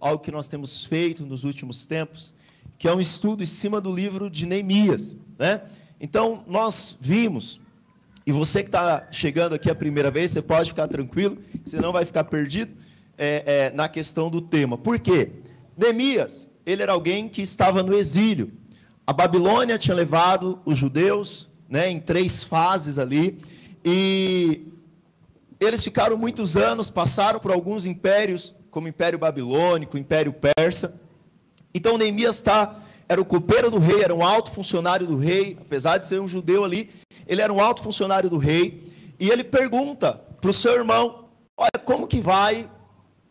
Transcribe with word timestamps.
algo 0.00 0.22
que 0.22 0.30
nós 0.30 0.48
temos 0.48 0.84
feito 0.84 1.24
nos 1.24 1.44
últimos 1.44 1.86
tempos, 1.86 2.32
que 2.78 2.86
é 2.86 2.94
um 2.94 3.00
estudo 3.00 3.42
em 3.42 3.46
cima 3.46 3.80
do 3.80 3.94
livro 3.94 4.30
de 4.30 4.46
Neemias. 4.46 5.16
Né? 5.38 5.62
Então, 6.00 6.44
nós 6.46 6.96
vimos, 7.00 7.60
e 8.24 8.32
você 8.32 8.62
que 8.62 8.68
está 8.68 9.08
chegando 9.10 9.54
aqui 9.54 9.70
a 9.70 9.74
primeira 9.74 10.10
vez, 10.10 10.30
você 10.30 10.42
pode 10.42 10.70
ficar 10.70 10.86
tranquilo, 10.86 11.38
você 11.64 11.80
não 11.80 11.92
vai 11.92 12.04
ficar 12.04 12.24
perdido 12.24 12.72
é, 13.16 13.42
é, 13.46 13.70
na 13.74 13.88
questão 13.88 14.30
do 14.30 14.40
tema. 14.40 14.78
Por 14.78 14.98
quê? 14.98 15.32
Neemias, 15.76 16.48
ele 16.64 16.82
era 16.82 16.92
alguém 16.92 17.28
que 17.28 17.42
estava 17.42 17.82
no 17.82 17.96
exílio. 17.96 18.52
A 19.06 19.12
Babilônia 19.12 19.78
tinha 19.78 19.94
levado 19.94 20.60
os 20.64 20.76
judeus 20.78 21.48
né, 21.68 21.90
em 21.90 21.98
três 21.98 22.42
fases 22.42 22.98
ali, 22.98 23.42
e 23.84 24.66
eles 25.60 25.82
ficaram 25.82 26.16
muitos 26.16 26.56
anos, 26.56 26.90
passaram 26.90 27.40
por 27.40 27.50
alguns 27.50 27.86
impérios, 27.86 28.54
como 28.78 28.86
o 28.86 28.90
Império 28.90 29.18
Babilônico, 29.18 29.96
o 29.96 30.00
Império 30.00 30.32
Persa. 30.32 31.00
Então 31.74 31.98
Neemias 31.98 32.36
está, 32.36 32.76
era 33.08 33.20
o 33.20 33.24
copeiro 33.24 33.72
do 33.72 33.78
rei, 33.80 34.04
era 34.04 34.14
um 34.14 34.24
alto 34.24 34.52
funcionário 34.52 35.04
do 35.04 35.16
rei, 35.16 35.58
apesar 35.60 35.98
de 35.98 36.06
ser 36.06 36.20
um 36.20 36.28
judeu 36.28 36.62
ali, 36.62 36.88
ele 37.26 37.42
era 37.42 37.52
um 37.52 37.60
alto 37.60 37.82
funcionário 37.82 38.30
do 38.30 38.38
rei, 38.38 38.84
e 39.18 39.30
ele 39.30 39.42
pergunta 39.42 40.12
para 40.40 40.50
o 40.50 40.54
seu 40.54 40.74
irmão: 40.74 41.24
Olha, 41.56 41.72
como 41.84 42.06
que 42.06 42.20
vai 42.20 42.70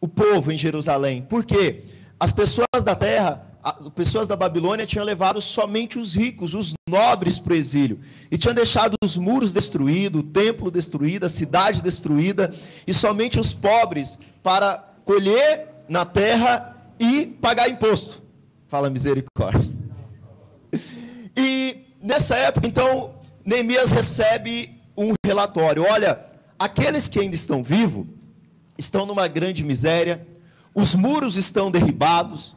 o 0.01 0.07
povo 0.09 0.51
em 0.51 0.57
Jerusalém? 0.57 1.21
Por 1.21 1.45
quê? 1.45 1.85
As 2.19 2.33
pessoas 2.33 2.83
da 2.83 2.93
terra 2.93 3.47
as 3.63 3.89
pessoas 3.93 4.27
da 4.27 4.35
Babilônia 4.35 4.85
tinham 4.85 5.03
levado 5.03 5.41
somente 5.41 5.99
os 5.99 6.15
ricos, 6.15 6.53
os 6.53 6.73
nobres 6.87 7.37
para 7.37 7.51
o 7.51 7.55
exílio. 7.55 7.99
E 8.31 8.37
tinham 8.37 8.53
deixado 8.53 8.95
os 9.03 9.17
muros 9.17 9.51
destruídos, 9.51 10.21
o 10.21 10.23
templo 10.23 10.71
destruído, 10.71 11.25
a 11.25 11.29
cidade 11.29 11.81
destruída, 11.81 12.55
e 12.85 12.93
somente 12.93 13.37
os 13.37 13.53
pobres 13.53 14.17
para 14.41 14.87
colher 15.07 15.69
na 15.87 16.05
terra 16.05 16.75
e 16.99 17.25
pagar 17.25 17.69
imposto. 17.69 18.21
Fala 18.67 18.89
misericórdia. 18.89 19.71
E 21.35 21.77
nessa 22.01 22.35
época, 22.35 22.67
então, 22.67 23.15
Neemias 23.45 23.89
recebe 23.91 24.77
um 24.97 25.13
relatório: 25.25 25.85
olha, 25.89 26.19
aqueles 26.59 27.07
que 27.07 27.19
ainda 27.19 27.35
estão 27.35 27.63
vivos 27.63 28.05
estão 28.77 29.05
numa 29.05 29.27
grande 29.27 29.63
miséria, 29.63 30.27
os 30.75 30.93
muros 30.93 31.37
estão 31.37 31.71
derribados, 31.71 32.55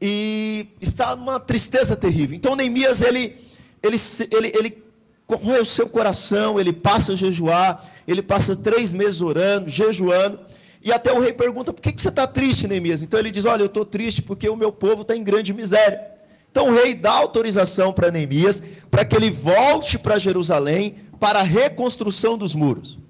e 0.00 0.68
está 0.80 1.14
numa 1.14 1.38
tristeza 1.38 1.94
terrível. 1.94 2.34
Então 2.34 2.56
Neemias 2.56 3.02
ele 3.02 3.36
ele 3.82 3.96
ele, 4.30 4.52
ele 4.58 4.82
corrói 5.26 5.60
o 5.60 5.66
seu 5.66 5.88
coração, 5.88 6.58
ele 6.58 6.72
passa 6.72 7.12
a 7.12 7.16
jejuar, 7.16 7.84
ele 8.08 8.22
passa 8.22 8.56
três 8.56 8.92
meses 8.92 9.20
orando, 9.20 9.68
jejuando, 9.68 10.40
e 10.86 10.92
até 10.92 11.12
o 11.12 11.18
rei 11.18 11.32
pergunta: 11.32 11.72
por 11.72 11.82
que, 11.82 12.00
você 12.00 12.08
está 12.08 12.28
triste, 12.28 12.68
Neemias? 12.68 13.02
Então 13.02 13.18
ele 13.18 13.32
diz: 13.32 13.44
olha, 13.44 13.62
eu 13.62 13.66
estou 13.66 13.84
triste 13.84 14.22
porque 14.22 14.48
o 14.48 14.54
meu 14.54 14.70
povo 14.70 15.02
está 15.02 15.16
em 15.16 15.24
grande 15.24 15.52
miséria. 15.52 16.00
Então 16.48 16.68
o 16.68 16.72
rei 16.72 16.94
dá 16.94 17.10
autorização 17.10 17.92
para 17.92 18.08
Neemias 18.08 18.62
para 18.88 19.04
que 19.04 19.16
ele 19.16 19.28
volte 19.28 19.98
para 19.98 20.16
Jerusalém 20.16 20.94
para 21.18 21.40
a 21.40 21.42
reconstrução 21.42 22.38
dos 22.38 22.54
muros. 22.54 23.00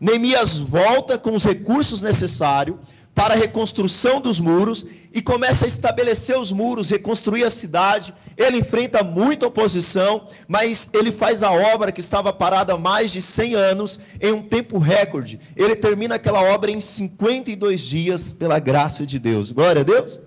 Neemias 0.00 0.58
volta 0.58 1.16
com 1.16 1.36
os 1.36 1.44
recursos 1.44 2.02
necessários 2.02 2.76
para 3.20 3.34
a 3.34 3.36
reconstrução 3.36 4.18
dos 4.18 4.40
muros 4.40 4.86
e 5.12 5.20
começa 5.20 5.66
a 5.66 5.68
estabelecer 5.68 6.38
os 6.38 6.50
muros, 6.50 6.88
reconstruir 6.88 7.44
a 7.44 7.50
cidade. 7.50 8.14
Ele 8.34 8.56
enfrenta 8.56 9.02
muita 9.02 9.46
oposição, 9.46 10.26
mas 10.48 10.88
ele 10.94 11.12
faz 11.12 11.42
a 11.42 11.52
obra 11.52 11.92
que 11.92 12.00
estava 12.00 12.32
parada 12.32 12.72
há 12.72 12.78
mais 12.78 13.12
de 13.12 13.20
100 13.20 13.54
anos 13.56 14.00
em 14.22 14.32
um 14.32 14.40
tempo 14.40 14.78
recorde. 14.78 15.38
Ele 15.54 15.76
termina 15.76 16.14
aquela 16.14 16.40
obra 16.40 16.70
em 16.70 16.80
52 16.80 17.82
dias, 17.82 18.32
pela 18.32 18.58
graça 18.58 19.04
de 19.04 19.18
Deus. 19.18 19.52
Glória 19.52 19.82
a 19.82 19.84
Deus. 19.84 20.18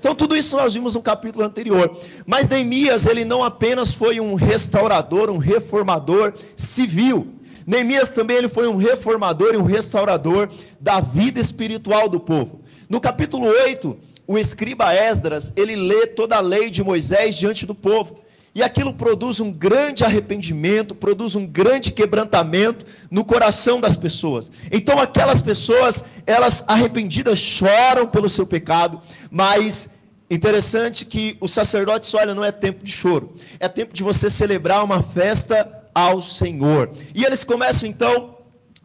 Então, 0.00 0.12
tudo 0.12 0.34
isso 0.34 0.56
nós 0.56 0.74
vimos 0.74 0.96
no 0.96 1.02
capítulo 1.02 1.44
anterior. 1.44 2.00
Mas 2.26 2.48
Neemias, 2.48 3.06
ele 3.06 3.24
não 3.24 3.44
apenas 3.44 3.94
foi 3.94 4.18
um 4.18 4.34
restaurador, 4.34 5.30
um 5.30 5.38
reformador 5.38 6.32
civil. 6.56 7.28
Neemias 7.70 8.10
também 8.10 8.36
ele 8.36 8.48
foi 8.48 8.66
um 8.66 8.76
reformador 8.76 9.54
e 9.54 9.56
um 9.56 9.62
restaurador 9.62 10.48
da 10.80 10.98
vida 10.98 11.38
espiritual 11.38 12.08
do 12.08 12.18
povo. 12.18 12.62
No 12.88 13.00
capítulo 13.00 13.46
8, 13.46 13.96
o 14.26 14.36
escriba 14.36 14.92
Esdras, 14.92 15.52
ele 15.54 15.76
lê 15.76 16.08
toda 16.08 16.34
a 16.34 16.40
lei 16.40 16.68
de 16.68 16.82
Moisés 16.82 17.36
diante 17.36 17.64
do 17.64 17.72
povo. 17.72 18.16
E 18.52 18.60
aquilo 18.60 18.92
produz 18.92 19.38
um 19.38 19.52
grande 19.52 20.04
arrependimento, 20.04 20.96
produz 20.96 21.36
um 21.36 21.46
grande 21.46 21.92
quebrantamento 21.92 22.84
no 23.08 23.24
coração 23.24 23.80
das 23.80 23.96
pessoas. 23.96 24.50
Então 24.72 24.98
aquelas 24.98 25.40
pessoas, 25.40 26.04
elas 26.26 26.64
arrependidas 26.66 27.38
choram 27.38 28.04
pelo 28.08 28.28
seu 28.28 28.48
pecado, 28.48 29.00
mas 29.30 29.90
interessante 30.28 31.04
que 31.04 31.36
o 31.40 31.46
sacerdote 31.46 32.16
olha, 32.16 32.34
não 32.34 32.44
é 32.44 32.50
tempo 32.50 32.82
de 32.82 32.90
choro, 32.90 33.32
é 33.60 33.68
tempo 33.68 33.94
de 33.94 34.02
você 34.02 34.28
celebrar 34.28 34.82
uma 34.82 35.04
festa 35.04 35.79
ao 36.00 36.22
Senhor. 36.22 36.90
E 37.14 37.24
eles 37.24 37.44
começam 37.44 37.88
então 37.88 38.38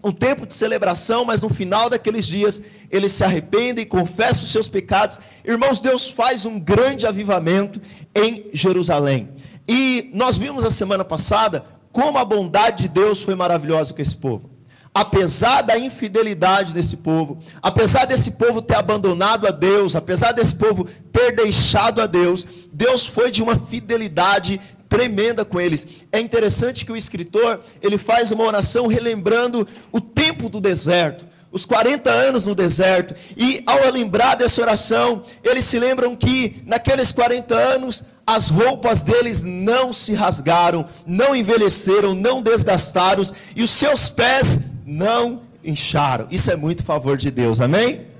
um 0.04 0.12
tempo 0.12 0.46
de 0.46 0.54
celebração, 0.54 1.26
mas 1.26 1.42
no 1.42 1.50
final 1.50 1.90
daqueles 1.90 2.28
dias 2.28 2.62
eles 2.92 3.12
se 3.12 3.24
arrependem, 3.24 3.86
confessam 3.86 4.44
os 4.44 4.52
seus 4.52 4.68
pecados. 4.68 5.20
Irmãos, 5.44 5.80
Deus 5.80 6.10
faz 6.10 6.46
um 6.46 6.60
grande 6.60 7.08
avivamento 7.08 7.82
em 8.14 8.50
Jerusalém. 8.54 9.30
E 9.68 10.12
nós 10.14 10.38
vimos 10.38 10.64
a 10.64 10.70
semana 10.70 11.04
passada 11.04 11.66
como 11.92 12.18
a 12.18 12.26
bondade 12.26 12.84
de 12.84 12.90
Deus 12.90 13.22
foi 13.22 13.36
maravilhosa 13.36 13.94
com 13.94 14.02
esse 14.02 14.16
povo. 14.16 14.50
Apesar 14.94 15.62
da 15.62 15.78
infidelidade 15.78 16.72
desse 16.72 16.98
povo, 16.98 17.40
apesar 17.62 18.06
desse 18.06 18.32
povo 18.32 18.62
ter 18.62 18.76
abandonado 18.76 19.46
a 19.46 19.52
Deus, 19.52 19.96
apesar 19.96 20.32
desse 20.32 20.56
povo 20.56 20.88
ter 21.12 21.36
deixado 21.36 22.02
a 22.02 22.06
Deus, 22.06 22.46
Deus 22.72 23.06
foi 23.06 23.30
de 23.30 23.42
uma 23.42 23.58
fidelidade 23.58 24.62
tremenda 24.96 25.44
com 25.44 25.60
eles. 25.60 25.86
É 26.10 26.20
interessante 26.22 26.86
que 26.86 26.92
o 26.92 26.96
escritor, 26.96 27.60
ele 27.82 27.98
faz 27.98 28.32
uma 28.32 28.46
oração 28.46 28.88
relembrando 28.88 29.68
o 29.92 30.00
tempo 30.00 30.48
do 30.48 30.62
deserto, 30.62 31.28
os 31.52 31.66
40 31.66 32.10
anos 32.10 32.46
no 32.46 32.56
deserto, 32.56 33.14
e 33.36 33.62
ao 33.66 33.92
lembrar 33.92 34.36
dessa 34.36 34.62
oração, 34.62 35.24
eles 35.44 35.66
se 35.66 35.78
lembram 35.78 36.16
que 36.16 36.62
naqueles 36.66 37.12
40 37.12 37.54
anos 37.54 38.06
as 38.26 38.50
roupas 38.50 39.02
deles 39.02 39.44
não 39.44 39.92
se 39.92 40.14
rasgaram, 40.14 40.88
não 41.06 41.36
envelheceram, 41.36 42.16
não 42.16 42.42
desgastaram, 42.42 43.22
e 43.56 43.64
os 43.64 43.72
seus 43.72 44.10
pés 44.10 44.60
não 44.86 45.44
incharam. 45.64 46.28
Isso 46.32 46.50
é 46.52 46.56
muito 46.56 46.84
favor 46.84 47.18
de 47.18 47.30
Deus, 47.30 47.60
amém? 47.60 48.15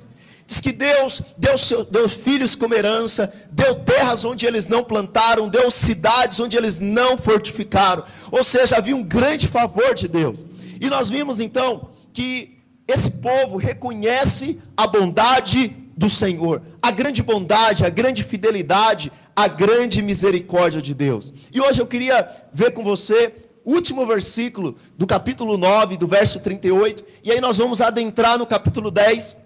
Diz 0.48 0.62
que 0.62 0.72
Deus 0.72 1.24
deu, 1.38 1.58
seu, 1.58 1.84
deu 1.84 2.08
filhos 2.08 2.56
como 2.56 2.76
herança, 2.76 3.34
deu 3.52 3.76
terras 3.76 4.24
onde 4.24 4.46
eles 4.46 4.68
não 4.68 4.84
plantaram, 4.84 5.50
deu 5.50 5.72
cidades 5.72 6.40
onde 6.40 6.56
eles 6.56 6.80
não 6.80 7.18
fortificaram. 7.18 8.04
Ou 8.32 8.44
seja, 8.44 8.78
havia 8.78 8.96
um 8.96 9.04
grande 9.04 9.48
favor 9.48 9.96
de 9.96 10.08
Deus. 10.08 10.46
E 10.80 10.88
nós 10.88 11.10
vimos 11.10 11.40
então 11.40 11.90
que 12.14 12.60
esse 12.88 13.10
povo 13.12 13.58
reconhece 13.58 14.60
a 14.78 14.86
bondade 14.86 15.76
do 15.98 16.10
Senhor, 16.10 16.62
a 16.80 16.92
grande 16.92 17.24
bondade, 17.24 17.84
a 17.84 17.90
grande 17.90 18.24
fidelidade, 18.24 19.12
a 19.36 19.48
grande 19.48 20.02
misericórdia 20.02 20.82
de 20.82 20.94
Deus. 20.94 21.34
E 21.52 21.60
hoje 21.60 21.82
eu 21.82 21.88
queria 21.88 22.30
ver 22.54 22.72
com 22.72 22.84
você 22.84 23.34
último 23.66 24.06
versículo 24.06 24.78
do 24.96 25.08
capítulo 25.08 25.58
9, 25.58 25.98
do 25.98 26.06
verso 26.06 26.40
38, 26.40 27.04
e 27.24 27.32
aí 27.32 27.42
nós 27.42 27.58
vamos 27.58 27.82
adentrar 27.82 28.38
no 28.38 28.46
capítulo 28.46 28.92
10 28.92 29.45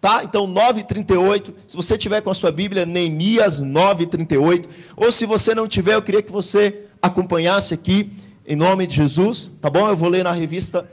Tá? 0.00 0.24
Então 0.24 0.46
9:38, 0.46 1.52
se 1.68 1.76
você 1.76 1.98
tiver 1.98 2.22
com 2.22 2.30
a 2.30 2.34
sua 2.34 2.50
Bíblia, 2.50 2.86
Neemias 2.86 3.60
9:38, 3.60 4.68
ou 4.96 5.12
se 5.12 5.26
você 5.26 5.54
não 5.54 5.68
tiver, 5.68 5.94
eu 5.94 6.02
queria 6.02 6.22
que 6.22 6.32
você 6.32 6.86
acompanhasse 7.02 7.74
aqui 7.74 8.10
em 8.46 8.56
nome 8.56 8.86
de 8.86 8.96
Jesus, 8.96 9.50
tá 9.60 9.68
bom? 9.68 9.88
Eu 9.88 9.96
vou 9.96 10.08
ler 10.08 10.24
na 10.24 10.32
revista 10.32 10.88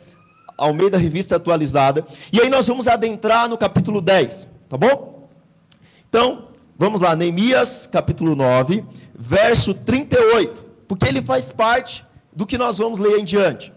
Almeida 0.58 0.98
Revista 0.98 1.36
Atualizada. 1.36 2.06
E 2.34 2.42
aí 2.42 2.50
nós 2.50 2.68
vamos 2.68 2.88
adentrar 2.88 3.48
no 3.48 3.58
capítulo 3.58 4.02
10, 4.02 4.48
tá 4.68 4.78
bom? 4.78 5.30
Então, 6.10 6.50
vamos 6.78 7.02
lá, 7.02 7.16
Neemias, 7.16 7.88
capítulo 7.88 8.36
9, 8.36 8.84
verso 9.18 9.74
38, 9.74 10.66
porque 10.88 11.08
ele 11.08 11.22
faz 11.22 11.50
parte 11.50 12.04
do 12.34 12.46
que 12.46 12.58
nós 12.58 12.78
vamos 12.78 13.00
ler 13.00 13.20
em 13.20 13.24
diante. 13.24 13.72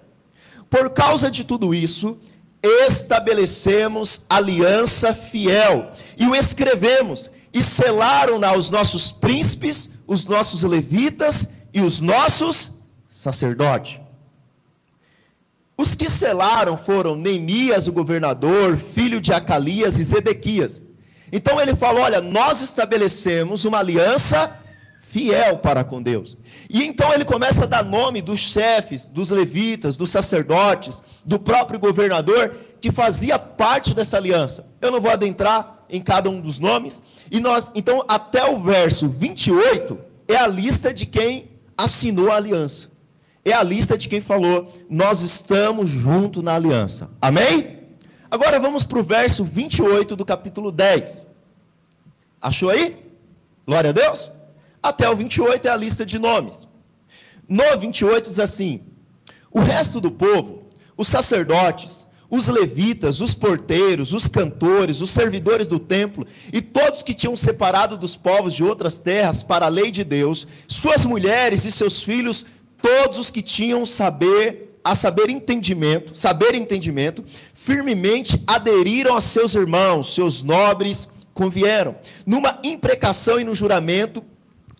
Por 0.68 0.90
causa 0.90 1.30
de 1.30 1.44
tudo 1.44 1.74
isso, 1.74 2.18
estabelecemos 2.62 4.26
aliança 4.28 5.14
fiel 5.14 5.92
e 6.16 6.26
o 6.26 6.34
escrevemos 6.34 7.30
e 7.52 7.62
selaram-na 7.62 8.54
os 8.54 8.70
nossos 8.70 9.10
príncipes, 9.10 9.90
os 10.06 10.26
nossos 10.26 10.62
levitas 10.62 11.48
e 11.72 11.80
os 11.80 12.00
nossos 12.00 12.72
sacerdotes. 13.08 14.00
Os 15.76 15.94
que 15.94 16.10
selaram 16.10 16.76
foram 16.76 17.16
Neemias, 17.16 17.88
o 17.88 17.92
governador, 17.92 18.76
filho 18.76 19.20
de 19.20 19.32
Acalias 19.32 19.98
e 19.98 20.02
Zedequias. 20.02 20.82
Então 21.32 21.58
ele 21.58 21.74
falou: 21.74 22.02
Olha, 22.02 22.20
nós 22.20 22.60
estabelecemos 22.60 23.64
uma 23.64 23.78
aliança 23.78 24.59
fiel 25.10 25.58
para 25.58 25.82
com 25.82 26.00
Deus. 26.00 26.38
E 26.68 26.84
então 26.84 27.12
ele 27.12 27.24
começa 27.24 27.64
a 27.64 27.66
dar 27.66 27.84
nome 27.84 28.22
dos 28.22 28.38
chefes, 28.38 29.06
dos 29.06 29.30
levitas, 29.30 29.96
dos 29.96 30.08
sacerdotes, 30.10 31.02
do 31.24 31.38
próprio 31.38 31.80
governador 31.80 32.54
que 32.80 32.92
fazia 32.92 33.38
parte 33.38 33.92
dessa 33.92 34.16
aliança. 34.16 34.66
Eu 34.80 34.92
não 34.92 35.00
vou 35.00 35.10
adentrar 35.10 35.84
em 35.90 36.00
cada 36.00 36.30
um 36.30 36.40
dos 36.40 36.60
nomes. 36.60 37.02
E 37.28 37.40
nós, 37.40 37.72
então, 37.74 38.04
até 38.06 38.48
o 38.48 38.62
verso 38.62 39.08
28 39.08 39.98
é 40.28 40.36
a 40.36 40.46
lista 40.46 40.94
de 40.94 41.04
quem 41.06 41.50
assinou 41.76 42.30
a 42.30 42.36
aliança. 42.36 42.88
É 43.44 43.52
a 43.52 43.64
lista 43.64 43.98
de 43.98 44.08
quem 44.08 44.20
falou: 44.20 44.72
"Nós 44.88 45.22
estamos 45.22 45.88
junto 45.88 46.40
na 46.40 46.54
aliança". 46.54 47.10
Amém? 47.20 47.80
Agora 48.30 48.60
vamos 48.60 48.84
para 48.84 48.98
o 48.98 49.02
verso 49.02 49.42
28 49.42 50.14
do 50.14 50.24
capítulo 50.24 50.70
10. 50.70 51.26
Achou 52.40 52.70
aí? 52.70 52.96
Glória 53.66 53.90
a 53.90 53.92
Deus. 53.92 54.30
Até 54.82 55.08
o 55.08 55.16
28 55.16 55.66
é 55.66 55.70
a 55.70 55.76
lista 55.76 56.06
de 56.06 56.18
nomes. 56.18 56.66
No 57.48 57.78
28 57.78 58.30
diz 58.30 58.38
assim: 58.38 58.82
O 59.50 59.60
resto 59.60 60.00
do 60.00 60.10
povo, 60.10 60.68
os 60.96 61.08
sacerdotes, 61.08 62.06
os 62.30 62.46
levitas, 62.46 63.20
os 63.20 63.34
porteiros, 63.34 64.12
os 64.12 64.28
cantores, 64.28 65.00
os 65.00 65.10
servidores 65.10 65.66
do 65.66 65.80
templo 65.80 66.26
e 66.52 66.62
todos 66.62 67.02
que 67.02 67.12
tinham 67.12 67.36
separado 67.36 67.98
dos 67.98 68.14
povos 68.14 68.54
de 68.54 68.62
outras 68.62 69.00
terras 69.00 69.42
para 69.42 69.66
a 69.66 69.68
lei 69.68 69.90
de 69.90 70.04
Deus, 70.04 70.46
suas 70.68 71.04
mulheres 71.04 71.64
e 71.64 71.72
seus 71.72 72.04
filhos, 72.04 72.46
todos 72.80 73.18
os 73.18 73.30
que 73.30 73.42
tinham 73.42 73.84
saber, 73.84 74.78
a 74.84 74.94
saber 74.94 75.28
entendimento, 75.28 76.16
saber 76.16 76.54
entendimento, 76.54 77.24
firmemente 77.52 78.40
aderiram 78.46 79.16
a 79.16 79.20
seus 79.20 79.54
irmãos, 79.54 80.14
seus 80.14 80.42
nobres 80.42 81.08
convieram, 81.34 81.96
numa 82.24 82.60
imprecação 82.62 83.40
e 83.40 83.44
no 83.44 83.54
juramento 83.54 84.24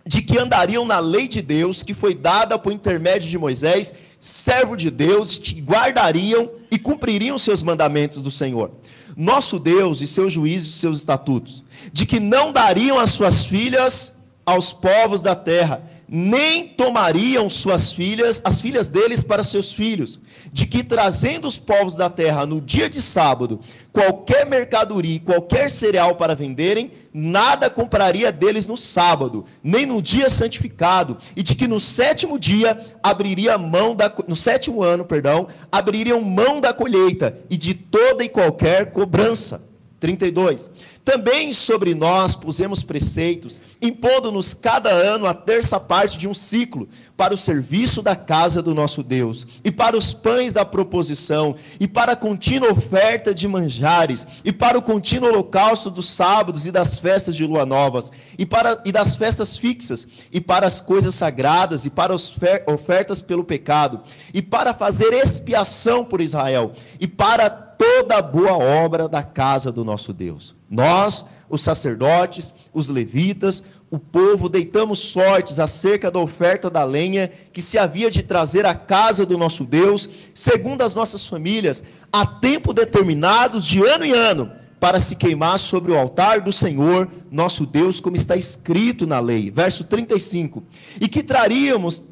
de 0.07 0.23
que 0.23 0.39
andariam 0.39 0.85
na 0.85 0.99
lei 0.99 1.29
de 1.29 1.43
Deus, 1.43 1.83
que 1.83 1.95
foi 1.95 2.15
dada 2.15 2.59
por 2.59 2.73
intermédio 2.73 3.29
de 3.29 3.39
Moisés, 3.39 3.95
servo 4.19 4.77
de 4.77 4.91
Deus, 4.91 5.39
que 5.39 5.61
guardariam 5.61 6.51
e 6.71 6.79
cumpririam 6.79 7.37
seus 7.39 7.63
mandamentos 7.63 8.19
do 8.21 8.31
Senhor. 8.31 8.71
Nosso 9.17 9.59
Deus 9.59 10.01
e 10.01 10.07
seus 10.07 10.33
juízos 10.33 10.75
e 10.75 10.79
seus 10.79 10.99
estatutos, 10.99 11.65
de 11.93 12.07
que 12.07 12.21
não 12.21 12.53
dariam 12.53 12.99
as 12.99 13.11
suas 13.11 13.45
filhas 13.45 14.17
aos 14.47 14.73
povos 14.73 15.23
da 15.23 15.35
terra, 15.35 15.83
nem 16.13 16.67
tomariam 16.67 17.49
suas 17.49 17.93
filhas, 17.93 18.41
as 18.43 18.61
filhas 18.61 18.89
deles 18.89 19.23
para 19.23 19.45
seus 19.45 19.73
filhos, 19.73 20.19
de 20.53 20.67
que 20.67 20.83
trazendo 20.83 21.47
os 21.47 21.57
povos 21.57 21.95
da 21.95 22.11
terra 22.11 22.45
no 22.45 22.61
dia 22.61 22.91
de 22.91 23.01
sábado, 23.01 23.61
qualquer 23.93 24.45
mercadoria, 24.45 25.21
qualquer 25.21 25.71
cereal 25.71 26.17
para 26.17 26.35
venderem, 26.35 26.91
nada 27.15 27.71
compraria 27.71 28.33
deles 28.33 28.67
no 28.67 28.77
sábado, 28.77 29.45
nem 29.63 29.87
no 29.87 30.03
dia 30.03 30.29
santificado, 30.29 31.17
e 31.37 31.45
de 31.45 31.55
que 31.55 31.69
no 31.69 31.79
sétimo 31.79 32.41
dia 32.41 32.85
abriria 33.01 33.57
mão 33.57 33.95
da 33.95 34.13
no 34.27 34.35
sétimo 34.35 34.83
ano, 34.83 35.05
perdão, 35.05 35.47
abririam 35.71 36.21
mão 36.21 36.61
da 36.61 36.75
colheita 36.75 37.39
e 37.49 37.57
de 37.57 37.73
toda 37.73 38.25
e 38.25 38.29
qualquer 38.29 38.91
cobrança. 38.91 39.70
32. 40.01 40.71
Também 41.05 41.53
sobre 41.53 41.95
nós 41.95 42.35
pusemos 42.35 42.83
preceitos, 42.83 43.61
impondo-nos 43.81 44.55
cada 44.55 44.91
ano 44.91 45.27
a 45.27 45.35
terça 45.35 45.79
parte 45.79 46.19
de 46.19 46.27
um 46.27 46.35
ciclo, 46.35 46.89
para 47.17 47.35
o 47.35 47.37
serviço 47.37 48.01
da 48.01 48.17
casa 48.17 48.63
do 48.63 48.75
nosso 48.75 49.03
Deus, 49.03 49.47
e 49.63 49.71
para 49.71 49.97
os 49.97 50.15
pães 50.15 50.55
da 50.55 50.65
proposição, 50.65 51.55
e 51.79 51.87
para 51.87 52.13
a 52.13 52.17
contínua 52.17 52.73
oferta 52.73 53.35
de 53.35 53.47
manjares, 53.47 54.27
e 54.43 54.51
para 54.51 54.79
o 54.79 54.83
contínuo 54.83 55.29
holocausto 55.29 55.91
dos 55.91 56.09
sábados 56.09 56.67
e 56.67 56.73
das 56.73 56.99
festas 56.99 57.37
de 57.37 57.45
lua 57.45 57.67
novas, 57.67 58.11
e, 58.39 58.47
para, 58.47 58.81
e 58.87 58.93
das 58.93 59.17
festas 59.17 59.59
fixas, 59.59 60.09
e 60.33 60.41
para 60.41 60.67
as 60.67 60.81
coisas 60.81 61.15
sagradas, 61.15 61.85
e 61.85 61.91
para 61.91 62.15
as 62.15 62.35
ofertas 62.67 63.21
pelo 63.21 63.45
pecado, 63.45 64.01
e 64.33 64.41
para 64.41 64.73
fazer 64.73 65.13
expiação 65.13 66.05
por 66.05 66.23
Israel, 66.23 66.73
e 66.99 67.07
para 67.07 67.70
toda 67.81 68.19
a 68.19 68.23
boa 68.23 68.59
obra 68.59 69.09
da 69.09 69.23
casa 69.23 69.73
do 69.73 69.83
nosso 69.87 70.13
Deus. 70.13 70.55
Nós, 70.69 71.25
os 71.49 71.63
sacerdotes, 71.63 72.53
os 72.75 72.91
levitas, 72.91 73.65
o 73.91 73.99
povo, 73.99 74.51
deitamos 74.51 74.99
sortes 74.99 75.59
acerca 75.59 76.11
da 76.11 76.21
oferta 76.21 76.69
da 76.69 76.85
lenha 76.85 77.33
que 77.51 77.63
se 77.63 77.79
havia 77.79 78.11
de 78.11 78.23
trazer 78.23 78.67
à 78.67 78.75
casa 78.75 79.25
do 79.25 79.39
nosso 79.39 79.65
Deus, 79.65 80.11
segundo 80.35 80.83
as 80.83 80.95
nossas 80.95 81.25
famílias, 81.25 81.83
a 82.13 82.27
tempo 82.27 82.75
determinados 82.75 83.65
de 83.65 83.83
ano 83.83 84.05
em 84.05 84.13
ano, 84.13 84.53
para 84.79 85.01
se 85.01 85.17
queimar 85.17 85.59
sobre 85.59 85.91
o 85.91 85.99
altar 85.99 86.43
do 86.43 86.53
Senhor, 86.53 87.09
nosso 87.31 87.65
Deus, 87.65 87.99
como 87.99 88.15
está 88.15 88.37
escrito 88.37 89.07
na 89.07 89.21
lei. 89.21 89.51
Verso 89.51 89.85
35. 89.85 90.63
E 91.01 91.09
que 91.09 91.23
traríamos 91.23 92.05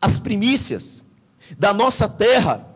as 0.00 0.18
primícias 0.18 1.04
da 1.56 1.72
nossa 1.72 2.08
terra 2.08 2.67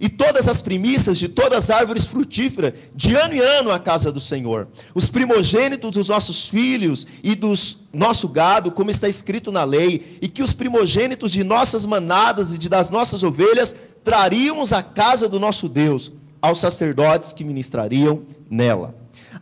e 0.00 0.08
todas 0.08 0.46
as 0.46 0.62
primícias 0.62 1.18
de 1.18 1.28
todas 1.28 1.64
as 1.64 1.70
árvores 1.70 2.06
frutíferas, 2.06 2.72
de 2.94 3.14
ano 3.14 3.34
em 3.34 3.40
ano 3.40 3.70
à 3.70 3.78
casa 3.78 4.12
do 4.12 4.20
Senhor. 4.20 4.68
Os 4.94 5.08
primogênitos 5.08 5.90
dos 5.90 6.08
nossos 6.08 6.46
filhos 6.46 7.06
e 7.22 7.34
dos 7.34 7.80
nosso 7.92 8.28
gado, 8.28 8.70
como 8.70 8.90
está 8.90 9.08
escrito 9.08 9.50
na 9.50 9.64
lei, 9.64 10.18
e 10.22 10.28
que 10.28 10.42
os 10.42 10.52
primogênitos 10.52 11.32
de 11.32 11.42
nossas 11.42 11.84
manadas 11.84 12.54
e 12.54 12.58
de 12.58 12.68
das 12.68 12.90
nossas 12.90 13.22
ovelhas 13.22 13.74
traríamos 14.04 14.72
à 14.72 14.82
casa 14.82 15.28
do 15.28 15.40
nosso 15.40 15.68
Deus, 15.68 16.12
aos 16.40 16.60
sacerdotes 16.60 17.32
que 17.32 17.44
ministrariam 17.44 18.22
nela 18.48 18.94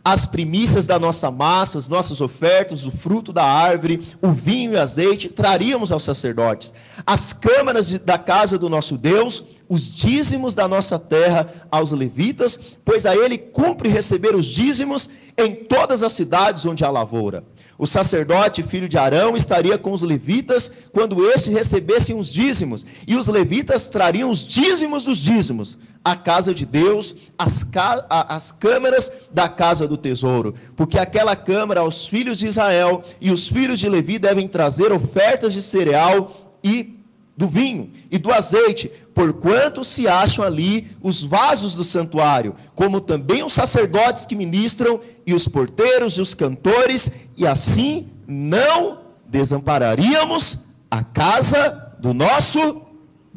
as 0.03 0.25
primícias 0.25 0.87
da 0.87 0.97
nossa 0.97 1.29
massa, 1.29 1.77
as 1.77 1.89
nossas 1.89 2.21
ofertas, 2.21 2.85
o 2.85 2.91
fruto 2.91 3.33
da 3.33 3.43
árvore, 3.43 4.07
o 4.21 4.31
vinho 4.31 4.71
e 4.71 4.77
azeite, 4.77 5.27
traríamos 5.27 5.91
aos 5.91 6.03
sacerdotes. 6.03 6.73
As 7.05 7.33
câmaras 7.33 7.91
da 7.99 8.17
casa 8.17 8.57
do 8.57 8.69
nosso 8.69 8.97
Deus, 8.97 9.43
os 9.69 9.93
dízimos 9.93 10.55
da 10.55 10.67
nossa 10.67 10.97
terra 10.97 11.67
aos 11.71 11.91
levitas, 11.91 12.59
pois 12.85 13.05
a 13.05 13.15
ele 13.15 13.37
cumpre 13.37 13.89
receber 13.89 14.35
os 14.35 14.45
dízimos 14.45 15.09
em 15.37 15.55
todas 15.55 16.03
as 16.03 16.13
cidades 16.13 16.65
onde 16.65 16.83
há 16.83 16.89
lavoura. 16.89 17.43
O 17.77 17.85
sacerdote, 17.85 18.63
filho 18.63 18.89
de 18.89 18.97
Arão, 18.97 19.37
estaria 19.37 19.77
com 19.77 19.91
os 19.91 20.01
levitas 20.01 20.71
quando 20.91 21.29
estes 21.29 21.53
recebessem 21.53 22.17
os 22.17 22.27
dízimos, 22.27 22.85
e 23.05 23.15
os 23.15 23.27
levitas 23.27 23.87
trariam 23.87 24.31
os 24.31 24.39
dízimos 24.39 25.03
dos 25.03 25.19
dízimos 25.19 25.77
à 26.03 26.15
casa 26.15 26.55
de 26.55 26.65
Deus, 26.65 27.15
as, 27.37 27.67
as 28.09 28.51
câmaras 28.51 29.11
da 29.29 29.47
casa 29.47 29.87
do 29.87 29.97
tesouro, 29.97 30.55
porque 30.75 30.97
aquela 30.97 31.35
câmara, 31.35 31.83
os 31.83 32.07
filhos 32.07 32.39
de 32.39 32.47
Israel 32.47 33.03
e 33.21 33.29
os 33.29 33.47
filhos 33.47 33.79
de 33.79 33.89
Levi 33.89 34.17
devem 34.17 34.47
trazer 34.47 34.91
ofertas 34.91 35.53
de 35.53 35.61
cereal 35.61 36.55
e 36.63 36.97
do 37.35 37.47
vinho 37.47 37.91
e 38.09 38.17
do 38.17 38.33
azeite, 38.33 38.91
porquanto 39.17 39.83
se 39.83 40.07
acham 40.07 40.45
ali 40.45 40.91
os 41.01 41.23
vasos 41.23 41.73
do 41.73 41.83
santuário, 41.83 42.55
como 42.75 43.01
também 43.01 43.43
os 43.43 43.51
sacerdotes 43.51 44.27
que 44.27 44.35
ministram, 44.35 45.01
e 45.25 45.33
os 45.33 45.47
porteiros 45.47 46.19
e 46.19 46.21
os 46.21 46.35
cantores, 46.35 47.09
e 47.35 47.47
assim 47.47 48.11
não 48.27 48.99
desampararíamos 49.27 50.59
a 50.91 51.03
casa 51.03 51.95
do 51.97 52.13
nosso. 52.13 52.83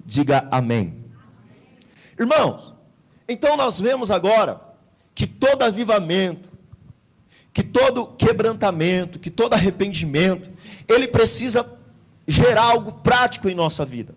Diga 0.04 0.46
amém. 0.50 1.02
Irmãos, 2.18 2.74
então 3.26 3.56
nós 3.56 3.80
vemos 3.80 4.10
agora 4.10 4.60
que 5.14 5.26
todo 5.26 5.62
avivamento, 5.62 6.52
que 7.54 7.62
todo 7.62 8.06
quebrantamento, 8.06 9.18
que 9.18 9.30
todo 9.30 9.54
arrependimento, 9.54 10.50
ele 10.86 11.08
precisa 11.08 11.66
gerar 12.28 12.64
algo 12.64 12.92
prático 12.92 13.48
em 13.48 13.54
nossa 13.54 13.86
vida. 13.86 14.14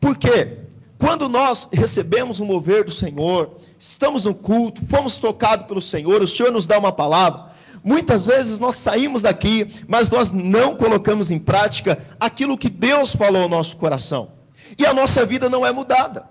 Por 0.00 0.18
quê? 0.18 0.63
Quando 1.04 1.28
nós 1.28 1.68
recebemos 1.70 2.40
o 2.40 2.46
mover 2.46 2.82
do 2.82 2.90
Senhor, 2.90 3.58
estamos 3.78 4.24
no 4.24 4.34
culto, 4.34 4.80
fomos 4.86 5.16
tocados 5.16 5.66
pelo 5.66 5.82
Senhor, 5.82 6.22
o 6.22 6.26
Senhor 6.26 6.50
nos 6.50 6.66
dá 6.66 6.78
uma 6.78 6.92
palavra, 6.92 7.52
muitas 7.84 8.24
vezes 8.24 8.58
nós 8.58 8.76
saímos 8.76 9.20
daqui, 9.20 9.84
mas 9.86 10.08
nós 10.08 10.32
não 10.32 10.74
colocamos 10.74 11.30
em 11.30 11.38
prática 11.38 12.02
aquilo 12.18 12.56
que 12.56 12.70
Deus 12.70 13.14
falou 13.14 13.42
ao 13.42 13.50
nosso 13.50 13.76
coração. 13.76 14.32
E 14.78 14.86
a 14.86 14.94
nossa 14.94 15.26
vida 15.26 15.50
não 15.50 15.66
é 15.66 15.70
mudada. 15.70 16.24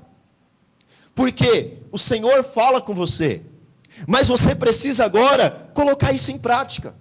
Porque 1.14 1.78
o 1.92 2.00
Senhor 2.00 2.44
fala 2.44 2.82
com 2.82 2.96
você, 2.96 3.44
mas 4.08 4.28
você 4.28 4.56
precisa 4.56 5.06
agora 5.06 5.70
colocar 5.76 6.14
isso 6.14 6.32
em 6.32 6.40
prática. 6.40 6.96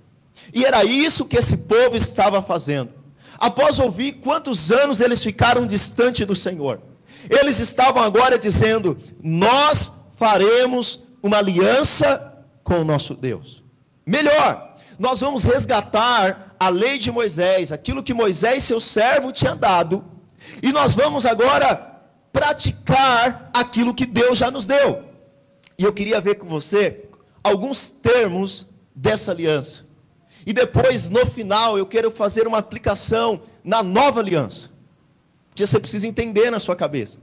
E 0.52 0.62
era 0.66 0.84
isso 0.84 1.24
que 1.24 1.38
esse 1.38 1.56
povo 1.56 1.96
estava 1.96 2.42
fazendo 2.42 2.90
após 3.38 3.80
ouvir 3.80 4.12
quantos 4.20 4.70
anos 4.70 5.00
eles 5.00 5.22
ficaram 5.22 5.66
distante 5.66 6.22
do 6.26 6.36
Senhor. 6.36 6.91
Eles 7.28 7.60
estavam 7.60 8.02
agora 8.02 8.38
dizendo: 8.38 8.98
Nós 9.22 9.92
faremos 10.16 11.02
uma 11.22 11.38
aliança 11.38 12.44
com 12.64 12.80
o 12.80 12.84
nosso 12.84 13.14
Deus. 13.14 13.62
Melhor, 14.06 14.76
nós 14.98 15.20
vamos 15.20 15.44
resgatar 15.44 16.54
a 16.58 16.68
lei 16.68 16.98
de 16.98 17.10
Moisés, 17.10 17.72
aquilo 17.72 18.02
que 18.02 18.14
Moisés, 18.14 18.62
seu 18.64 18.80
servo, 18.80 19.32
tinha 19.32 19.54
dado, 19.54 20.04
e 20.62 20.72
nós 20.72 20.94
vamos 20.94 21.26
agora 21.26 22.00
praticar 22.32 23.50
aquilo 23.52 23.94
que 23.94 24.06
Deus 24.06 24.38
já 24.38 24.50
nos 24.50 24.66
deu. 24.66 25.04
E 25.78 25.84
eu 25.84 25.92
queria 25.92 26.20
ver 26.20 26.36
com 26.36 26.46
você 26.46 27.08
alguns 27.42 27.90
termos 27.90 28.68
dessa 28.94 29.32
aliança. 29.32 29.84
E 30.44 30.52
depois, 30.52 31.08
no 31.08 31.24
final, 31.26 31.78
eu 31.78 31.86
quero 31.86 32.10
fazer 32.10 32.46
uma 32.46 32.58
aplicação 32.58 33.42
na 33.62 33.82
nova 33.82 34.20
aliança. 34.20 34.70
Que 35.54 35.66
você 35.66 35.78
precisa 35.78 36.06
entender 36.06 36.50
na 36.50 36.58
sua 36.58 36.74
cabeça. 36.74 37.18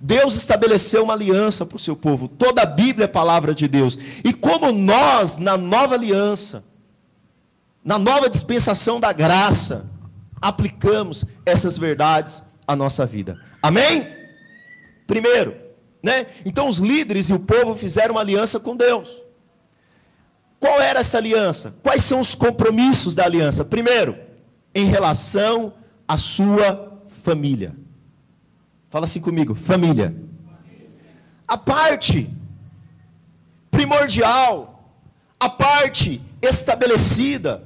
Deus 0.00 0.34
estabeleceu 0.36 1.02
uma 1.04 1.14
aliança 1.14 1.66
para 1.66 1.76
o 1.76 1.80
seu 1.80 1.96
povo. 1.96 2.28
Toda 2.28 2.62
a 2.62 2.66
Bíblia 2.66 3.04
é 3.04 3.08
palavra 3.08 3.54
de 3.54 3.66
Deus. 3.66 3.98
E 4.24 4.32
como 4.32 4.70
nós, 4.72 5.38
na 5.38 5.56
nova 5.56 5.94
aliança, 5.94 6.64
na 7.84 7.98
nova 7.98 8.28
dispensação 8.28 9.00
da 9.00 9.12
graça, 9.12 9.90
aplicamos 10.40 11.24
essas 11.44 11.76
verdades 11.76 12.42
à 12.66 12.76
nossa 12.76 13.06
vida. 13.06 13.40
Amém? 13.62 14.06
Primeiro, 15.06 15.56
né? 16.02 16.26
Então 16.44 16.68
os 16.68 16.78
líderes 16.78 17.28
e 17.28 17.32
o 17.32 17.40
povo 17.40 17.74
fizeram 17.74 18.14
uma 18.14 18.20
aliança 18.20 18.60
com 18.60 18.76
Deus. 18.76 19.10
Qual 20.58 20.80
era 20.80 21.00
essa 21.00 21.18
aliança? 21.18 21.74
Quais 21.82 22.04
são 22.04 22.20
os 22.20 22.34
compromissos 22.34 23.14
da 23.14 23.24
aliança? 23.24 23.64
Primeiro, 23.64 24.16
em 24.74 24.84
relação 24.84 25.72
à 26.06 26.16
sua 26.16 26.89
família. 27.30 27.76
Fala 28.88 29.04
assim 29.04 29.20
comigo, 29.20 29.54
família. 29.54 30.12
A 31.46 31.56
parte 31.56 32.28
primordial, 33.70 34.92
a 35.38 35.48
parte 35.48 36.20
estabelecida 36.42 37.62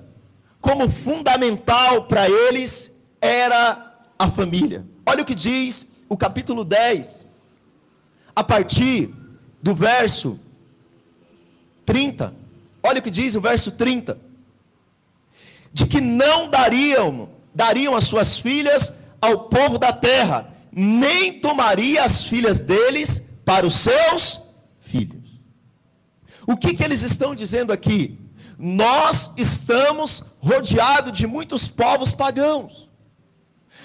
como 0.61 0.91
fundamental 0.91 2.05
para 2.05 2.29
eles 2.29 2.93
era 3.23 4.05
a 4.19 4.31
família. 4.31 4.85
Olha 5.07 5.23
o 5.23 5.25
que 5.25 5.35
diz 5.35 5.91
o 6.11 6.17
capítulo 6.17 6.63
10, 6.63 7.27
a 8.37 8.45
partir 8.45 9.15
do 9.63 9.75
verso 9.75 10.39
30. 11.87 12.35
Olha 12.83 12.99
o 12.99 13.03
que 13.03 13.11
diz 13.11 13.35
o 13.35 13.41
verso 13.41 13.71
30. 13.71 14.19
De 15.73 15.87
que 15.87 16.03
não 16.03 16.51
dariam, 16.51 17.31
dariam 17.55 17.97
as 17.97 18.05
suas 18.05 18.39
filhas 18.39 18.93
ao 19.25 19.49
povo 19.49 19.79
da 19.79 19.93
terra, 19.93 20.53
nem 20.71 21.41
tomaria 21.41 22.05
as 22.05 22.25
filhas 22.25 22.61
deles 22.61 23.25
para 23.45 23.67
os 23.67 23.75
seus 23.75 24.43
filhos. 24.81 25.41
O 26.47 26.57
que, 26.57 26.75
que 26.75 26.85
eles 26.85 27.03
estão 27.03 27.35
dizendo 27.35 27.73
aqui? 27.73 28.19
Nós 28.59 29.33
estamos 29.37 30.25
rodeados 30.41 31.17
de 31.17 31.27
muitos 31.27 31.69
povos 31.69 32.13
pagãos. 32.13 32.89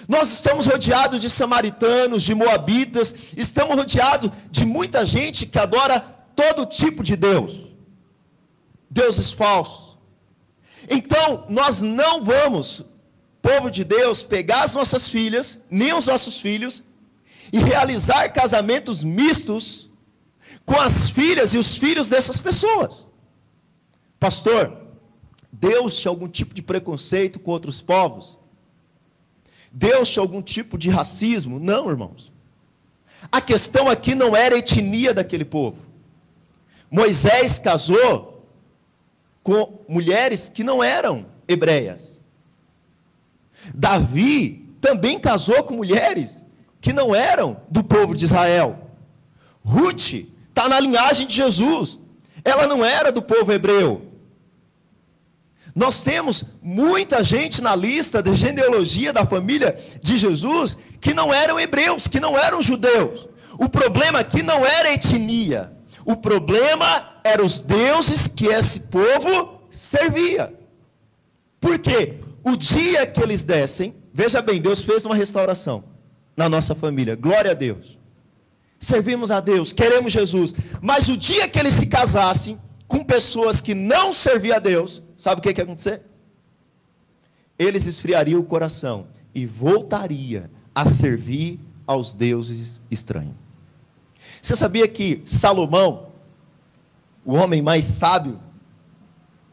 Nós 0.07 0.31
estamos 0.31 0.65
rodeados 0.65 1.21
de 1.21 1.29
samaritanos, 1.29 2.23
de 2.23 2.33
moabitas, 2.33 3.15
estamos 3.37 3.75
rodeados 3.75 4.31
de 4.49 4.65
muita 4.65 5.05
gente 5.05 5.45
que 5.45 5.59
adora 5.59 5.99
todo 6.35 6.65
tipo 6.65 7.03
de 7.03 7.15
Deus, 7.15 7.75
deuses 8.89 9.31
falsos. 9.31 9.99
Então, 10.89 11.45
nós 11.49 11.81
não 11.81 12.23
vamos 12.23 12.83
povo 13.41 13.69
de 13.69 13.83
Deus, 13.83 14.21
pegar 14.21 14.63
as 14.63 14.73
nossas 14.73 15.09
filhas, 15.09 15.63
nem 15.69 15.93
os 15.93 16.07
nossos 16.07 16.39
filhos, 16.39 16.83
e 17.51 17.59
realizar 17.59 18.29
casamentos 18.29 19.03
mistos 19.03 19.89
com 20.65 20.79
as 20.79 21.09
filhas 21.09 21.53
e 21.53 21.57
os 21.57 21.75
filhos 21.75 22.07
dessas 22.07 22.39
pessoas. 22.39 23.07
Pastor, 24.19 24.77
Deus 25.51 25.99
tinha 25.99 26.11
algum 26.11 26.27
tipo 26.27 26.53
de 26.53 26.61
preconceito 26.61 27.39
com 27.39 27.51
outros 27.51 27.81
povos? 27.81 28.37
Deus 29.71 30.09
tinha 30.09 30.21
algum 30.21 30.41
tipo 30.41 30.77
de 30.77 30.89
racismo? 30.89 31.59
Não, 31.59 31.89
irmãos. 31.89 32.31
A 33.31 33.41
questão 33.41 33.87
aqui 33.89 34.15
não 34.15 34.35
era 34.35 34.55
a 34.55 34.59
etnia 34.59 35.13
daquele 35.13 35.45
povo. 35.45 35.83
Moisés 36.89 37.59
casou 37.59 38.47
com 39.43 39.83
mulheres 39.87 40.49
que 40.49 40.63
não 40.63 40.83
eram 40.83 41.25
hebreias. 41.47 42.18
Davi 43.73 44.75
também 44.81 45.19
casou 45.19 45.63
com 45.63 45.75
mulheres 45.75 46.45
que 46.81 46.93
não 46.93 47.13
eram 47.13 47.57
do 47.69 47.83
povo 47.83 48.15
de 48.15 48.25
Israel. 48.25 48.89
Ruth 49.63 50.13
está 50.49 50.67
na 50.67 50.79
linhagem 50.79 51.27
de 51.27 51.35
Jesus. 51.35 51.99
Ela 52.43 52.67
não 52.67 52.83
era 52.83 53.11
do 53.11 53.21
povo 53.21 53.51
hebreu. 53.51 54.09
Nós 55.75 55.99
temos 55.99 56.43
muita 56.61 57.23
gente 57.23 57.61
na 57.61 57.75
lista 57.75 58.21
de 58.23 58.35
genealogia 58.35 59.13
da 59.13 59.25
família 59.25 59.77
de 60.01 60.17
Jesus 60.17 60.77
que 60.99 61.13
não 61.13 61.33
eram 61.33 61.59
hebreus, 61.59 62.07
que 62.07 62.19
não 62.19 62.37
eram 62.37 62.61
judeus. 62.61 63.27
O 63.57 63.69
problema 63.69 64.19
aqui 64.19 64.41
não 64.41 64.65
era 64.65 64.91
etnia. 64.91 65.71
O 66.05 66.15
problema 66.15 67.19
eram 67.23 67.45
os 67.45 67.59
deuses 67.59 68.27
que 68.27 68.47
esse 68.47 68.81
povo 68.87 69.61
servia. 69.69 70.53
Por 71.59 71.77
quê? 71.77 72.15
O 72.49 72.57
dia 72.57 73.05
que 73.05 73.21
eles 73.21 73.43
descem, 73.43 73.93
veja 74.11 74.41
bem, 74.41 74.59
Deus 74.59 74.81
fez 74.81 75.05
uma 75.05 75.13
restauração 75.13 75.83
na 76.35 76.49
nossa 76.49 76.73
família. 76.73 77.15
Glória 77.15 77.51
a 77.51 77.53
Deus. 77.53 77.95
Servimos 78.79 79.29
a 79.29 79.39
Deus, 79.39 79.71
queremos 79.71 80.11
Jesus. 80.11 80.55
Mas 80.81 81.09
o 81.09 81.15
dia 81.15 81.47
que 81.47 81.59
eles 81.59 81.75
se 81.75 81.85
casassem 81.85 82.59
com 82.87 83.03
pessoas 83.03 83.61
que 83.61 83.75
não 83.75 84.11
serviam 84.11 84.55
a 84.55 84.59
Deus, 84.59 85.03
sabe 85.15 85.39
o 85.39 85.43
que, 85.43 85.51
ia 85.51 85.63
acontecer? 85.63 86.01
Eles 87.57 87.85
esfriariam 87.85 88.39
o 88.39 88.45
coração 88.45 89.05
e 89.35 89.45
voltaria 89.45 90.49
a 90.73 90.85
servir 90.85 91.59
aos 91.85 92.15
deuses 92.15 92.81
estranhos. 92.89 93.35
Você 94.41 94.55
sabia 94.55 94.87
que 94.87 95.21
Salomão, 95.23 96.07
o 97.23 97.35
homem 97.35 97.61
mais 97.61 97.85
sábio, 97.85 98.39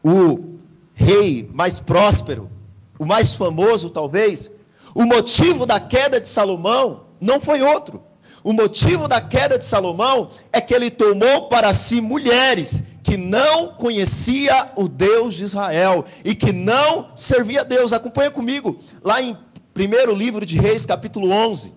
o 0.03 0.57
rei 0.95 1.47
mais 1.53 1.77
próspero, 1.77 2.56
o 2.99 3.05
mais 3.05 3.33
famoso 3.33 3.89
talvez, 3.89 4.51
o 4.93 5.05
motivo 5.05 5.65
da 5.65 5.79
queda 5.79 6.19
de 6.19 6.27
Salomão 6.27 7.05
não 7.21 7.39
foi 7.39 7.61
outro. 7.61 8.03
O 8.43 8.53
motivo 8.53 9.07
da 9.07 9.19
queda 9.19 9.57
de 9.59 9.65
Salomão 9.65 10.31
é 10.51 10.61
que 10.61 10.73
ele 10.73 10.89
tomou 10.89 11.49
para 11.49 11.73
si 11.73 11.99
mulheres 11.99 12.83
que 13.03 13.17
não 13.17 13.69
conhecia 13.73 14.71
o 14.75 14.87
Deus 14.87 15.35
de 15.35 15.43
Israel 15.43 16.05
e 16.23 16.33
que 16.33 16.51
não 16.51 17.11
servia 17.15 17.61
a 17.61 17.63
Deus. 17.63 17.93
Acompanha 17.93 18.31
comigo, 18.31 18.79
lá 19.03 19.21
em 19.21 19.37
primeiro 19.73 20.15
livro 20.15 20.45
de 20.45 20.57
Reis, 20.57 20.85
capítulo 20.85 21.29
11. 21.29 21.73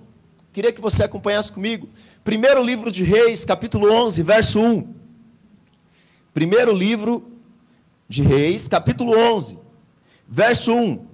Queria 0.53 0.73
que 0.73 0.81
você 0.81 1.05
acompanhasse 1.05 1.53
comigo. 1.53 1.89
Primeiro 2.25 2.63
livro 2.63 2.91
de 2.91 3.03
Reis, 3.03 3.45
capítulo 3.45 3.93
11, 3.93 4.23
verso 4.23 4.61
1. 4.61 4.95
Primeiro 6.33 6.73
livro 6.73 7.33
de 8.09 8.23
Reis, 8.23 8.67
capítulo 8.69 9.17
11, 9.17 9.59
verso 10.27 10.73
1 10.73 11.10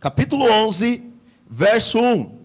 capítulo 0.00 0.50
11, 0.50 1.12
verso 1.48 2.00
1. 2.00 2.40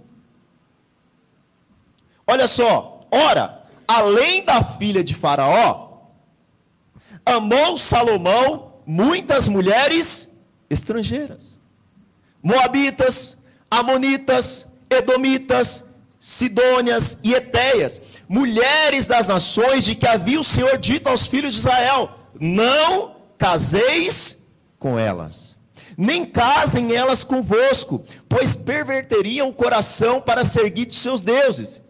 Olha 2.27 2.47
só, 2.47 3.07
ora, 3.09 3.65
além 3.87 4.43
da 4.43 4.61
filha 4.61 5.01
de 5.03 5.15
Faraó, 5.15 6.01
amou 7.25 7.77
Salomão 7.77 8.73
muitas 8.85 9.47
mulheres 9.47 10.37
estrangeiras, 10.69 11.57
moabitas, 12.43 13.41
amonitas, 13.71 14.73
edomitas, 14.89 15.85
sidônias 16.19 17.19
e 17.23 17.33
etéias, 17.33 18.01
mulheres 18.27 19.07
das 19.07 19.29
nações 19.29 19.85
de 19.85 19.95
que 19.95 20.07
havia 20.07 20.39
o 20.39 20.43
Senhor 20.43 20.77
dito 20.77 21.07
aos 21.07 21.25
filhos 21.25 21.53
de 21.53 21.59
Israel: 21.59 22.19
não 22.39 23.15
caseis 23.37 24.51
com 24.77 24.99
elas 24.99 25.54
nem 25.97 26.25
casem 26.25 26.95
elas 26.95 27.23
convosco, 27.23 28.03
pois 28.27 28.55
perverteriam 28.55 29.49
o 29.49 29.53
coração 29.53 30.21
para 30.21 30.43
seguir 30.43 30.85
de 30.85 30.95
seus 30.95 31.21
deuses. 31.21 31.81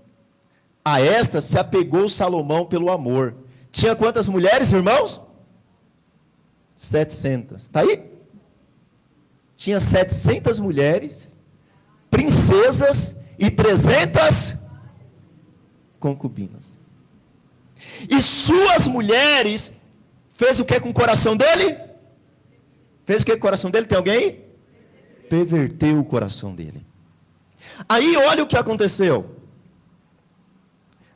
A 0.83 1.01
esta 1.01 1.41
se 1.41 1.57
apegou 1.57 2.07
Salomão 2.07 2.65
pelo 2.65 2.91
amor. 2.91 3.35
Tinha 3.71 3.95
quantas 3.95 4.27
mulheres, 4.27 4.71
irmãos? 4.71 5.19
700. 6.75 7.63
Está 7.63 7.81
aí? 7.81 8.03
Tinha 9.55 9.79
700 9.79 10.59
mulheres, 10.59 11.35
princesas 12.11 13.15
e 13.39 13.49
300 13.49 14.55
concubinas. 15.99 16.77
E 18.09 18.21
suas 18.21 18.87
mulheres 18.87 19.73
fez 20.35 20.59
o 20.59 20.65
que 20.65 20.79
com 20.79 20.89
o 20.89 20.93
coração 20.93 21.35
dele? 21.35 21.84
Fez 23.05 23.21
o 23.21 23.25
que 23.25 23.31
com 23.33 23.37
o 23.37 23.41
coração 23.41 23.69
dele? 23.69 23.85
Tem 23.85 23.97
alguém? 23.97 24.43
Perverteu 25.29 25.99
o 25.99 26.05
coração 26.05 26.53
dele. 26.53 26.85
Aí 27.87 28.15
olha 28.17 28.43
o 28.43 28.47
que 28.47 28.57
aconteceu. 28.57 29.35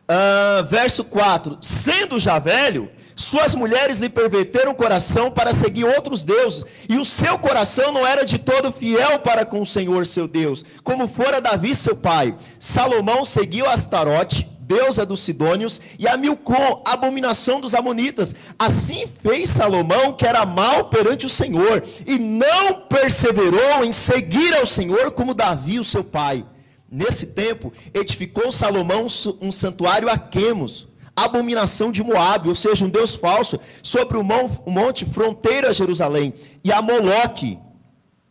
Uh, 0.10 0.64
verso 0.66 1.04
4: 1.04 1.58
Sendo 1.62 2.20
já 2.20 2.40
velho, 2.40 2.90
suas 3.16 3.54
mulheres 3.54 4.00
lhe 4.00 4.10
perverteram 4.10 4.72
o 4.72 4.76
coração 4.76 5.30
para 5.30 5.54
seguir 5.54 5.84
outros 5.84 6.24
deuses, 6.24 6.66
e 6.88 6.98
o 6.98 7.06
seu 7.06 7.38
coração 7.38 7.92
não 7.92 8.08
era 8.08 8.26
de 8.26 8.40
todo 8.40 8.72
fiel 8.72 9.20
para 9.20 9.46
com 9.46 9.62
o 9.62 9.66
Senhor 9.66 10.06
seu 10.06 10.28
Deus, 10.28 10.66
como 10.84 11.08
fora 11.08 11.42
Davi 11.42 11.76
seu 11.76 11.96
pai. 11.96 12.36
Salomão 12.58 13.24
seguiu 13.26 13.70
Astarote, 13.70 14.48
deusa 14.70 15.04
dos 15.04 15.22
Sidônios, 15.22 15.82
e 15.98 16.08
a 16.08 16.16
Milcom, 16.16 16.84
abominação 16.86 17.60
dos 17.60 17.74
Amonitas. 17.74 18.36
Assim 18.58 19.08
fez 19.24 19.50
Salomão, 19.50 20.14
que 20.14 20.28
era 20.28 20.46
mal 20.46 20.90
perante 20.92 21.26
o 21.26 21.30
Senhor, 21.30 21.84
e 22.06 22.20
não 22.20 22.82
perseverou 22.82 23.84
em 23.84 23.92
seguir 23.92 24.56
ao 24.56 24.68
Senhor 24.68 25.10
como 25.12 25.34
Davi, 25.34 25.80
o 25.80 25.84
seu 25.84 26.04
pai. 26.04 26.46
Nesse 26.92 27.28
tempo, 27.28 27.74
edificou 27.96 28.52
Salomão 28.52 29.08
um 29.42 29.52
santuário 29.52 30.08
a 30.08 30.20
Quemos, 30.20 30.88
abominação 31.16 31.92
de 31.92 32.04
Moabe, 32.04 32.50
ou 32.50 32.56
seja, 32.56 32.86
um 32.86 32.90
deus 32.90 33.16
falso, 33.16 33.60
sobre 33.82 34.18
o 34.18 34.24
monte 34.24 35.04
fronteira 35.04 35.70
a 35.70 35.74
Jerusalém, 35.74 36.32
e 36.64 36.72
a 36.72 36.80
Moloque. 36.80 37.58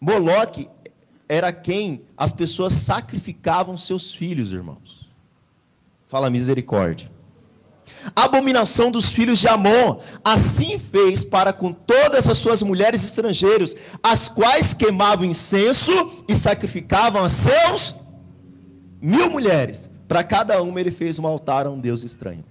Moloque 0.00 0.68
era 1.28 1.52
quem 1.52 2.04
as 2.16 2.32
pessoas 2.32 2.74
sacrificavam 2.74 3.76
seus 3.76 4.14
filhos, 4.14 4.52
irmãos. 4.52 4.97
Fala 6.08 6.30
misericórdia. 6.30 7.10
Abominação 8.16 8.90
dos 8.90 9.12
filhos 9.12 9.38
de 9.38 9.46
Amon, 9.46 9.98
assim 10.24 10.78
fez 10.78 11.22
para 11.22 11.52
com 11.52 11.72
todas 11.72 12.26
as 12.26 12.38
suas 12.38 12.62
mulheres 12.62 13.04
estrangeiras, 13.04 13.76
as 14.02 14.28
quais 14.28 14.72
queimavam 14.72 15.26
incenso 15.26 15.92
e 16.26 16.34
sacrificavam 16.34 17.22
a 17.22 17.28
seus 17.28 17.94
mil 19.00 19.28
mulheres. 19.30 19.90
Para 20.08 20.24
cada 20.24 20.62
uma 20.62 20.80
ele 20.80 20.90
fez 20.90 21.18
um 21.18 21.26
altar 21.26 21.66
a 21.66 21.70
um 21.70 21.78
Deus 21.78 22.02
estranho. 22.02 22.44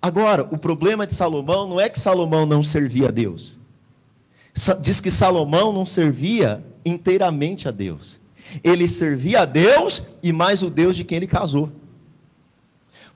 Agora, 0.00 0.46
o 0.52 0.58
problema 0.58 1.06
de 1.06 1.14
Salomão 1.14 1.66
não 1.66 1.80
é 1.80 1.88
que 1.88 1.98
Salomão 1.98 2.44
não 2.44 2.62
servia 2.62 3.08
a 3.08 3.10
Deus. 3.10 3.58
Diz 4.80 5.00
que 5.00 5.10
Salomão 5.10 5.72
não 5.72 5.86
servia 5.86 6.64
inteiramente 6.84 7.66
a 7.66 7.70
Deus. 7.70 8.20
Ele 8.62 8.86
servia 8.86 9.42
a 9.42 9.44
Deus 9.44 10.02
e 10.22 10.32
mais 10.32 10.62
o 10.62 10.70
Deus 10.70 10.96
de 10.96 11.04
quem 11.04 11.16
ele 11.16 11.26
casou. 11.26 11.70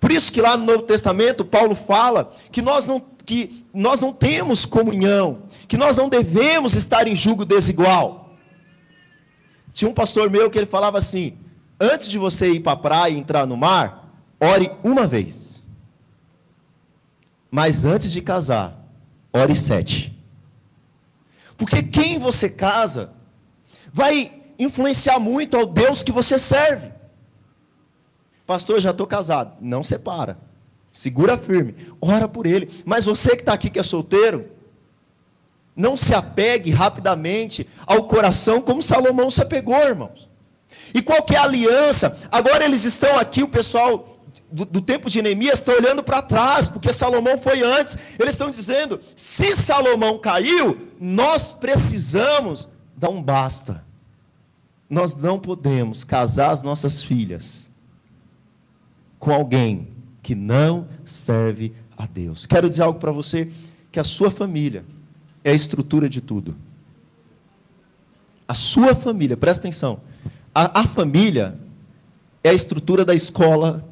Por 0.01 0.11
isso 0.11 0.33
que 0.33 0.41
lá 0.41 0.57
no 0.57 0.65
Novo 0.65 0.83
Testamento, 0.83 1.45
Paulo 1.45 1.75
fala 1.77 2.35
que 2.51 2.61
nós 2.61 2.87
não, 2.87 3.01
que 3.25 3.65
nós 3.73 4.01
não 4.01 4.13
temos 4.13 4.65
comunhão, 4.65 5.45
que 5.69 5.77
nós 5.77 5.97
não 5.97 6.09
devemos 6.09 6.75
estar 6.75 7.07
em 7.07 7.15
julgo 7.15 7.45
desigual. 7.45 8.37
Tinha 9.73 9.89
um 9.89 9.95
pastor 9.95 10.29
meu 10.29 10.51
que 10.51 10.59
ele 10.59 10.67
falava 10.67 10.99
assim: 10.99 11.39
antes 11.81 12.09
de 12.09 12.19
você 12.19 12.51
ir 12.51 12.61
para 12.61 12.73
a 12.73 12.77
praia 12.77 13.13
e 13.13 13.19
entrar 13.19 13.47
no 13.47 13.57
mar, 13.57 14.13
ore 14.41 14.71
uma 14.83 15.07
vez. 15.07 15.65
Mas 17.51 17.85
antes 17.85 18.11
de 18.11 18.21
casar, 18.21 18.77
ore 19.33 19.55
sete. 19.55 20.19
Porque 21.57 21.83
quem 21.83 22.19
você 22.19 22.51
casa 22.51 23.13
vai 23.93 24.42
influenciar 24.63 25.19
muito 25.19 25.57
ao 25.57 25.67
Deus 25.67 26.03
que 26.03 26.13
você 26.13 26.39
serve. 26.39 26.91
Pastor, 28.47 28.81
já 28.81 28.91
estou 28.91 29.07
casado. 29.07 29.57
Não 29.61 29.83
separa. 29.83 30.39
Segura 30.93 31.39
firme. 31.39 31.75
Ora 32.01 32.29
por 32.29 32.47
ele. 32.47 32.71
Mas 32.85 33.05
você 33.05 33.31
que 33.31 33.43
está 33.43 33.55
aqui 33.55 33.71
que 33.71 33.79
é 33.79 33.83
solteiro, 33.83 34.51
não 35.75 35.97
se 35.97 36.15
apegue 36.15 36.71
rapidamente 36.71 37.67
ao 37.87 38.05
coração 38.05 38.61
como 38.61 38.83
Salomão 38.83 39.31
se 39.31 39.41
apegou, 39.41 39.79
irmãos. 39.79 40.29
E 40.95 41.01
qual 41.01 41.23
que 41.23 41.35
é 41.35 41.39
a 41.39 41.45
aliança? 41.45 42.19
Agora 42.31 42.65
eles 42.65 42.85
estão 42.85 43.19
aqui, 43.19 43.43
o 43.43 43.49
pessoal 43.49 44.19
do, 44.51 44.67
do 44.67 44.83
tempo 44.83 45.09
de 45.09 45.23
Neemias 45.23 45.61
está 45.61 45.73
olhando 45.73 46.03
para 46.03 46.21
trás, 46.21 46.69
porque 46.69 46.93
Salomão 46.93 47.39
foi 47.39 47.63
antes. 47.63 47.97
Eles 48.19 48.35
estão 48.35 48.51
dizendo: 48.51 49.01
se 49.17 49.57
Salomão 49.57 50.19
caiu, 50.19 50.89
nós 51.01 51.53
precisamos 51.53 52.69
dar 52.95 53.09
um 53.09 53.23
basta. 53.23 53.83
Nós 54.93 55.17
não 55.17 55.39
podemos 55.39 56.05
casar 56.05 56.51
as 56.51 56.63
nossas 56.63 57.03
filhas 57.03 57.71
com 59.19 59.33
alguém 59.33 59.89
que 60.23 60.35
não 60.35 60.87
serve 61.03 61.73
a 61.97 62.05
Deus. 62.05 62.45
Quero 62.45 62.69
dizer 62.69 62.83
algo 62.83 63.01
para 63.01 63.11
você: 63.11 63.51
que 63.91 63.99
a 63.99 64.05
sua 64.05 64.31
família 64.31 64.85
é 65.43 65.51
a 65.51 65.55
estrutura 65.55 66.11
de 66.11 66.21
tudo. 66.21 66.55
A 68.47 68.53
sua 68.53 68.95
família, 68.95 69.35
presta 69.35 69.67
atenção, 69.67 69.99
a, 70.55 70.81
a 70.81 70.87
família 70.87 71.59
é 72.45 72.51
a 72.51 72.53
estrutura 72.53 73.03
da 73.03 73.15
escola, 73.15 73.89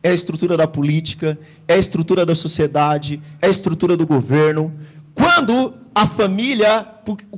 é 0.00 0.10
a 0.10 0.14
estrutura 0.14 0.56
da 0.56 0.68
política, 0.68 1.36
é 1.66 1.74
a 1.74 1.78
estrutura 1.78 2.24
da 2.24 2.36
sociedade, 2.36 3.20
é 3.42 3.48
a 3.48 3.50
estrutura 3.50 3.96
do 3.96 4.06
governo. 4.06 4.72
Quando 5.12 5.74
a 5.94 6.06
família, 6.06 6.86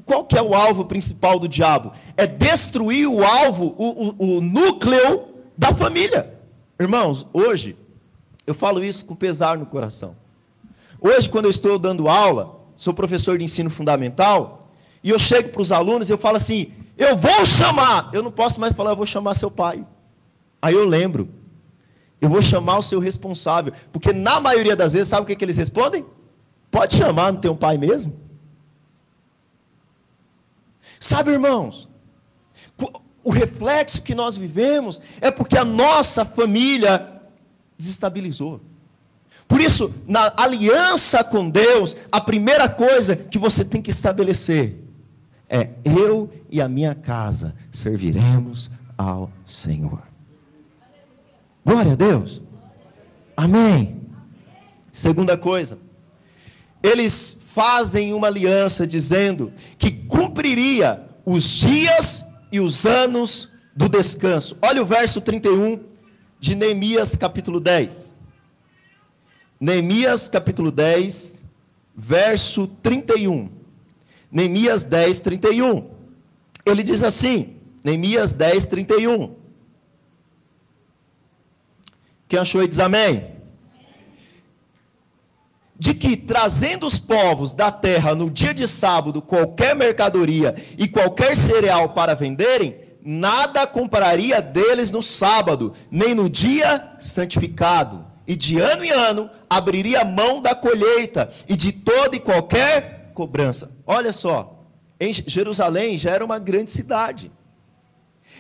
qual 0.05 0.25
que 0.25 0.37
é 0.37 0.43
o 0.43 0.55
alvo 0.55 0.85
principal 0.85 1.39
do 1.39 1.49
diabo? 1.49 1.93
É 2.17 2.27
destruir 2.27 3.07
o 3.07 3.25
alvo, 3.25 3.75
o, 3.79 4.09
o, 4.09 4.37
o 4.37 4.41
núcleo 4.41 5.25
da 5.57 5.73
família. 5.75 6.35
Irmãos, 6.79 7.27
hoje, 7.33 7.77
eu 8.47 8.55
falo 8.55 8.85
isso 8.85 9.05
com 9.05 9.15
pesar 9.15 9.57
no 9.57 9.67
coração. 9.67 10.17
Hoje, 11.01 11.29
quando 11.29 11.47
eu 11.47 11.51
estou 11.51 11.79
dando 11.79 12.09
aula, 12.09 12.61
sou 12.77 12.93
professor 12.93 13.39
de 13.39 13.45
ensino 13.45 13.71
fundamental, 13.71 14.71
e 15.03 15.11
eu 15.11 15.19
chego 15.19 15.49
para 15.49 15.63
os 15.63 15.73
alunos 15.73 16.09
e 16.09 16.13
eu 16.13 16.19
falo 16.19 16.37
assim: 16.37 16.73
eu 16.97 17.17
vou 17.17 17.45
chamar, 17.45 18.11
eu 18.13 18.23
não 18.23 18.31
posso 18.31 18.61
mais 18.61 18.75
falar, 18.75 18.91
eu 18.91 18.97
vou 18.97 19.07
chamar 19.07 19.35
seu 19.35 19.51
pai. 19.51 19.85
Aí 20.61 20.75
eu 20.75 20.85
lembro, 20.85 21.29
eu 22.21 22.29
vou 22.29 22.41
chamar 22.41 22.79
o 22.79 22.83
seu 22.83 23.01
responsável, 23.01 23.73
porque 23.91 24.13
na 24.13 24.41
maioria 24.41 24.77
das 24.77 24.93
vezes, 24.93 25.09
sabe 25.09 25.23
o 25.23 25.27
que, 25.27 25.35
que 25.35 25.45
eles 25.45 25.57
respondem? 25.57 26.05
Pode 26.71 26.97
chamar, 26.97 27.33
não 27.33 27.41
tem 27.41 27.51
um 27.51 27.57
pai 27.57 27.77
mesmo? 27.77 28.22
Sabe, 31.03 31.33
irmãos, 31.33 31.89
o 33.25 33.33
reflexo 33.33 34.03
que 34.03 34.15
nós 34.15 34.37
vivemos 34.37 35.03
é 35.21 35.33
porque 35.33 35.59
a 35.59 35.65
nossa 35.65 36.25
família 36.25 37.21
desestabilizou. 37.77 38.61
Por 39.49 39.61
isso, 39.61 39.93
na 40.07 40.33
aliança 40.37 41.25
com 41.25 41.51
Deus, 41.51 41.97
a 42.13 42.21
primeira 42.21 42.69
coisa 42.69 43.17
que 43.17 43.37
você 43.37 43.65
tem 43.65 43.83
que 43.83 43.91
estabelecer 43.91 44.79
é: 45.49 45.71
eu 45.85 46.33
e 46.49 46.61
a 46.61 46.69
minha 46.69 46.95
casa 46.95 47.57
serviremos 47.73 48.71
ao 48.97 49.29
Senhor. 49.45 50.05
Glória 51.67 51.95
a 51.95 51.97
Deus. 51.97 52.41
Amém. 53.37 54.01
Segunda 54.93 55.37
coisa, 55.37 55.81
eles 56.81 57.42
fazem 57.55 58.15
uma 58.15 58.29
aliança 58.29 58.87
dizendo 58.87 59.53
que 59.77 59.91
cumpriria 59.91 61.07
os 61.25 61.45
dias 61.45 62.25
e 62.51 62.61
os 62.61 62.87
anos 62.87 63.51
do 63.75 63.89
descanso. 63.89 64.57
Olha 64.63 64.83
o 64.83 64.87
verso 64.87 65.21
31 65.21 65.81
de 66.41 66.55
Neemias 66.55 67.15
capítulo 67.15 67.61
10. 67.61 68.21
Neemias 69.61 70.29
capítulo 70.29 70.73
10, 70.73 71.45
verso 71.95 72.67
31. 72.67 73.51
Neemias 74.31 74.83
10, 74.83 75.21
31. 75.21 75.91
Ele 76.65 76.83
diz 76.83 77.03
assim, 77.03 77.57
Neemias 77.85 78.33
10, 78.33 78.67
31. 78.67 79.37
Quem 82.29 82.39
achou 82.39 82.61
aí 82.61 82.67
diz 82.67 82.79
amém 82.79 83.32
de 85.83 85.95
que 85.95 86.17
trazendo 86.17 86.87
os 86.87 87.01
povos 87.01 87.55
da 87.55 87.69
terra 87.73 88.15
no 88.15 88.31
dia 88.31 88.55
de 88.55 88.69
sábado 88.69 89.21
qualquer 89.21 89.75
mercadoria 89.75 90.55
e 90.79 90.87
qualquer 90.87 91.37
cereal 91.37 91.89
para 91.89 92.15
venderem, 92.15 92.77
nada 93.05 93.67
compraria 93.67 94.41
deles 94.41 94.93
no 94.93 95.03
sábado, 95.03 95.75
nem 95.91 96.15
no 96.15 96.31
dia 96.31 96.95
santificado. 97.01 98.07
E 98.29 98.37
de 98.37 98.61
ano 98.61 98.85
em 98.85 98.93
ano 98.93 99.29
abriria 99.51 100.05
mão 100.05 100.41
da 100.41 100.55
colheita 100.55 101.33
e 101.49 101.57
de 101.57 101.73
toda 101.73 102.15
e 102.15 102.21
qualquer 102.21 103.11
cobrança. 103.13 103.73
Olha 103.85 104.13
só, 104.13 104.65
em 105.01 105.13
Jerusalém 105.13 105.99
já 105.99 106.13
era 106.13 106.25
uma 106.25 106.39
grande 106.39 106.71
cidade. 106.71 107.29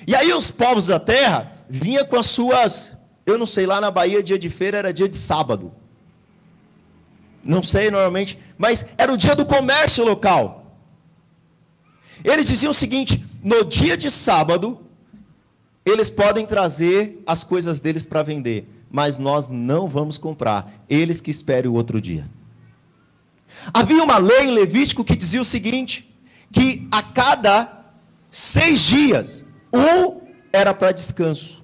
E 0.07 0.14
aí 0.14 0.33
os 0.33 0.48
povos 0.48 0.87
da 0.87 1.00
terra 1.00 1.55
vinham 1.68 2.07
com 2.07 2.20
as 2.20 2.26
suas, 2.26 2.92
eu 3.26 3.37
não 3.37 3.46
sei, 3.46 3.66
lá 3.66 3.81
na 3.81 3.90
Bahia, 3.90 4.22
dia 4.22 4.38
de 4.38 4.48
feira 4.48 4.78
era 4.78 4.92
dia 4.92 5.09
de 5.09 5.16
sábado. 5.16 5.82
Não 7.44 7.62
sei 7.62 7.90
normalmente, 7.90 8.38
mas 8.57 8.87
era 8.96 9.12
o 9.12 9.16
dia 9.16 9.35
do 9.35 9.44
comércio 9.44 10.05
local. 10.05 10.78
Eles 12.24 12.46
diziam 12.46 12.70
o 12.70 12.74
seguinte: 12.74 13.24
no 13.42 13.64
dia 13.64 13.96
de 13.96 14.11
sábado, 14.11 14.81
eles 15.85 16.09
podem 16.09 16.46
trazer 16.46 17.22
as 17.26 17.42
coisas 17.42 17.81
deles 17.81 18.07
para 18.07 18.22
vender, 18.22 18.68
mas 18.90 19.18
nós 19.18 19.48
não 19.48 19.88
vamos 19.88 20.16
comprar. 20.16 20.85
Eles 20.88 21.20
que 21.20 21.31
esperem 21.31 21.70
o 21.70 21.74
outro 21.74 22.00
dia. 22.00 22.28
Havia 23.72 24.02
uma 24.02 24.18
lei 24.18 24.42
em 24.42 24.55
Levítico 24.55 25.05
que 25.05 25.16
dizia 25.16 25.40
o 25.40 25.44
seguinte: 25.44 26.09
que 26.52 26.87
a 26.90 27.02
cada 27.02 27.85
seis 28.31 28.81
dias, 28.81 29.44
um 29.72 30.20
era 30.52 30.72
para 30.72 30.92
descanso. 30.92 31.62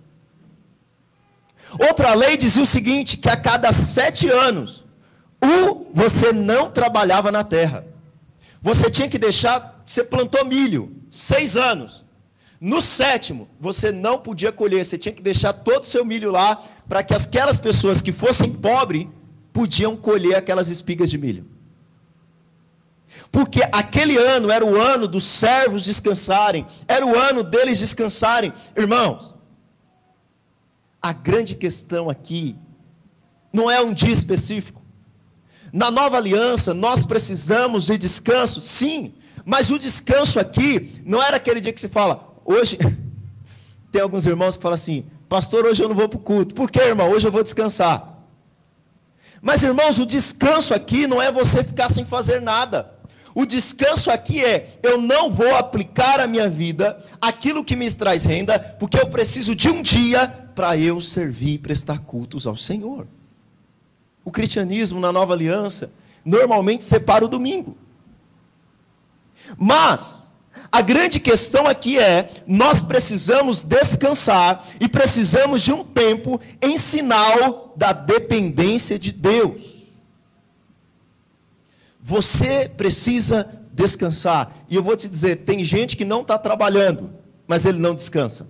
Outra 1.79 2.15
lei 2.15 2.37
dizia 2.37 2.63
o 2.63 2.67
seguinte: 2.67 3.17
que 3.17 3.29
a 3.29 3.37
cada 3.37 3.73
sete 3.73 4.29
anos, 4.29 4.85
você 5.93 6.33
não 6.33 6.71
trabalhava 6.71 7.31
na 7.31 7.45
terra. 7.45 7.87
Você 8.61 8.91
tinha 8.91 9.09
que 9.09 9.19
deixar, 9.19 9.83
você 9.87 10.03
plantou 10.03 10.45
milho, 10.45 10.97
seis 11.11 11.57
anos. 11.57 12.05
No 12.61 12.83
sétimo, 12.83 13.49
você 13.61 13.93
não 13.93 14.19
podia 14.19 14.51
colher, 14.51 14.85
você 14.85 14.99
tinha 14.99 15.13
que 15.13 15.23
deixar 15.23 15.53
todo 15.53 15.85
o 15.85 15.87
seu 15.87 16.05
milho 16.05 16.31
lá, 16.31 16.61
para 16.89 17.03
que 17.03 17.15
aquelas 17.15 17.59
pessoas 17.59 18.03
que 18.03 18.11
fossem 18.11 18.53
pobres, 18.53 19.07
podiam 19.53 19.97
colher 19.97 20.37
aquelas 20.37 20.69
espigas 20.69 21.11
de 21.11 21.19
milho. 21.19 21.47
Porque 23.31 23.63
aquele 23.73 24.17
ano 24.17 24.51
era 24.51 24.65
o 24.65 24.81
ano 24.81 25.07
dos 25.07 25.25
servos 25.25 25.85
descansarem, 25.85 26.67
era 26.87 27.05
o 27.05 27.17
ano 27.17 27.43
deles 27.43 27.79
descansarem. 27.79 28.53
Irmãos, 28.77 29.35
a 31.01 31.13
grande 31.13 31.55
questão 31.55 32.09
aqui 32.09 32.57
não 33.53 33.71
é 33.71 33.81
um 33.81 33.93
dia 33.93 34.13
específico. 34.13 34.83
Na 35.73 35.91
nova 35.91 36.17
aliança, 36.17 36.73
nós 36.73 37.05
precisamos 37.05 37.87
de 37.87 37.99
descanso, 37.99 38.61
sim, 38.61 39.15
mas 39.45 39.71
o 39.71 39.79
descanso 39.79 40.39
aqui 40.39 41.01
não 41.05 41.23
era 41.23 41.37
aquele 41.37 41.61
dia 41.61 41.73
que 41.73 41.81
se 41.81 41.89
fala, 41.89 42.35
hoje. 42.45 42.79
Tem 43.91 44.03
alguns 44.03 44.27
irmãos 44.27 44.57
que 44.57 44.63
falam 44.63 44.75
assim, 44.75 45.07
pastor, 45.29 45.65
hoje 45.65 45.83
eu 45.83 45.89
não 45.89 45.97
vou 45.97 46.09
para 46.09 46.19
o 46.19 46.23
culto. 46.23 46.55
Por 46.55 46.71
que, 46.71 46.79
irmão? 46.79 47.11
Hoje 47.11 47.27
eu 47.27 47.33
vou 47.33 47.43
descansar. 47.43 48.19
Mas, 49.41 49.63
irmãos, 49.63 49.99
o 49.99 50.05
descanso 50.05 50.75
aqui 50.75 51.07
não 51.07 51.23
é 51.23 51.33
você 51.33 51.65
ficar 51.65 51.89
sem 51.89 52.05
fazer 52.05 52.41
nada. 52.41 52.99
O 53.35 53.47
descanso 53.47 54.11
aqui 54.11 54.45
é: 54.45 54.79
eu 54.83 55.01
não 55.01 55.31
vou 55.31 55.55
aplicar 55.55 56.21
a 56.21 56.27
minha 56.27 56.51
vida, 56.51 57.03
aquilo 57.21 57.65
que 57.65 57.77
me 57.77 57.91
traz 57.91 58.25
renda, 58.25 58.59
porque 58.59 58.99
eu 58.99 59.09
preciso 59.09 59.55
de 59.55 59.69
um 59.69 59.81
dia 59.81 60.29
para 60.55 60.77
eu 60.77 61.01
servir 61.01 61.55
e 61.55 61.59
prestar 61.59 62.01
cultos 62.01 62.47
ao 62.47 62.57
Senhor. 62.57 63.07
O 64.29 64.31
cristianismo 64.31 65.01
na 65.01 65.11
nova 65.11 65.33
aliança 65.33 65.91
normalmente 66.23 66.85
separa 66.85 67.25
o 67.25 67.29
domingo. 67.29 67.75
Mas, 69.57 70.35
a 70.71 70.83
grande 70.83 71.19
questão 71.19 71.67
aqui 71.67 71.99
é: 71.99 72.29
nós 72.47 72.83
precisamos 72.83 73.63
descansar 73.63 74.67
e 74.79 74.87
precisamos 74.87 75.63
de 75.63 75.73
um 75.73 75.83
tempo 75.83 76.39
em 76.61 76.77
sinal 76.77 77.73
da 77.75 77.95
dependência 77.95 78.99
de 78.99 79.13
Deus. 79.13 79.87
Você 81.99 82.69
precisa 82.69 83.51
descansar. 83.73 84.55
E 84.69 84.77
eu 84.77 84.83
vou 84.83 84.95
te 84.95 85.09
dizer: 85.09 85.37
tem 85.37 85.65
gente 85.65 85.97
que 85.97 86.05
não 86.05 86.21
está 86.21 86.37
trabalhando, 86.37 87.15
mas 87.47 87.65
ele 87.65 87.79
não 87.79 87.95
descansa. 87.95 88.47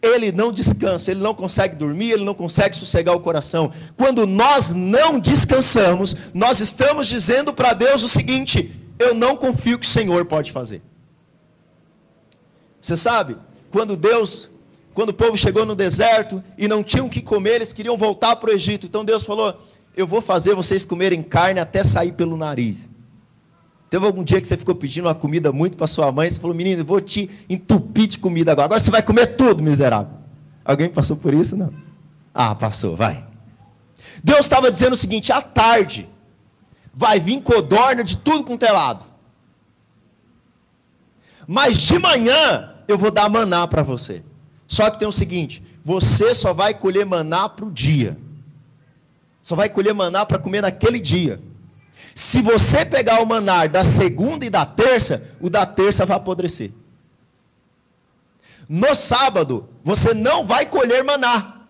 Ele 0.00 0.30
não 0.30 0.52
descansa, 0.52 1.10
ele 1.10 1.20
não 1.20 1.34
consegue 1.34 1.74
dormir, 1.74 2.12
ele 2.12 2.24
não 2.24 2.34
consegue 2.34 2.76
sossegar 2.76 3.16
o 3.16 3.20
coração. 3.20 3.72
Quando 3.96 4.26
nós 4.26 4.72
não 4.72 5.18
descansamos, 5.18 6.14
nós 6.32 6.60
estamos 6.60 7.08
dizendo 7.08 7.52
para 7.52 7.74
Deus 7.74 8.04
o 8.04 8.08
seguinte: 8.08 8.72
eu 8.98 9.14
não 9.14 9.36
confio 9.36 9.78
que 9.78 9.86
o 9.86 9.88
Senhor 9.88 10.24
pode 10.26 10.52
fazer. 10.52 10.82
Você 12.80 12.96
sabe, 12.96 13.36
quando 13.70 13.96
Deus, 13.96 14.48
quando 14.94 15.10
o 15.10 15.14
povo 15.14 15.36
chegou 15.36 15.66
no 15.66 15.74
deserto 15.74 16.42
e 16.56 16.68
não 16.68 16.82
tinham 16.84 17.06
o 17.06 17.10
que 17.10 17.20
comer, 17.20 17.56
eles 17.56 17.72
queriam 17.72 17.96
voltar 17.96 18.36
para 18.36 18.50
o 18.50 18.52
Egito. 18.52 18.86
Então 18.86 19.04
Deus 19.04 19.24
falou: 19.24 19.60
Eu 19.96 20.06
vou 20.06 20.20
fazer 20.20 20.54
vocês 20.54 20.84
comerem 20.84 21.22
carne 21.24 21.58
até 21.58 21.82
sair 21.82 22.12
pelo 22.12 22.36
nariz. 22.36 22.88
Teve 23.90 24.04
algum 24.04 24.22
dia 24.22 24.40
que 24.40 24.46
você 24.46 24.56
ficou 24.56 24.74
pedindo 24.74 25.06
uma 25.06 25.14
comida 25.14 25.50
muito 25.50 25.76
para 25.76 25.86
sua 25.86 26.12
mãe, 26.12 26.28
você 26.28 26.38
falou, 26.38 26.54
menino, 26.54 26.84
vou 26.84 27.00
te 27.00 27.30
entupir 27.48 28.06
de 28.06 28.18
comida 28.18 28.52
agora. 28.52 28.66
Agora 28.66 28.80
você 28.80 28.90
vai 28.90 29.02
comer 29.02 29.36
tudo, 29.36 29.62
miserável. 29.62 30.12
Alguém 30.64 30.90
passou 30.90 31.16
por 31.16 31.32
isso? 31.32 31.56
Não? 31.56 31.72
Ah, 32.34 32.54
passou, 32.54 32.94
vai. 32.94 33.24
Deus 34.22 34.40
estava 34.40 34.70
dizendo 34.70 34.92
o 34.92 34.96
seguinte: 34.96 35.32
à 35.32 35.40
tarde, 35.40 36.08
vai 36.92 37.18
vir 37.18 37.40
codorna 37.42 38.04
de 38.04 38.18
tudo 38.18 38.44
com 38.44 38.56
telado. 38.56 39.04
Mas 41.46 41.78
de 41.78 41.98
manhã 41.98 42.74
eu 42.86 42.98
vou 42.98 43.10
dar 43.10 43.30
maná 43.30 43.66
para 43.66 43.82
você. 43.82 44.22
Só 44.66 44.90
que 44.90 44.98
tem 44.98 45.08
o 45.08 45.12
seguinte: 45.12 45.62
você 45.82 46.34
só 46.34 46.52
vai 46.52 46.74
colher 46.74 47.06
maná 47.06 47.48
para 47.48 47.64
o 47.64 47.70
dia. 47.70 48.18
Só 49.40 49.56
vai 49.56 49.70
colher 49.70 49.94
maná 49.94 50.26
para 50.26 50.38
comer 50.38 50.60
naquele 50.60 51.00
dia. 51.00 51.40
Se 52.18 52.42
você 52.42 52.84
pegar 52.84 53.22
o 53.22 53.26
maná 53.26 53.68
da 53.68 53.84
segunda 53.84 54.44
e 54.44 54.50
da 54.50 54.66
terça, 54.66 55.30
o 55.40 55.48
da 55.48 55.64
terça 55.64 56.04
vai 56.04 56.16
apodrecer. 56.16 56.72
No 58.68 58.92
sábado, 58.92 59.68
você 59.84 60.12
não 60.12 60.44
vai 60.44 60.66
colher 60.66 61.04
maná. 61.04 61.60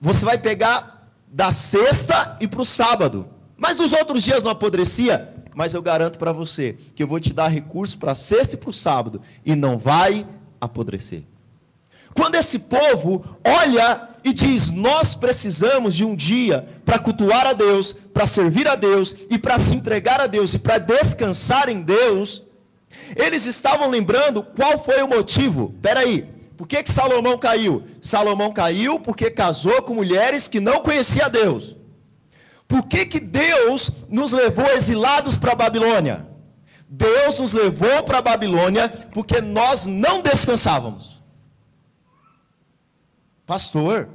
Você 0.00 0.24
vai 0.24 0.38
pegar 0.38 1.10
da 1.26 1.50
sexta 1.50 2.36
e 2.40 2.46
para 2.46 2.62
o 2.62 2.64
sábado. 2.64 3.26
Mas 3.56 3.76
nos 3.76 3.92
outros 3.92 4.22
dias 4.22 4.44
não 4.44 4.52
apodrecia? 4.52 5.34
Mas 5.52 5.74
eu 5.74 5.82
garanto 5.82 6.16
para 6.16 6.32
você 6.32 6.78
que 6.94 7.02
eu 7.02 7.08
vou 7.08 7.18
te 7.18 7.32
dar 7.32 7.48
recurso 7.48 7.98
para 7.98 8.14
sexta 8.14 8.54
e 8.54 8.58
para 8.58 8.70
o 8.70 8.72
sábado 8.72 9.20
e 9.44 9.56
não 9.56 9.76
vai 9.76 10.24
apodrecer. 10.60 11.24
Quando 12.14 12.34
esse 12.34 12.58
povo 12.58 13.24
olha 13.44 14.08
e 14.24 14.32
diz: 14.32 14.70
Nós 14.70 15.14
precisamos 15.14 15.94
de 15.94 16.04
um 16.04 16.14
dia 16.14 16.66
para 16.84 16.98
cultuar 16.98 17.46
a 17.46 17.52
Deus, 17.52 17.92
para 17.92 18.26
servir 18.26 18.68
a 18.68 18.74
Deus 18.74 19.14
e 19.30 19.38
para 19.38 19.58
se 19.58 19.74
entregar 19.74 20.20
a 20.20 20.26
Deus 20.26 20.54
e 20.54 20.58
para 20.58 20.78
descansar 20.78 21.68
em 21.68 21.82
Deus, 21.82 22.42
eles 23.16 23.46
estavam 23.46 23.88
lembrando 23.88 24.42
qual 24.42 24.82
foi 24.82 25.02
o 25.02 25.08
motivo. 25.08 25.74
Peraí, 25.82 26.28
por 26.56 26.66
que, 26.66 26.82
que 26.82 26.92
Salomão 26.92 27.38
caiu? 27.38 27.82
Salomão 28.00 28.52
caiu 28.52 29.00
porque 29.00 29.30
casou 29.30 29.82
com 29.82 29.94
mulheres 29.94 30.48
que 30.48 30.60
não 30.60 30.80
conheciam 30.80 31.28
Deus. 31.30 31.76
Por 32.68 32.84
que, 32.84 33.04
que 33.04 33.20
Deus 33.20 33.90
nos 34.08 34.32
levou 34.32 34.66
exilados 34.66 35.36
para 35.36 35.52
a 35.52 35.56
Babilônia? 35.56 36.26
Deus 36.88 37.38
nos 37.38 37.52
levou 37.52 38.02
para 38.02 38.18
a 38.18 38.22
Babilônia 38.22 38.88
porque 39.12 39.40
nós 39.40 39.86
não 39.86 40.22
descansávamos. 40.22 41.11
Pastor, 43.46 44.08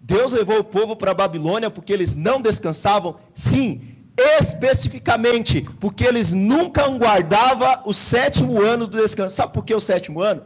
Deus 0.00 0.32
levou 0.32 0.58
o 0.58 0.64
povo 0.64 0.94
para 0.94 1.10
a 1.10 1.14
Babilônia 1.14 1.70
porque 1.70 1.92
eles 1.92 2.14
não 2.14 2.40
descansavam? 2.40 3.16
Sim, 3.34 3.94
especificamente, 4.16 5.62
porque 5.80 6.04
eles 6.04 6.32
nunca 6.32 6.86
guardavam 6.88 7.82
o 7.84 7.92
sétimo 7.92 8.60
ano 8.60 8.86
do 8.86 8.98
descanso. 8.98 9.34
Sabe 9.34 9.52
por 9.52 9.64
que 9.64 9.74
o 9.74 9.80
sétimo 9.80 10.20
ano? 10.20 10.44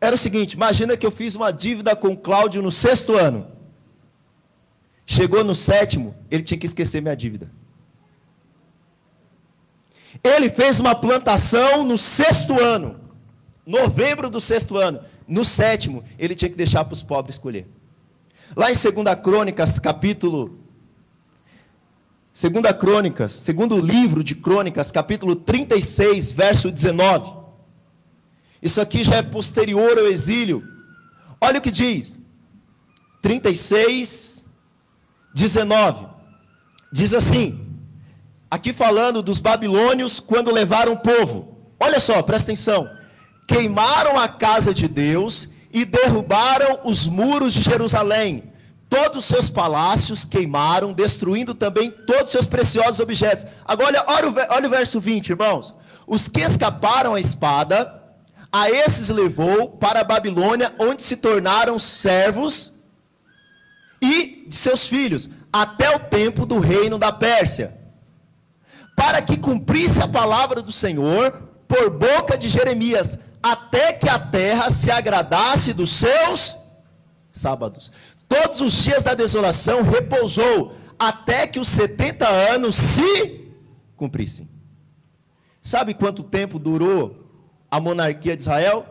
Era 0.00 0.14
o 0.14 0.18
seguinte: 0.18 0.52
imagina 0.52 0.96
que 0.96 1.06
eu 1.06 1.10
fiz 1.10 1.34
uma 1.34 1.50
dívida 1.52 1.96
com 1.96 2.16
Cláudio 2.16 2.62
no 2.62 2.70
sexto 2.70 3.14
ano. 3.14 3.46
Chegou 5.06 5.42
no 5.42 5.54
sétimo, 5.54 6.14
ele 6.30 6.42
tinha 6.42 6.58
que 6.58 6.66
esquecer 6.66 7.00
minha 7.00 7.16
dívida. 7.16 7.50
Ele 10.22 10.50
fez 10.50 10.80
uma 10.80 10.94
plantação 10.94 11.84
no 11.84 11.96
sexto 11.96 12.60
ano, 12.60 13.00
novembro 13.64 14.28
do 14.28 14.40
sexto 14.40 14.76
ano. 14.76 15.00
No 15.28 15.44
sétimo, 15.44 16.02
ele 16.18 16.34
tinha 16.34 16.48
que 16.48 16.56
deixar 16.56 16.84
para 16.84 16.94
os 16.94 17.02
pobres 17.02 17.36
escolher. 17.36 17.68
Lá 18.56 18.70
em 18.70 18.74
2 18.74 19.20
Crônicas, 19.22 19.78
capítulo. 19.78 20.58
2 22.32 22.76
Crônicas, 22.78 23.32
segundo 23.32 23.78
livro 23.78 24.24
de 24.24 24.34
Crônicas, 24.34 24.90
capítulo 24.90 25.36
36, 25.36 26.32
verso 26.32 26.70
19. 26.70 27.36
Isso 28.62 28.80
aqui 28.80 29.04
já 29.04 29.16
é 29.16 29.22
posterior 29.22 29.98
ao 29.98 30.06
exílio. 30.06 30.66
Olha 31.40 31.58
o 31.58 31.62
que 31.62 31.70
diz. 31.70 32.18
36, 33.20 34.46
19. 35.34 36.06
Diz 36.90 37.12
assim: 37.12 37.66
aqui 38.50 38.72
falando 38.72 39.22
dos 39.22 39.38
babilônios 39.38 40.20
quando 40.20 40.50
levaram 40.50 40.94
o 40.94 41.00
povo. 41.00 41.58
Olha 41.78 42.00
só, 42.00 42.22
presta 42.22 42.50
atenção. 42.50 42.97
Queimaram 43.48 44.18
a 44.18 44.28
casa 44.28 44.72
de 44.72 44.86
Deus 44.86 45.48
e 45.72 45.84
derrubaram 45.84 46.80
os 46.84 47.06
muros 47.06 47.52
de 47.54 47.62
Jerusalém. 47.62 48.52
Todos 48.90 49.18
os 49.18 49.24
seus 49.24 49.48
palácios 49.48 50.24
queimaram, 50.24 50.92
destruindo 50.92 51.54
também 51.54 51.90
todos 51.90 52.24
os 52.24 52.30
seus 52.30 52.46
preciosos 52.46 53.00
objetos. 53.00 53.46
Agora, 53.64 54.04
olha, 54.06 54.46
olha, 54.50 54.66
o 54.68 54.70
verso 54.70 55.00
20, 55.00 55.30
irmãos. 55.30 55.74
Os 56.06 56.28
que 56.28 56.40
escaparam 56.40 57.14
à 57.14 57.20
espada, 57.20 58.02
a 58.52 58.70
esses 58.70 59.08
levou 59.08 59.70
para 59.70 60.00
a 60.00 60.04
Babilônia, 60.04 60.74
onde 60.78 61.02
se 61.02 61.16
tornaram 61.16 61.78
servos 61.78 62.74
e 64.00 64.44
de 64.46 64.54
seus 64.54 64.86
filhos, 64.86 65.30
até 65.52 65.94
o 65.96 65.98
tempo 65.98 66.46
do 66.46 66.58
reino 66.58 66.98
da 66.98 67.10
Pérsia, 67.10 67.76
para 68.94 69.22
que 69.22 69.38
cumprisse 69.38 70.02
a 70.02 70.08
palavra 70.08 70.62
do 70.62 70.72
Senhor 70.72 71.48
por 71.66 71.90
boca 71.90 72.36
de 72.38 72.48
Jeremias, 72.48 73.18
até 73.42 73.92
que 73.92 74.08
a 74.08 74.18
terra 74.18 74.70
se 74.70 74.90
agradasse 74.90 75.72
dos 75.72 75.90
seus 75.90 76.56
sábados. 77.32 77.90
Todos 78.28 78.60
os 78.60 78.72
dias 78.72 79.04
da 79.04 79.14
desolação 79.14 79.82
repousou, 79.82 80.74
até 80.98 81.46
que 81.46 81.60
os 81.60 81.68
70 81.68 82.28
anos 82.28 82.74
se 82.74 83.52
cumprissem. 83.96 84.48
Sabe 85.62 85.94
quanto 85.94 86.22
tempo 86.22 86.58
durou 86.58 87.26
a 87.70 87.80
monarquia 87.80 88.36
de 88.36 88.42
Israel? 88.42 88.86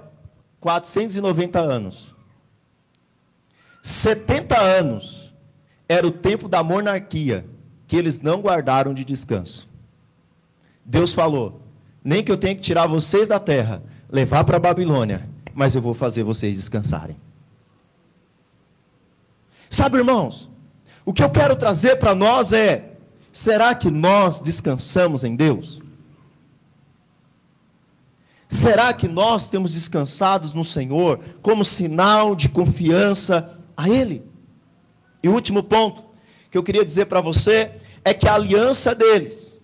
490 0.59 1.59
anos. 1.59 2.15
70 3.81 4.59
anos 4.59 5.33
era 5.87 6.05
o 6.05 6.11
tempo 6.11 6.49
da 6.49 6.63
monarquia 6.63 7.45
que 7.87 7.95
eles 7.95 8.21
não 8.21 8.41
guardaram 8.41 8.93
de 8.93 9.05
descanso. 9.05 9.69
Deus 10.83 11.13
falou: 11.13 11.61
nem 12.03 12.23
que 12.23 12.31
eu 12.31 12.37
tenha 12.37 12.55
que 12.55 12.61
tirar 12.61 12.87
vocês 12.87 13.27
da 13.27 13.39
terra, 13.39 13.81
levar 14.09 14.43
para 14.43 14.57
a 14.57 14.59
Babilônia, 14.59 15.27
mas 15.53 15.75
eu 15.75 15.81
vou 15.81 15.93
fazer 15.93 16.23
vocês 16.23 16.55
descansarem. 16.55 17.17
Sabe, 19.69 19.97
irmãos, 19.97 20.49
o 21.05 21.13
que 21.13 21.23
eu 21.23 21.29
quero 21.29 21.55
trazer 21.55 21.97
para 21.97 22.15
nós 22.15 22.53
é: 22.53 22.93
será 23.31 23.75
que 23.75 23.91
nós 23.91 24.39
descansamos 24.39 25.23
em 25.23 25.35
Deus? 25.35 25.81
Será 28.47 28.93
que 28.93 29.09
nós 29.09 29.47
temos 29.47 29.73
descansados 29.73 30.53
no 30.53 30.63
Senhor 30.63 31.19
como 31.41 31.65
sinal 31.65 32.33
de 32.33 32.47
confiança 32.47 33.59
a 33.75 33.89
Ele? 33.89 34.23
E 35.21 35.27
o 35.27 35.33
último 35.33 35.61
ponto 35.61 36.05
que 36.49 36.57
eu 36.57 36.63
queria 36.63 36.85
dizer 36.85 37.07
para 37.07 37.19
você 37.19 37.73
é 38.05 38.13
que 38.13 38.27
a 38.27 38.35
aliança 38.35 38.95
deles, 38.95 39.59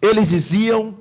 eles 0.00 0.28
diziam 0.28 0.96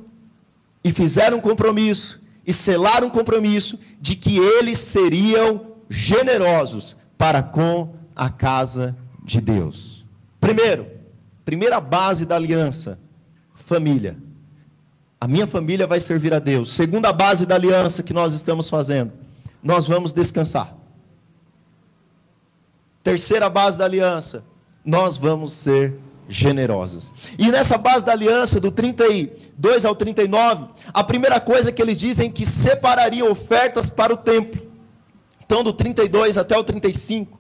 e 0.83 0.91
fizeram 0.91 1.37
um 1.37 1.41
compromisso 1.41 2.18
e 2.49 2.53
selaram 2.53 3.05
um 3.05 3.11
compromisso 3.11 3.77
de 4.01 4.15
que 4.15 4.39
eles 4.39 4.79
seriam 4.79 5.67
generosos 5.87 6.97
para 7.15 7.43
com 7.43 7.93
a 8.15 8.27
casa 8.27 8.97
de 9.23 9.39
Deus. 9.39 10.03
Primeiro, 10.39 10.87
primeira 11.45 11.79
base 11.79 12.25
da 12.25 12.37
aliança, 12.37 12.97
família. 13.53 14.17
A 15.21 15.27
minha 15.27 15.45
família 15.45 15.85
vai 15.85 15.99
servir 15.99 16.33
a 16.33 16.39
Deus. 16.39 16.73
Segunda 16.73 17.13
base 17.13 17.45
da 17.45 17.53
aliança 17.53 18.01
que 18.01 18.13
nós 18.13 18.33
estamos 18.33 18.67
fazendo, 18.67 19.13
nós 19.61 19.87
vamos 19.87 20.11
descansar. 20.11 20.75
Terceira 23.03 23.47
base 23.47 23.77
da 23.77 23.85
aliança, 23.85 24.43
nós 24.83 25.17
vamos 25.17 25.53
ser 25.53 25.99
generosos. 26.29 27.11
E 27.37 27.51
nessa 27.51 27.77
base 27.77 28.05
da 28.05 28.11
aliança, 28.11 28.59
do 28.59 28.71
32 28.71 29.83
ao 29.83 29.95
39, 29.95 30.67
a 30.93 31.03
primeira 31.03 31.39
coisa 31.39 31.71
que 31.71 31.81
eles 31.81 31.99
dizem 31.99 32.29
é 32.29 32.31
que 32.31 32.45
separariam 32.45 33.29
ofertas 33.29 33.89
para 33.89 34.13
o 34.13 34.17
templo. 34.17 34.69
Então, 35.43 35.63
do 35.63 35.73
32 35.73 36.37
até 36.37 36.55
o 36.55 36.63
35, 36.63 37.39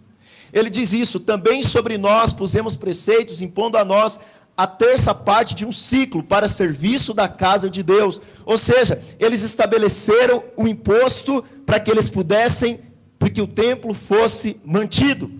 ele 0.51 0.69
diz 0.69 0.91
isso: 0.91 1.19
também 1.19 1.61
sobre 1.61 1.97
nós 1.97 2.33
pusemos 2.33 2.75
preceitos, 2.75 3.41
impondo 3.41 3.77
a 3.77 3.85
nós 3.85 4.19
a 4.57 4.67
terça 4.67 5.13
parte 5.13 5.55
de 5.55 5.65
um 5.65 5.71
ciclo 5.71 6.21
para 6.21 6.47
serviço 6.47 7.13
da 7.13 7.29
casa 7.29 7.69
de 7.69 7.81
Deus. 7.81 8.19
Ou 8.43 8.57
seja, 8.57 9.01
eles 9.17 9.43
estabeleceram 9.43 10.43
o 10.57 10.67
imposto 10.67 11.43
para 11.65 11.79
que 11.79 11.89
eles 11.89 12.09
pudessem, 12.09 12.81
para 13.17 13.29
que 13.29 13.41
o 13.41 13.47
templo 13.47 13.93
fosse 13.93 14.59
mantido. 14.65 15.31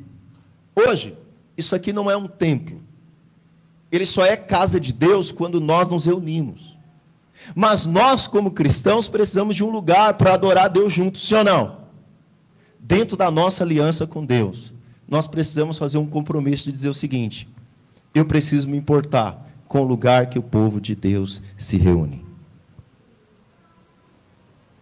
Hoje, 0.73 1.17
isso 1.57 1.75
aqui 1.75 1.91
não 1.91 2.09
é 2.09 2.15
um 2.15 2.27
templo. 2.27 2.78
Ele 3.91 4.05
só 4.05 4.25
é 4.25 4.37
casa 4.37 4.79
de 4.79 4.93
Deus 4.93 5.31
quando 5.31 5.59
nós 5.59 5.89
nos 5.89 6.05
reunimos. 6.05 6.77
Mas 7.55 7.85
nós, 7.85 8.27
como 8.27 8.51
cristãos, 8.51 9.07
precisamos 9.07 9.55
de 9.55 9.63
um 9.63 9.69
lugar 9.69 10.15
para 10.15 10.33
adorar 10.33 10.65
a 10.65 10.67
Deus 10.67 10.93
juntos, 10.93 11.27
sim 11.27 11.35
ou 11.35 11.43
não? 11.43 11.77
Dentro 12.79 13.17
da 13.17 13.31
nossa 13.31 13.63
aliança 13.63 14.05
com 14.05 14.25
Deus, 14.25 14.73
nós 15.07 15.25
precisamos 15.25 15.77
fazer 15.77 15.97
um 15.97 16.05
compromisso 16.05 16.65
de 16.65 16.71
dizer 16.71 16.89
o 16.89 16.93
seguinte: 16.93 17.47
eu 18.13 18.25
preciso 18.25 18.67
me 18.67 18.77
importar 18.77 19.47
com 19.67 19.81
o 19.81 19.85
lugar 19.85 20.29
que 20.29 20.39
o 20.39 20.43
povo 20.43 20.79
de 20.79 20.95
Deus 20.95 21.41
se 21.57 21.77
reúne. 21.77 22.25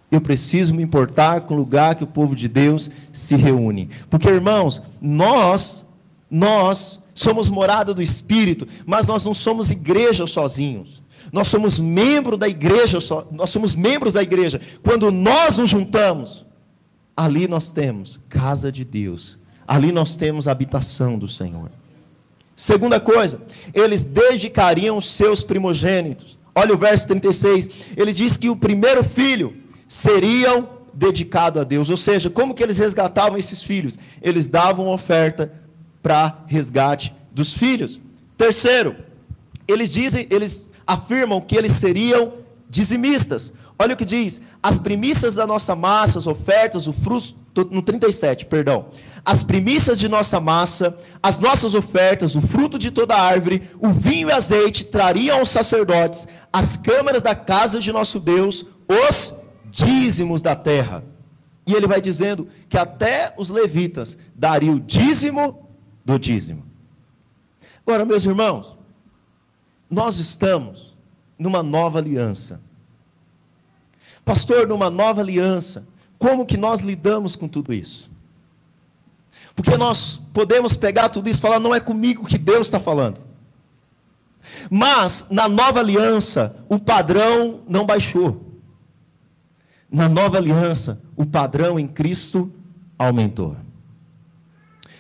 Eu 0.10 0.22
preciso 0.22 0.74
me 0.74 0.82
importar 0.82 1.42
com 1.42 1.54
o 1.54 1.58
lugar 1.58 1.96
que 1.96 2.04
o 2.04 2.08
povo 2.08 2.34
de 2.36 2.48
Deus 2.48 2.90
se 3.12 3.36
reúne. 3.36 3.90
Porque, 4.10 4.30
irmãos, 4.30 4.82
nós, 5.02 5.86
nós 6.32 7.04
somos 7.20 7.50
morada 7.50 7.94
do 7.94 8.02
Espírito, 8.02 8.68
mas 8.86 9.08
nós 9.08 9.24
não 9.24 9.34
somos 9.34 9.72
igreja 9.72 10.28
sozinhos. 10.28 11.02
Nós 11.32 11.48
somos 11.48 11.80
membro 11.80 12.38
da 12.38 12.48
igreja, 12.48 13.00
nós 13.32 13.50
somos 13.50 13.76
membros 13.76 14.14
da 14.14 14.22
igreja. 14.24 14.62
Quando 14.82 15.12
nós 15.12 15.58
nos 15.58 15.70
juntamos, 15.70 16.46
ali 17.16 17.48
nós 17.48 17.70
temos 17.70 18.20
casa 18.30 18.72
de 18.72 18.86
Deus. 18.86 19.38
Ali 19.68 19.92
nós 19.92 20.16
temos 20.16 20.48
a 20.48 20.52
habitação 20.52 21.18
do 21.18 21.28
Senhor. 21.28 21.70
Segunda 22.56 23.00
coisa, 23.00 23.42
eles 23.74 24.04
dedicariam 24.04 25.02
seus 25.02 25.44
primogênitos. 25.44 26.38
Olha 26.56 26.74
o 26.74 26.78
verso 26.78 27.08
36. 27.08 27.70
Ele 27.98 28.14
diz 28.14 28.38
que 28.38 28.50
o 28.50 28.56
primeiro 28.56 29.04
filho 29.04 29.56
seriam 29.88 30.70
dedicado 30.94 31.60
a 31.60 31.64
Deus. 31.64 31.90
Ou 31.90 31.98
seja, 31.98 32.30
como 32.30 32.54
que 32.54 32.64
eles 32.64 32.78
resgatavam 32.78 33.38
esses 33.38 33.62
filhos? 33.62 33.98
Eles 34.22 34.48
davam 34.48 34.88
oferta 34.88 35.52
para 36.08 36.46
resgate 36.48 37.14
dos 37.34 37.54
filhos. 37.54 38.00
Terceiro, 38.38 38.96
eles 39.68 39.92
dizem, 39.92 40.26
eles 40.30 40.70
afirmam 40.86 41.42
que 41.42 41.54
eles 41.54 41.74
seriam 41.74 42.36
dizimistas. 42.70 43.54
Olha 43.78 43.94
o 43.94 43.98
que 43.98 44.06
diz: 44.06 44.40
as 44.64 44.80
primícias 44.80 45.36
da 45.36 45.46
nossa 45.46 45.76
massa, 45.76 46.18
as 46.18 46.26
ofertas, 46.26 46.88
o 46.88 46.94
fruto, 46.94 47.36
no 47.70 47.82
37, 47.82 48.46
perdão 48.46 48.86
as 49.26 49.44
primícias 49.44 50.00
de 50.00 50.08
nossa 50.08 50.40
massa, 50.40 50.98
as 51.22 51.38
nossas 51.38 51.76
ofertas, 51.76 52.34
o 52.34 52.42
fruto 52.42 52.80
de 52.80 52.90
toda 52.90 53.14
árvore, 53.14 53.70
o 53.78 53.90
vinho 53.90 54.30
e 54.30 54.32
azeite 54.32 54.86
trariam 54.86 55.40
aos 55.40 55.50
sacerdotes, 55.50 56.26
as 56.54 56.78
câmaras 56.78 57.22
da 57.22 57.36
casa 57.36 57.82
de 57.82 57.92
nosso 57.92 58.22
Deus, 58.22 58.66
os 58.88 59.36
dízimos 59.70 60.42
da 60.42 60.56
terra. 60.56 61.04
E 61.66 61.74
ele 61.74 61.88
vai 61.88 62.00
dizendo 62.00 62.48
que 62.70 62.78
até 62.78 63.34
os 63.36 63.50
levitas 63.50 64.18
dariam 64.34 64.76
o 64.76 64.80
dízimo 64.80 65.67
do 66.08 66.18
dízimo. 66.18 66.64
Agora, 67.86 68.06
meus 68.06 68.24
irmãos, 68.24 68.78
nós 69.90 70.16
estamos 70.16 70.96
numa 71.38 71.62
nova 71.62 72.00
aliança. 72.00 72.62
Pastor, 74.24 74.66
numa 74.66 74.90
nova 74.90 75.20
aliança, 75.20 75.86
como 76.18 76.46
que 76.46 76.56
nós 76.56 76.80
lidamos 76.80 77.36
com 77.36 77.46
tudo 77.46 77.74
isso? 77.74 78.10
Porque 79.54 79.76
nós 79.76 80.16
podemos 80.34 80.78
pegar 80.78 81.10
tudo 81.10 81.28
isso 81.30 81.40
e 81.40 81.42
falar, 81.42 81.60
não 81.60 81.76
é 81.76 81.80
comigo 81.82 82.26
que 82.26 82.38
Deus 82.38 82.68
está 82.68 82.80
falando. 82.80 83.22
Mas, 84.72 85.26
na 85.30 85.50
nova 85.50 85.82
aliança, 85.82 86.64
o 86.70 86.80
padrão 86.80 87.60
não 87.68 87.86
baixou. 87.86 88.46
Na 89.92 90.08
nova 90.08 90.38
aliança, 90.38 91.02
o 91.18 91.26
padrão 91.26 91.78
em 91.78 91.88
Cristo 91.88 92.50
aumentou. 92.98 93.58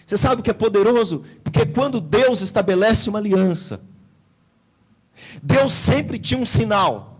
Você 0.07 0.15
sabe 0.15 0.39
o 0.39 0.43
que 0.43 0.49
é 0.49 0.53
poderoso? 0.53 1.25
Porque 1.43 1.65
quando 1.65 1.99
Deus 1.99 2.39
estabelece 2.39 3.09
uma 3.09 3.19
aliança, 3.19 3.81
Deus 5.43 5.73
sempre 5.73 6.17
tinha 6.17 6.39
um 6.39 6.45
sinal. 6.45 7.19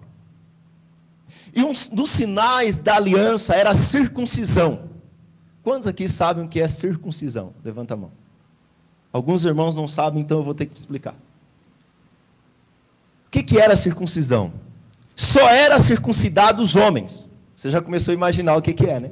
E 1.53 1.61
um 1.61 1.73
dos 1.91 2.09
sinais 2.09 2.77
da 2.77 2.95
aliança 2.95 3.53
era 3.53 3.71
a 3.71 3.75
circuncisão. 3.75 4.87
Quantos 5.63 5.85
aqui 5.85 6.07
sabem 6.07 6.45
o 6.45 6.47
que 6.47 6.61
é 6.61 6.67
circuncisão? 6.67 7.53
Levanta 7.61 7.93
a 7.93 7.97
mão. 7.97 8.11
Alguns 9.11 9.43
irmãos 9.43 9.75
não 9.75 9.87
sabem, 9.87 10.21
então 10.21 10.37
eu 10.37 10.43
vou 10.43 10.53
ter 10.53 10.65
que 10.65 10.77
explicar. 10.77 11.15
O 13.25 13.29
que, 13.31 13.43
que 13.43 13.59
era 13.59 13.75
circuncisão? 13.75 14.53
Só 15.13 15.49
era 15.49 15.77
circuncidado 15.83 16.63
os 16.63 16.77
homens. 16.77 17.29
Você 17.53 17.69
já 17.69 17.81
começou 17.81 18.13
a 18.13 18.15
imaginar 18.15 18.55
o 18.55 18.61
que, 18.61 18.71
que 18.71 18.85
é, 18.85 18.97
né? 18.97 19.11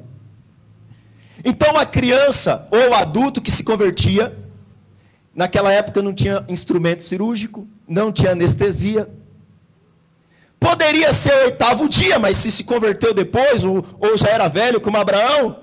Então 1.45 1.77
a 1.77 1.85
criança 1.85 2.67
ou 2.71 2.95
adulto 2.95 3.39
que 3.39 3.51
se 3.51 3.63
convertia, 3.63 4.35
naquela 5.33 5.71
época 5.71 6.01
não 6.01 6.11
tinha 6.11 6.43
instrumento 6.49 7.03
cirúrgico, 7.03 7.67
não 7.87 8.11
tinha 8.11 8.31
anestesia. 8.31 9.07
Poderia 10.59 11.13
ser 11.13 11.31
o 11.33 11.43
oitavo 11.43 11.87
dia, 11.87 12.17
mas 12.17 12.37
se 12.37 12.49
se 12.49 12.63
converteu 12.63 13.13
depois, 13.13 13.63
ou, 13.63 13.85
ou 13.99 14.17
já 14.17 14.29
era 14.29 14.47
velho, 14.47 14.81
como 14.81 14.97
Abraão, 14.97 15.59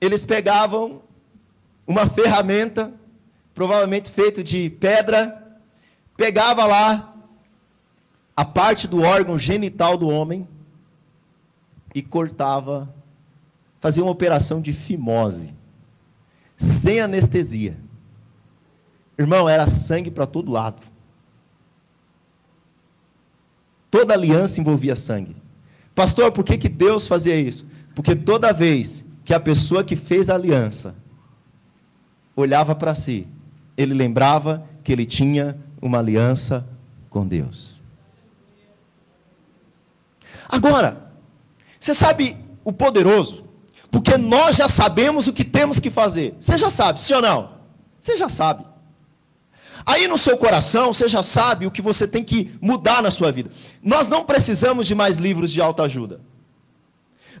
eles 0.00 0.22
pegavam 0.22 1.02
uma 1.84 2.08
ferramenta, 2.08 2.94
provavelmente 3.52 4.10
feita 4.10 4.44
de 4.44 4.70
pedra, 4.70 5.42
pegava 6.16 6.66
lá 6.66 7.14
a 8.36 8.44
parte 8.44 8.86
do 8.86 9.02
órgão 9.02 9.36
genital 9.36 9.96
do 9.96 10.08
homem 10.08 10.46
e 11.92 12.02
cortava, 12.02 12.94
fazia 13.86 14.02
uma 14.02 14.10
operação 14.10 14.60
de 14.60 14.72
fimose, 14.72 15.54
sem 16.56 16.98
anestesia. 16.98 17.76
Irmão, 19.16 19.48
era 19.48 19.68
sangue 19.68 20.10
para 20.10 20.26
todo 20.26 20.50
lado. 20.50 20.84
Toda 23.88 24.12
aliança 24.12 24.60
envolvia 24.60 24.96
sangue. 24.96 25.36
Pastor, 25.94 26.32
por 26.32 26.42
que, 26.42 26.58
que 26.58 26.68
Deus 26.68 27.06
fazia 27.06 27.38
isso? 27.38 27.64
Porque 27.94 28.16
toda 28.16 28.52
vez 28.52 29.04
que 29.24 29.32
a 29.32 29.38
pessoa 29.38 29.84
que 29.84 29.94
fez 29.94 30.28
a 30.28 30.34
aliança 30.34 30.96
olhava 32.34 32.74
para 32.74 32.92
si, 32.92 33.28
ele 33.76 33.94
lembrava 33.94 34.68
que 34.82 34.90
ele 34.90 35.06
tinha 35.06 35.56
uma 35.80 36.00
aliança 36.00 36.68
com 37.08 37.24
Deus. 37.24 37.80
Agora, 40.48 41.08
você 41.78 41.94
sabe 41.94 42.36
o 42.64 42.72
poderoso? 42.72 43.45
Porque 43.96 44.18
nós 44.18 44.56
já 44.56 44.68
sabemos 44.68 45.26
o 45.26 45.32
que 45.32 45.42
temos 45.42 45.80
que 45.80 45.88
fazer. 45.88 46.36
Você 46.38 46.58
já 46.58 46.70
sabe, 46.70 47.00
sim 47.00 47.14
ou 47.14 47.22
não? 47.22 47.52
Você 47.98 48.14
já 48.14 48.28
sabe. 48.28 48.62
Aí 49.86 50.06
no 50.06 50.18
seu 50.18 50.36
coração, 50.36 50.92
você 50.92 51.08
já 51.08 51.22
sabe 51.22 51.66
o 51.66 51.70
que 51.70 51.80
você 51.80 52.06
tem 52.06 52.22
que 52.22 52.54
mudar 52.60 53.02
na 53.02 53.10
sua 53.10 53.32
vida. 53.32 53.50
Nós 53.82 54.06
não 54.06 54.22
precisamos 54.26 54.86
de 54.86 54.94
mais 54.94 55.16
livros 55.16 55.50
de 55.50 55.62
autoajuda. 55.62 56.20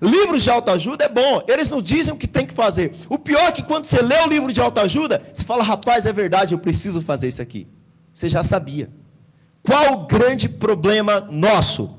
Livros 0.00 0.44
de 0.44 0.48
autoajuda 0.48 1.04
é 1.04 1.08
bom, 1.10 1.42
eles 1.46 1.70
não 1.70 1.82
dizem 1.82 2.14
o 2.14 2.16
que 2.16 2.26
tem 2.26 2.46
que 2.46 2.54
fazer. 2.54 2.94
O 3.10 3.18
pior 3.18 3.48
é 3.48 3.52
que 3.52 3.62
quando 3.62 3.84
você 3.84 4.00
lê 4.00 4.18
o 4.22 4.26
livro 4.26 4.50
de 4.50 4.62
autoajuda, 4.62 5.28
você 5.34 5.44
fala, 5.44 5.62
rapaz, 5.62 6.06
é 6.06 6.12
verdade, 6.12 6.54
eu 6.54 6.58
preciso 6.58 7.02
fazer 7.02 7.28
isso 7.28 7.42
aqui. 7.42 7.68
Você 8.14 8.30
já 8.30 8.42
sabia. 8.42 8.88
Qual 9.62 9.92
o 9.92 10.06
grande 10.06 10.48
problema 10.48 11.20
nosso? 11.20 11.94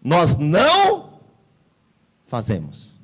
Nós 0.00 0.36
não 0.36 1.18
fazemos. 2.28 2.95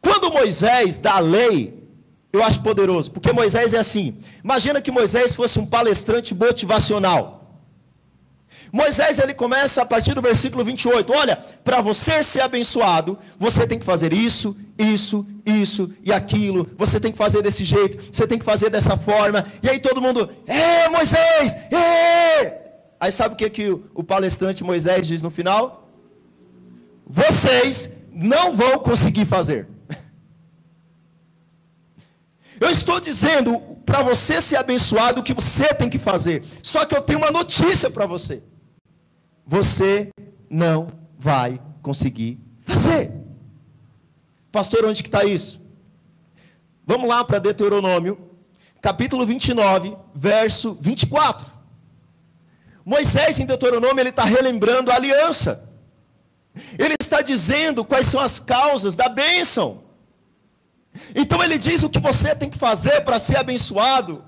Quando 0.00 0.30
Moisés 0.30 0.96
dá 0.96 1.14
a 1.16 1.20
lei, 1.20 1.78
eu 2.32 2.42
acho 2.42 2.60
poderoso, 2.60 3.10
porque 3.10 3.32
Moisés 3.32 3.72
é 3.72 3.78
assim. 3.78 4.18
Imagina 4.44 4.80
que 4.80 4.90
Moisés 4.90 5.34
fosse 5.34 5.58
um 5.58 5.66
palestrante 5.66 6.34
motivacional. 6.34 7.38
Moisés 8.72 9.18
ele 9.18 9.32
começa 9.32 9.82
a 9.82 9.86
partir 9.86 10.14
do 10.14 10.20
versículo 10.20 10.64
28. 10.64 11.12
Olha, 11.12 11.36
para 11.64 11.80
você 11.80 12.22
ser 12.22 12.40
abençoado, 12.40 13.18
você 13.38 13.66
tem 13.66 13.78
que 13.78 13.84
fazer 13.84 14.12
isso, 14.12 14.56
isso, 14.78 15.26
isso 15.44 15.90
e 16.04 16.12
aquilo. 16.12 16.68
Você 16.76 17.00
tem 17.00 17.10
que 17.10 17.18
fazer 17.18 17.42
desse 17.42 17.64
jeito, 17.64 17.98
você 18.12 18.26
tem 18.26 18.38
que 18.38 18.44
fazer 18.44 18.70
dessa 18.70 18.96
forma. 18.96 19.44
E 19.62 19.68
aí 19.68 19.78
todo 19.78 20.02
mundo, 20.02 20.28
é 20.46 20.88
Moisés, 20.88 21.56
é! 21.72 22.68
Aí 23.00 23.12
sabe 23.12 23.34
o 23.34 23.36
que, 23.36 23.48
que 23.48 23.70
o 23.94 24.02
palestrante 24.02 24.64
Moisés 24.64 25.06
diz 25.06 25.22
no 25.22 25.30
final? 25.30 25.88
Vocês 27.06 27.90
não 28.12 28.54
vão 28.54 28.78
conseguir 28.78 29.24
fazer. 29.24 29.66
Eu 32.60 32.70
estou 32.70 33.00
dizendo 33.00 33.60
para 33.86 34.02
você 34.02 34.40
ser 34.40 34.56
abençoado 34.56 35.20
o 35.20 35.22
que 35.24 35.34
você 35.34 35.72
tem 35.74 35.88
que 35.88 35.98
fazer. 35.98 36.44
Só 36.62 36.84
que 36.84 36.96
eu 36.96 37.02
tenho 37.02 37.18
uma 37.18 37.30
notícia 37.30 37.90
para 37.90 38.06
você. 38.06 38.42
Você 39.46 40.10
não 40.50 40.88
vai 41.18 41.60
conseguir 41.82 42.38
fazer. 42.60 43.12
Pastor, 44.50 44.84
onde 44.84 45.02
que 45.02 45.08
está 45.08 45.24
isso? 45.24 45.60
Vamos 46.86 47.08
lá 47.08 47.24
para 47.24 47.38
Deuteronômio, 47.38 48.18
capítulo 48.80 49.24
29, 49.26 49.96
verso 50.14 50.76
24. 50.80 51.46
Moisés, 52.84 53.38
em 53.38 53.46
Deuteronômio, 53.46 54.00
ele 54.00 54.08
está 54.08 54.24
relembrando 54.24 54.90
a 54.90 54.94
aliança. 54.94 55.70
Ele 56.78 56.94
está 56.98 57.20
dizendo 57.20 57.84
quais 57.84 58.06
são 58.06 58.20
as 58.20 58.40
causas 58.40 58.96
da 58.96 59.08
bênção. 59.08 59.84
Então 61.14 61.42
ele 61.42 61.58
diz 61.58 61.82
o 61.82 61.90
que 61.90 61.98
você 61.98 62.34
tem 62.34 62.50
que 62.50 62.58
fazer 62.58 63.00
para 63.02 63.18
ser 63.18 63.36
abençoado. 63.36 64.24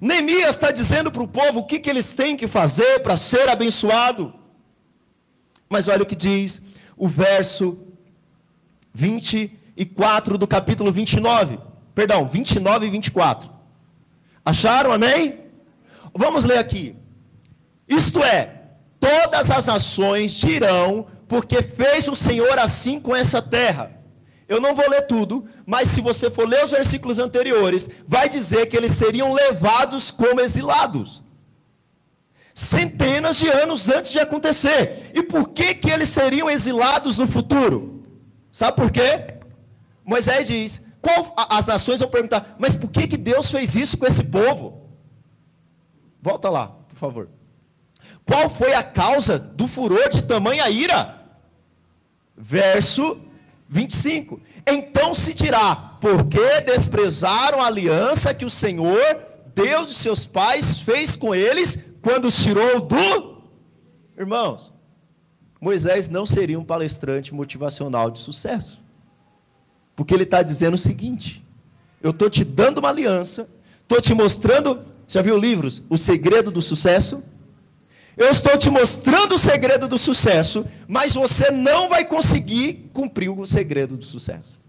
Neemias 0.00 0.50
está 0.50 0.70
dizendo 0.70 1.10
para 1.10 1.22
o 1.22 1.28
povo 1.28 1.60
o 1.60 1.66
que, 1.66 1.78
que 1.78 1.90
eles 1.90 2.12
têm 2.12 2.36
que 2.36 2.46
fazer 2.46 3.00
para 3.00 3.16
ser 3.16 3.48
abençoado. 3.48 4.32
Mas 5.68 5.88
olha 5.88 6.02
o 6.02 6.06
que 6.06 6.16
diz 6.16 6.62
o 6.96 7.08
verso 7.08 7.78
24 8.92 10.38
do 10.38 10.46
capítulo 10.46 10.92
29. 10.92 11.58
Perdão, 11.94 12.26
29 12.26 12.86
e 12.86 12.90
24. 12.90 13.50
Acharam, 14.44 14.92
amém? 14.92 15.40
Vamos 16.14 16.44
ler 16.44 16.58
aqui. 16.58 16.96
Isto 17.88 18.22
é, 18.22 18.62
todas 19.00 19.50
as 19.50 19.66
nações 19.66 20.32
dirão, 20.32 21.06
porque 21.26 21.62
fez 21.62 22.08
o 22.08 22.14
Senhor 22.14 22.58
assim 22.58 23.00
com 23.00 23.14
essa 23.14 23.42
terra 23.42 24.03
eu 24.48 24.60
não 24.60 24.74
vou 24.74 24.88
ler 24.88 25.06
tudo, 25.06 25.48
mas 25.64 25.88
se 25.88 26.00
você 26.00 26.30
for 26.30 26.46
ler 26.48 26.62
os 26.64 26.70
versículos 26.70 27.18
anteriores, 27.18 27.88
vai 28.06 28.28
dizer 28.28 28.66
que 28.66 28.76
eles 28.76 28.92
seriam 28.92 29.32
levados 29.32 30.10
como 30.10 30.40
exilados. 30.40 31.22
Centenas 32.52 33.38
de 33.38 33.48
anos 33.48 33.88
antes 33.88 34.12
de 34.12 34.20
acontecer. 34.20 35.10
E 35.14 35.22
por 35.22 35.48
que, 35.48 35.74
que 35.74 35.90
eles 35.90 36.08
seriam 36.10 36.48
exilados 36.48 37.18
no 37.18 37.26
futuro? 37.26 38.02
Sabe 38.52 38.76
por 38.76 38.90
quê? 38.90 39.38
Moisés 40.04 40.46
diz: 40.46 40.82
qual, 41.00 41.34
as 41.36 41.66
nações 41.66 42.00
vão 42.00 42.08
perguntar, 42.08 42.54
mas 42.58 42.76
por 42.76 42.90
que, 42.90 43.08
que 43.08 43.16
Deus 43.16 43.50
fez 43.50 43.74
isso 43.74 43.98
com 43.98 44.06
esse 44.06 44.24
povo? 44.24 44.88
Volta 46.20 46.48
lá, 46.48 46.68
por 46.88 46.96
favor. 46.96 47.28
Qual 48.24 48.48
foi 48.48 48.74
a 48.74 48.82
causa 48.82 49.38
do 49.38 49.66
furor 49.66 50.08
de 50.08 50.22
tamanha 50.22 50.68
ira? 50.70 51.22
Verso 52.36 53.20
25. 53.68 54.40
Então 54.66 55.14
se 55.14 55.34
dirá: 55.34 55.96
porque 56.00 56.60
desprezaram 56.60 57.60
a 57.60 57.66
aliança 57.66 58.34
que 58.34 58.44
o 58.44 58.50
Senhor, 58.50 59.18
Deus 59.54 59.88
de 59.88 59.94
seus 59.94 60.24
pais, 60.24 60.78
fez 60.78 61.16
com 61.16 61.34
eles 61.34 61.78
quando 62.02 62.26
os 62.26 62.36
tirou 62.36 62.80
do. 62.80 63.42
Irmãos, 64.18 64.72
Moisés 65.60 66.08
não 66.08 66.26
seria 66.26 66.58
um 66.58 66.64
palestrante 66.64 67.34
motivacional 67.34 68.10
de 68.10 68.18
sucesso. 68.18 68.82
Porque 69.96 70.12
ele 70.12 70.24
está 70.24 70.42
dizendo 70.42 70.74
o 70.74 70.78
seguinte: 70.78 71.44
eu 72.02 72.10
estou 72.10 72.28
te 72.28 72.44
dando 72.44 72.78
uma 72.78 72.90
aliança, 72.90 73.48
estou 73.82 74.00
te 74.00 74.12
mostrando. 74.12 74.82
Já 75.06 75.20
viu 75.20 75.38
livros? 75.38 75.82
O 75.88 75.98
segredo 75.98 76.50
do 76.50 76.62
sucesso? 76.62 77.22
Eu 78.16 78.30
estou 78.30 78.56
te 78.56 78.70
mostrando 78.70 79.34
o 79.34 79.38
segredo 79.38 79.88
do 79.88 79.98
sucesso, 79.98 80.64
mas 80.86 81.14
você 81.14 81.50
não 81.50 81.88
vai 81.88 82.04
conseguir 82.04 82.88
cumprir 82.92 83.28
o 83.28 83.46
segredo 83.46 83.96
do 83.96 84.04
sucesso. 84.04 84.60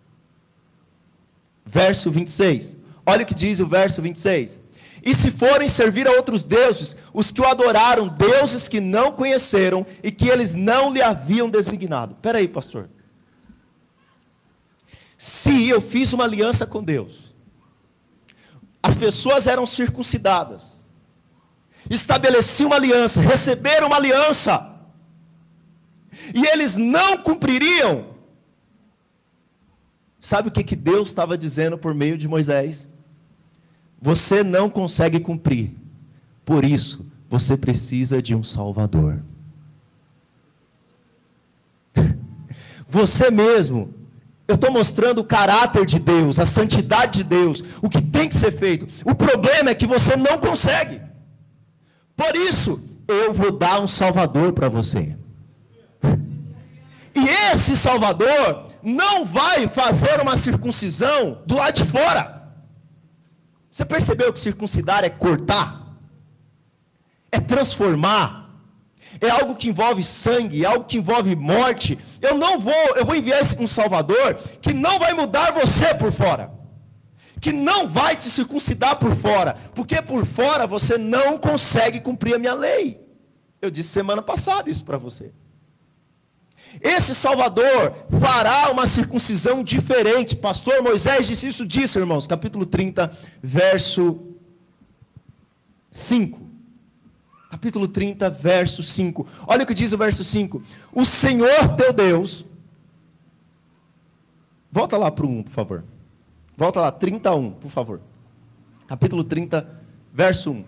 Verso 1.65 2.09
26. 2.09 2.77
Olha 3.05 3.23
o 3.23 3.25
que 3.25 3.35
diz 3.35 3.59
o 3.59 3.67
verso 3.67 4.01
26. 4.01 4.59
E 5.03 5.13
se 5.13 5.29
forem 5.29 5.67
servir 5.67 6.07
a 6.07 6.11
outros 6.13 6.43
deuses, 6.43 6.97
os 7.13 7.31
que 7.31 7.39
o 7.39 7.45
adoraram, 7.45 8.07
deuses 8.07 8.67
que 8.67 8.79
não 8.81 9.11
conheceram 9.11 9.85
e 10.01 10.11
que 10.11 10.27
eles 10.27 10.55
não 10.55 10.91
lhe 10.91 11.01
haviam 11.01 11.47
designado. 11.47 12.13
Espera 12.13 12.39
aí, 12.39 12.47
pastor. 12.47 12.89
Se 15.15 15.69
eu 15.69 15.79
fiz 15.79 16.11
uma 16.11 16.23
aliança 16.23 16.65
com 16.65 16.83
Deus, 16.83 17.35
as 18.81 18.95
pessoas 18.95 19.45
eram 19.45 19.65
circuncidadas, 19.67 20.74
estabeleciam 21.89 22.67
uma 22.67 22.75
aliança, 22.75 23.21
receberam 23.21 23.87
uma 23.87 23.97
aliança, 23.97 24.75
e 26.33 26.45
eles 26.47 26.75
não 26.75 27.17
cumpririam. 27.17 28.15
Sabe 30.19 30.49
o 30.49 30.51
que, 30.51 30.63
que 30.63 30.75
Deus 30.75 31.09
estava 31.09 31.37
dizendo 31.37 31.77
por 31.77 31.93
meio 31.93 32.17
de 32.17 32.27
Moisés? 32.27 32.89
Você 34.01 34.43
não 34.43 34.69
consegue 34.69 35.19
cumprir, 35.19 35.75
por 36.43 36.65
isso 36.65 37.05
você 37.29 37.55
precisa 37.57 38.21
de 38.21 38.33
um 38.33 38.43
Salvador. 38.43 39.21
Você 42.87 43.29
mesmo 43.29 43.93
eu 44.47 44.55
estou 44.55 44.71
mostrando 44.71 45.19
o 45.19 45.23
caráter 45.23 45.85
de 45.85 45.97
Deus, 45.97 46.39
a 46.39 46.45
santidade 46.45 47.23
de 47.23 47.23
Deus, 47.23 47.63
o 47.81 47.89
que 47.89 48.01
tem 48.01 48.29
que 48.29 48.35
ser 48.35 48.51
feito. 48.51 48.87
O 49.03 49.15
problema 49.15 49.71
é 49.71 49.75
que 49.75 49.87
você 49.87 50.15
não 50.15 50.37
consegue. 50.37 51.01
Por 52.15 52.35
isso, 52.35 52.81
eu 53.07 53.33
vou 53.33 53.51
dar 53.51 53.79
um 53.79 53.87
Salvador 53.87 54.53
para 54.53 54.69
você. 54.69 55.15
E 57.13 57.29
esse 57.51 57.75
Salvador 57.75 58.71
não 58.81 59.25
vai 59.25 59.67
fazer 59.67 60.21
uma 60.21 60.37
circuncisão 60.37 61.41
do 61.45 61.55
lado 61.55 61.75
de 61.75 61.85
fora. 61.85 62.43
Você 63.69 63.83
percebeu 63.85 64.31
que 64.31 64.39
circuncidar 64.39 65.03
é 65.03 65.09
cortar? 65.09 65.97
É 67.31 67.39
transformar? 67.39 68.45
É 69.19 69.29
algo 69.29 69.55
que 69.55 69.69
envolve 69.69 70.03
sangue, 70.03 70.63
é 70.63 70.67
algo 70.67 70.85
que 70.85 70.97
envolve 70.97 71.35
morte. 71.35 71.97
Eu 72.21 72.37
não 72.37 72.59
vou, 72.59 72.95
eu 72.95 73.05
vou 73.05 73.15
enviar 73.15 73.41
um 73.59 73.67
Salvador 73.67 74.35
que 74.61 74.73
não 74.73 74.99
vai 74.99 75.13
mudar 75.13 75.51
você 75.51 75.93
por 75.95 76.11
fora 76.11 76.64
que 77.45 77.53
não 77.53 77.87
vai 77.87 78.15
te 78.15 78.23
circuncidar 78.23 78.95
por 78.95 79.15
fora, 79.15 79.55
porque 79.75 80.01
por 80.01 80.25
fora 80.25 80.65
você 80.65 80.97
não 80.97 81.37
consegue 81.37 81.99
cumprir 81.99 82.33
a 82.33 82.39
minha 82.39 82.55
lei. 82.55 82.99
Eu 83.61 83.69
disse 83.69 83.89
semana 83.89 84.19
passada 84.19 84.67
isso 84.67 84.83
para 84.83 84.97
você. 84.97 85.31
Esse 86.81 87.13
Salvador 87.13 87.93
fará 88.19 88.71
uma 88.71 88.87
circuncisão 88.87 89.63
diferente. 89.63 90.35
Pastor 90.35 90.81
Moisés 90.81 91.27
disse 91.27 91.45
isso, 91.45 91.67
disse, 91.67 91.99
irmãos, 91.99 92.25
capítulo 92.25 92.65
30, 92.65 93.15
verso 93.43 94.19
5. 95.91 96.41
Capítulo 97.51 97.87
30, 97.87 98.27
verso 98.27 98.81
5. 98.81 99.27
Olha 99.45 99.65
o 99.65 99.67
que 99.67 99.75
diz 99.75 99.93
o 99.93 99.99
verso 99.99 100.23
5. 100.23 100.63
O 100.91 101.05
Senhor 101.05 101.75
teu 101.77 101.93
Deus. 101.93 102.43
Volta 104.71 104.97
lá 104.97 105.11
para 105.11 105.27
o 105.27 105.29
1, 105.29 105.43
por 105.43 105.51
favor. 105.51 105.94
Volta 106.57 106.79
lá, 106.79 106.91
31, 106.91 107.51
por 107.51 107.69
favor. 107.69 107.99
Capítulo 108.87 109.23
30, 109.23 109.67
verso 110.13 110.51
1. 110.51 110.65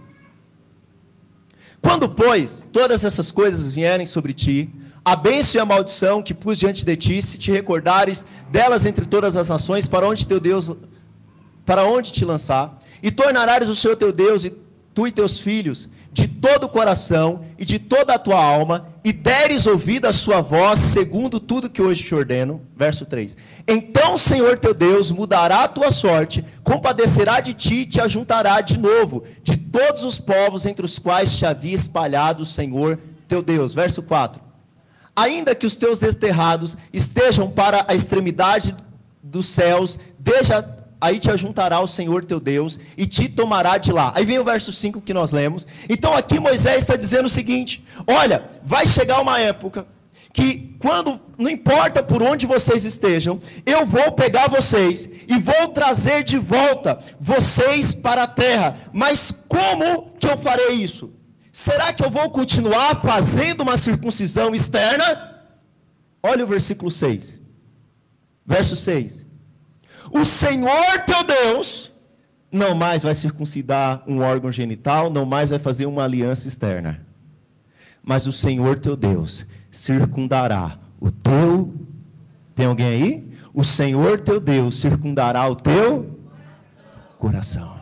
Quando, 1.80 2.10
pois, 2.10 2.68
todas 2.74 3.06
essas 3.06 3.32
coisas 3.32 3.72
vierem 3.72 4.06
sobre 4.06 4.34
ti, 4.34 4.70
a 5.06 5.16
bênção 5.16 5.60
e 5.60 5.62
a 5.62 5.66
maldição 5.66 6.22
que 6.22 6.34
pus 6.34 6.60
diante 6.60 6.84
de 6.84 6.98
ti, 6.98 7.22
se 7.22 7.38
te 7.38 7.52
recordares 7.52 8.26
delas 8.52 8.86
entre 8.86 9.06
todas 9.06 9.38
as 9.38 9.48
nações, 9.48 9.88
para 9.88 10.06
onde 10.06 10.28
teu 10.28 10.42
Deus, 10.42 10.70
para 11.66 11.86
onde 11.86 12.12
te 12.12 12.26
lançar, 12.26 12.84
e 13.02 13.10
tornarás 13.10 13.70
o 13.70 13.76
Senhor 13.76 13.96
teu 13.96 14.12
Deus, 14.12 14.44
e 14.44 14.54
tu 14.94 15.08
e 15.08 15.12
teus 15.12 15.40
filhos, 15.40 15.88
de 16.18 16.28
todo 16.28 16.64
o 16.64 16.70
coração 16.70 17.46
e 17.60 17.64
de 17.64 17.78
toda 17.78 18.16
a 18.16 18.18
tua 18.18 18.44
alma, 18.44 18.88
e 19.04 19.14
deres 19.14 19.68
ouvido 19.68 20.08
à 20.08 20.12
sua 20.12 20.42
voz, 20.42 20.80
segundo 20.80 21.40
tudo 21.40 21.70
que 21.70 21.80
hoje 21.80 22.04
te 22.04 22.16
ordeno. 22.16 22.60
Verso 22.76 23.06
3. 23.06 23.38
Então 23.68 24.16
o 24.16 24.18
Senhor 24.18 24.58
teu 24.58 24.74
Deus 24.74 25.12
mudará 25.12 25.66
a 25.66 25.68
tua 25.68 25.92
sorte, 25.92 26.44
compadecerá 26.64 27.40
de 27.40 27.54
ti 27.54 27.76
e 27.82 27.86
te 27.86 28.02
ajuntará 28.02 28.62
de 28.62 28.80
novo 28.80 29.26
de 29.44 29.58
todos 29.58 30.04
os 30.04 30.18
povos 30.18 30.66
entre 30.66 30.84
os 30.84 30.98
quais 30.98 31.38
te 31.38 31.46
havia 31.46 31.76
espalhado 31.76 32.42
o 32.42 32.48
Senhor 32.48 32.98
teu 33.28 33.44
Deus. 33.44 33.76
Verso 33.76 34.02
4. 34.02 34.42
Ainda 35.16 35.54
que 35.54 35.68
os 35.68 35.76
teus 35.76 36.00
desterrados 36.00 36.80
estejam 36.92 37.48
para 37.48 37.86
a 37.88 37.94
extremidade 37.94 38.76
dos 39.22 39.46
céus, 39.46 40.00
deixa 40.18 40.77
aí 41.00 41.20
te 41.20 41.30
ajuntará 41.30 41.80
o 41.80 41.88
Senhor 41.88 42.26
teu 42.26 42.40
Deus 42.40 42.80
e 42.96 43.06
te 43.06 43.30
tomará 43.30 43.78
de 43.78 43.92
lá. 43.92 44.12
Aí 44.16 44.26
vem 44.26 44.40
o 44.40 44.44
verso 44.44 44.72
5 44.72 45.02
que 45.02 45.14
nós 45.14 45.32
lemos. 45.32 45.68
Então 45.88 46.14
aqui 46.14 46.40
Moisés 46.40 46.78
está 46.80 46.96
dizendo 46.96 47.26
o 47.26 47.30
seguinte: 47.30 47.86
olha, 48.06 48.50
vai 48.64 48.86
chegar 48.86 49.22
uma 49.22 49.40
época 49.40 49.88
que 50.34 50.76
quando, 50.80 51.20
não 51.38 51.50
importa 51.50 52.04
por 52.04 52.22
onde 52.22 52.46
vocês 52.46 52.86
estejam, 52.86 53.42
eu 53.66 53.86
vou 53.86 54.12
pegar 54.12 54.48
vocês 54.48 55.10
e 55.28 55.40
vou 55.40 55.70
trazer 55.70 56.24
de 56.24 56.38
volta 56.38 57.00
vocês 57.20 57.94
para 57.94 58.24
a 58.24 58.28
terra. 58.28 58.78
Mas 58.94 59.32
como 59.32 60.12
que 60.20 60.28
eu 60.28 60.38
farei 60.38 60.76
isso? 60.76 61.12
Será 61.52 61.92
que 61.92 62.06
eu 62.06 62.10
vou 62.12 62.30
continuar 62.30 63.02
fazendo 63.02 63.62
uma 63.62 63.78
circuncisão 63.78 64.54
externa? 64.54 65.42
Olha 66.22 66.44
o 66.44 66.48
versículo 66.48 66.92
6. 66.92 67.42
Verso 68.46 68.76
6 68.76 69.27
o 70.12 70.26
Senhor 70.26 71.02
teu 71.06 71.24
Deus 71.24 71.92
não 72.52 72.74
mais 72.74 73.04
vai 73.04 73.14
circuncidar 73.14 74.04
um 74.08 74.20
órgão 74.20 74.52
genital, 74.52 75.10
não 75.10 75.26
mais 75.26 75.50
vai 75.50 75.60
fazer 75.60 75.86
uma 75.86 76.04
aliança 76.04 76.48
externa. 76.48 77.06
Mas 78.04 78.26
o 78.26 78.34
Senhor 78.34 78.80
teu 78.80 78.96
Deus 78.96 79.46
circundará 79.70 80.80
o 81.00 81.12
teu. 81.12 81.74
Tem 82.56 82.66
alguém 82.66 82.88
aí? 82.88 83.34
O 83.54 83.64
Senhor 83.64 84.20
teu 84.22 84.40
Deus 84.40 84.80
circundará 84.80 85.48
o 85.50 85.56
teu 85.56 86.20
coração. 87.20 87.78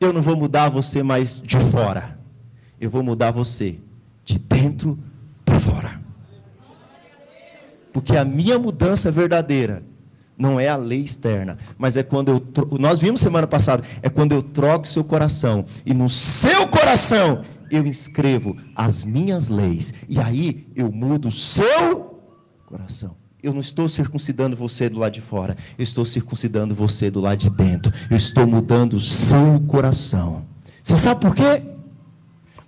Eu 0.00 0.12
não 0.12 0.22
vou 0.22 0.36
mudar 0.36 0.68
você 0.68 1.02
mais 1.02 1.40
de 1.40 1.58
fora. 1.58 2.18
Eu 2.80 2.90
vou 2.90 3.02
mudar 3.02 3.30
você 3.30 3.78
de 4.24 4.38
dentro 4.38 4.98
para 5.44 5.58
fora. 5.60 6.00
Porque 7.92 8.16
a 8.16 8.24
minha 8.24 8.58
mudança 8.58 9.10
verdadeira 9.10 9.82
não 10.36 10.58
é 10.58 10.68
a 10.68 10.76
lei 10.76 11.00
externa, 11.00 11.58
mas 11.78 11.96
é 11.96 12.02
quando 12.02 12.28
eu. 12.30 12.78
Nós 12.78 12.98
vimos 12.98 13.20
semana 13.20 13.46
passada, 13.46 13.84
é 14.02 14.08
quando 14.08 14.32
eu 14.32 14.42
troco 14.42 14.86
seu 14.86 15.04
coração, 15.04 15.64
e 15.86 15.94
no 15.94 16.08
seu 16.08 16.66
coração 16.66 17.44
eu 17.70 17.86
inscrevo 17.86 18.56
as 18.74 19.04
minhas 19.04 19.48
leis, 19.48 19.94
e 20.08 20.18
aí 20.20 20.66
eu 20.74 20.90
mudo 20.90 21.28
o 21.28 21.32
seu 21.32 22.20
coração. 22.66 23.16
Eu 23.42 23.52
não 23.52 23.60
estou 23.60 23.88
circuncidando 23.88 24.56
você 24.56 24.88
do 24.88 24.98
lado 24.98 25.12
de 25.12 25.20
fora, 25.20 25.56
eu 25.78 25.84
estou 25.84 26.04
circuncidando 26.04 26.74
você 26.74 27.10
do 27.10 27.20
lado 27.20 27.38
de 27.38 27.50
dentro. 27.50 27.92
Eu 28.10 28.16
estou 28.16 28.46
mudando 28.46 28.94
o 28.94 29.00
seu 29.00 29.60
coração. 29.68 30.46
Você 30.82 30.96
sabe 30.96 31.20
por 31.20 31.34
quê? 31.34 31.62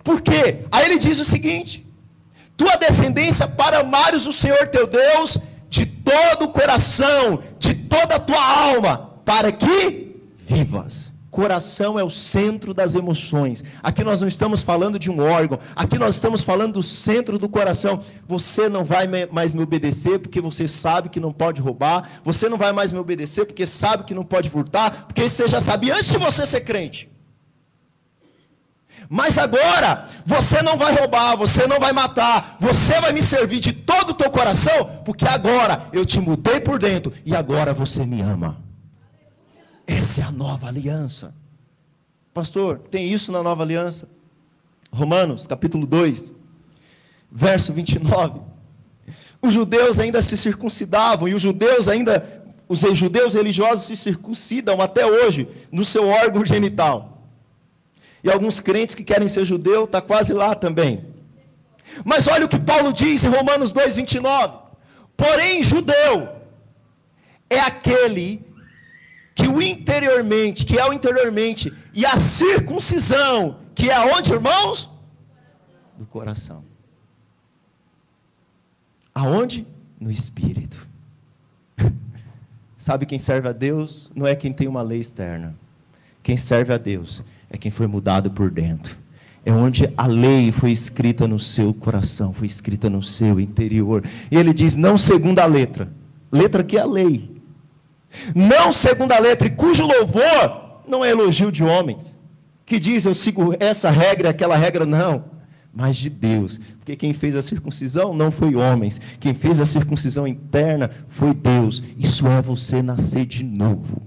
Por 0.03 0.21
quê? 0.21 0.65
Aí 0.71 0.85
ele 0.85 0.99
diz 0.99 1.19
o 1.19 1.25
seguinte: 1.25 1.85
tua 2.55 2.75
descendência 2.75 3.47
para 3.47 3.79
amares 3.79 4.25
o 4.27 4.31
Senhor 4.31 4.67
teu 4.67 4.87
Deus 4.87 5.37
de 5.37 5.41
todo 6.07 6.45
o 6.45 6.53
coração, 6.53 7.39
de 7.59 7.73
toda 7.73 8.15
a 8.15 8.19
tua 8.19 8.41
alma, 8.41 9.19
para 9.25 9.51
que 9.51 10.15
vivas. 10.37 11.11
Coração 11.29 11.99
é 11.99 12.03
o 12.03 12.09
centro 12.09 12.73
das 12.73 12.95
emoções. 12.95 13.63
Aqui 13.83 14.03
nós 14.03 14.21
não 14.21 14.27
estamos 14.27 14.63
falando 14.63 14.97
de 14.97 15.11
um 15.11 15.19
órgão, 15.19 15.59
aqui 15.75 15.99
nós 15.99 16.15
estamos 16.15 16.41
falando 16.41 16.75
do 16.75 16.83
centro 16.83 17.37
do 17.37 17.49
coração. 17.49 17.99
Você 18.25 18.69
não 18.69 18.85
vai 18.85 19.05
mais 19.29 19.53
me 19.53 19.61
obedecer 19.61 20.17
porque 20.17 20.39
você 20.39 20.67
sabe 20.67 21.09
que 21.09 21.19
não 21.19 21.33
pode 21.33 21.61
roubar, 21.61 22.09
você 22.23 22.47
não 22.47 22.57
vai 22.57 22.71
mais 22.71 22.91
me 22.93 22.97
obedecer 22.97 23.45
porque 23.45 23.65
sabe 23.65 24.05
que 24.05 24.15
não 24.15 24.23
pode 24.23 24.49
furtar, 24.49 25.05
porque 25.07 25.27
você 25.27 25.47
já 25.47 25.59
sabia 25.59 25.95
antes 25.95 26.09
de 26.09 26.17
você 26.17 26.45
ser 26.45 26.61
crente. 26.61 27.16
Mas 29.09 29.37
agora, 29.37 30.07
você 30.25 30.61
não 30.61 30.77
vai 30.77 30.93
roubar, 30.93 31.35
você 31.37 31.65
não 31.65 31.79
vai 31.79 31.93
matar, 31.93 32.57
você 32.59 32.99
vai 32.99 33.13
me 33.13 33.21
servir 33.21 33.59
de 33.59 33.71
todo 33.71 34.09
o 34.09 34.13
teu 34.13 34.29
coração, 34.29 35.01
porque 35.05 35.25
agora 35.25 35.87
eu 35.93 36.05
te 36.05 36.19
mudei 36.19 36.59
por 36.59 36.77
dentro 36.77 37.13
e 37.25 37.35
agora 37.35 37.73
você 37.73 38.05
me 38.05 38.21
ama. 38.21 38.57
Essa 39.85 40.21
é 40.21 40.23
a 40.25 40.31
nova 40.31 40.67
aliança. 40.67 41.33
Pastor, 42.33 42.79
tem 42.91 43.11
isso 43.11 43.31
na 43.31 43.41
nova 43.41 43.63
aliança? 43.63 44.09
Romanos, 44.91 45.47
capítulo 45.47 45.87
2, 45.87 46.33
verso 47.31 47.71
29. 47.71 48.41
Os 49.41 49.53
judeus 49.53 49.99
ainda 49.99 50.21
se 50.21 50.35
circuncidavam 50.35 51.27
e 51.27 51.33
os 51.33 51.41
judeus 51.41 51.87
ainda, 51.87 52.43
os 52.67 52.81
judeus 52.81 53.35
religiosos 53.35 53.85
se 53.85 53.95
circuncidam 53.95 54.81
até 54.81 55.05
hoje 55.05 55.47
no 55.71 55.85
seu 55.85 56.07
órgão 56.07 56.45
genital. 56.45 57.16
E 58.23 58.31
alguns 58.31 58.59
crentes 58.59 58.95
que 58.95 59.03
querem 59.03 59.27
ser 59.27 59.45
judeu, 59.45 59.85
está 59.85 60.01
quase 60.01 60.33
lá 60.33 60.55
também. 60.55 61.05
Mas 62.03 62.27
olha 62.27 62.45
o 62.45 62.49
que 62.49 62.59
Paulo 62.59 62.91
diz 62.91 63.23
em 63.23 63.29
Romanos 63.29 63.71
2,29. 63.71 64.59
Porém, 65.15 65.63
judeu 65.63 66.29
é 67.49 67.59
aquele 67.59 68.45
que 69.33 69.47
o 69.47 69.61
interiormente, 69.61 70.65
que 70.65 70.77
é 70.79 70.85
o 70.87 70.93
interiormente, 70.93 71.73
e 71.93 72.05
a 72.05 72.17
circuncisão, 72.17 73.59
que 73.73 73.89
é 73.89 73.99
onde, 73.99 74.33
irmãos? 74.33 74.89
Do 75.97 76.05
coração. 76.05 76.63
Aonde? 79.13 79.65
No 79.99 80.11
espírito. 80.11 80.87
Sabe 82.77 83.05
quem 83.05 83.19
serve 83.19 83.47
a 83.47 83.51
Deus? 83.51 84.11
Não 84.15 84.27
é 84.27 84.35
quem 84.35 84.51
tem 84.51 84.67
uma 84.67 84.81
lei 84.81 84.99
externa. 84.99 85.55
Quem 86.21 86.37
serve 86.37 86.73
a 86.73 86.77
Deus 86.77 87.23
é 87.49 87.57
quem 87.57 87.71
foi 87.71 87.87
mudado 87.87 88.31
por 88.31 88.49
dentro. 88.49 88.97
É 89.45 89.51
onde 89.51 89.89
a 89.95 90.05
lei 90.05 90.51
foi 90.51 90.71
escrita 90.71 91.27
no 91.27 91.39
seu 91.39 91.73
coração, 91.73 92.33
foi 92.33 92.47
escrita 92.47 92.89
no 92.89 93.01
seu 93.01 93.39
interior. 93.39 94.03
E 94.29 94.35
ele 94.35 94.53
diz: 94.53 94.75
não 94.75 94.97
segundo 94.97 95.39
a 95.39 95.45
letra, 95.45 95.89
letra 96.31 96.63
que 96.63 96.77
é 96.77 96.81
a 96.81 96.85
lei. 96.85 97.37
Não 98.35 98.71
segundo 98.71 99.11
a 99.11 99.19
letra, 99.19 99.47
e 99.47 99.51
cujo 99.51 99.85
louvor 99.85 100.81
não 100.87 101.03
é 101.03 101.11
elogio 101.11 101.51
de 101.51 101.63
homens, 101.63 102.17
que 102.65 102.79
diz 102.79 103.05
eu 103.05 103.13
sigo 103.13 103.55
essa 103.59 103.89
regra, 103.89 104.29
aquela 104.29 104.55
regra, 104.55 104.85
não, 104.85 105.25
mas 105.73 105.97
de 105.97 106.09
Deus. 106.09 106.59
Porque 106.79 106.95
quem 106.95 107.13
fez 107.13 107.35
a 107.35 107.41
circuncisão 107.41 108.13
não 108.13 108.31
foi 108.31 108.55
homens, 108.55 108.99
quem 109.19 109.33
fez 109.33 109.59
a 109.59 109.65
circuncisão 109.65 110.25
interna 110.25 110.89
foi 111.09 111.33
Deus. 111.33 111.83
Isso 111.97 112.25
é 112.27 112.41
você 112.41 112.81
nascer 112.81 113.25
de 113.25 113.43
novo. 113.43 114.06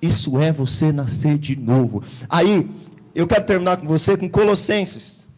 Isso 0.00 0.40
é 0.40 0.50
você 0.50 0.92
nascer 0.92 1.36
de 1.38 1.56
novo. 1.56 2.02
Aí, 2.28 2.70
eu 3.14 3.26
quero 3.26 3.44
terminar 3.44 3.76
com 3.76 3.86
você 3.86 4.16
com 4.16 4.28
Colossenses, 4.28 5.28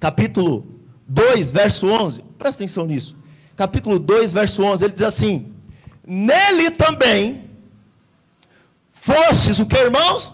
capítulo 0.00 0.66
2, 1.06 1.50
verso 1.50 1.86
11. 1.86 2.22
Presta 2.38 2.64
atenção 2.64 2.86
nisso. 2.86 3.16
Capítulo 3.56 3.98
2, 3.98 4.32
verso 4.32 4.62
11, 4.62 4.84
ele 4.84 4.92
diz 4.92 5.02
assim: 5.02 5.52
Nele 6.06 6.70
também 6.70 7.48
fostes 8.90 9.58
o 9.58 9.66
que, 9.66 9.76
irmãos? 9.76 10.32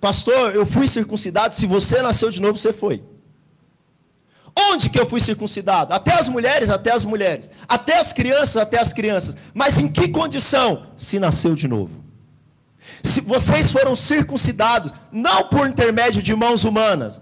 Pastor, 0.00 0.54
eu 0.54 0.66
fui 0.66 0.86
circuncidado. 0.88 1.54
Se 1.54 1.66
você 1.66 2.00
nasceu 2.00 2.30
de 2.30 2.40
novo, 2.40 2.58
você 2.58 2.72
foi. 2.72 3.02
Onde 4.56 4.90
que 4.90 4.98
eu 4.98 5.06
fui 5.06 5.20
circuncidado? 5.20 5.92
Até 5.92 6.18
as 6.18 6.28
mulheres, 6.28 6.70
até 6.70 6.92
as 6.92 7.04
mulheres. 7.04 7.50
Até 7.68 7.98
as 7.98 8.12
crianças, 8.12 8.56
até 8.56 8.78
as 8.78 8.92
crianças. 8.92 9.36
Mas 9.54 9.78
em 9.78 9.88
que 9.88 10.08
condição? 10.08 10.86
Se 10.96 11.18
nasceu 11.18 11.54
de 11.54 11.68
novo. 11.68 12.09
Se 13.02 13.20
vocês 13.20 13.72
foram 13.72 13.96
circuncidados, 13.96 14.92
não 15.10 15.48
por 15.48 15.68
intermédio 15.68 16.22
de 16.22 16.34
mãos 16.34 16.64
humanas, 16.64 17.20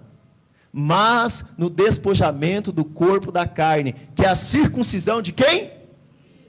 mas 0.71 1.45
no 1.57 1.69
despojamento 1.69 2.71
do 2.71 2.85
corpo 2.85 3.31
da 3.31 3.47
carne, 3.47 3.95
que 4.15 4.23
é 4.23 4.29
a 4.29 4.35
circuncisão 4.35 5.21
de 5.21 5.31
quem? 5.31 5.71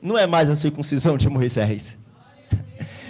Não 0.03 0.17
é 0.17 0.27
mais 0.27 0.51
a 0.51 0.57
circuncisão 0.57 1.17
de 1.17 1.29
Moisés. 1.29 1.99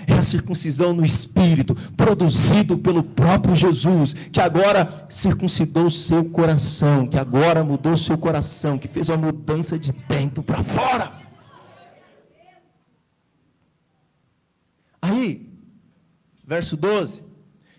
É 0.07 0.15
a 0.15 0.23
circuncisão 0.25 0.93
no 0.93 1.05
espírito, 1.05 1.75
produzido 1.97 2.77
pelo 2.77 3.03
próprio 3.03 3.55
Jesus, 3.55 4.15
que 4.33 4.41
agora 4.41 5.07
circuncidou 5.09 5.87
o 5.87 5.91
seu 5.91 6.25
coração, 6.25 7.07
que 7.07 7.19
agora 7.19 7.63
mudou 7.63 7.93
o 7.93 7.99
seu 7.99 8.19
coração, 8.19 8.77
que 8.77 8.89
fez 8.89 9.09
uma 9.09 9.19
mudança 9.19 9.79
de 9.79 9.93
dentro 9.93 10.43
para 10.43 10.65
fora. 10.65 11.13
Aí, 15.01 15.49
verso 16.51 16.77
12: 16.77 17.23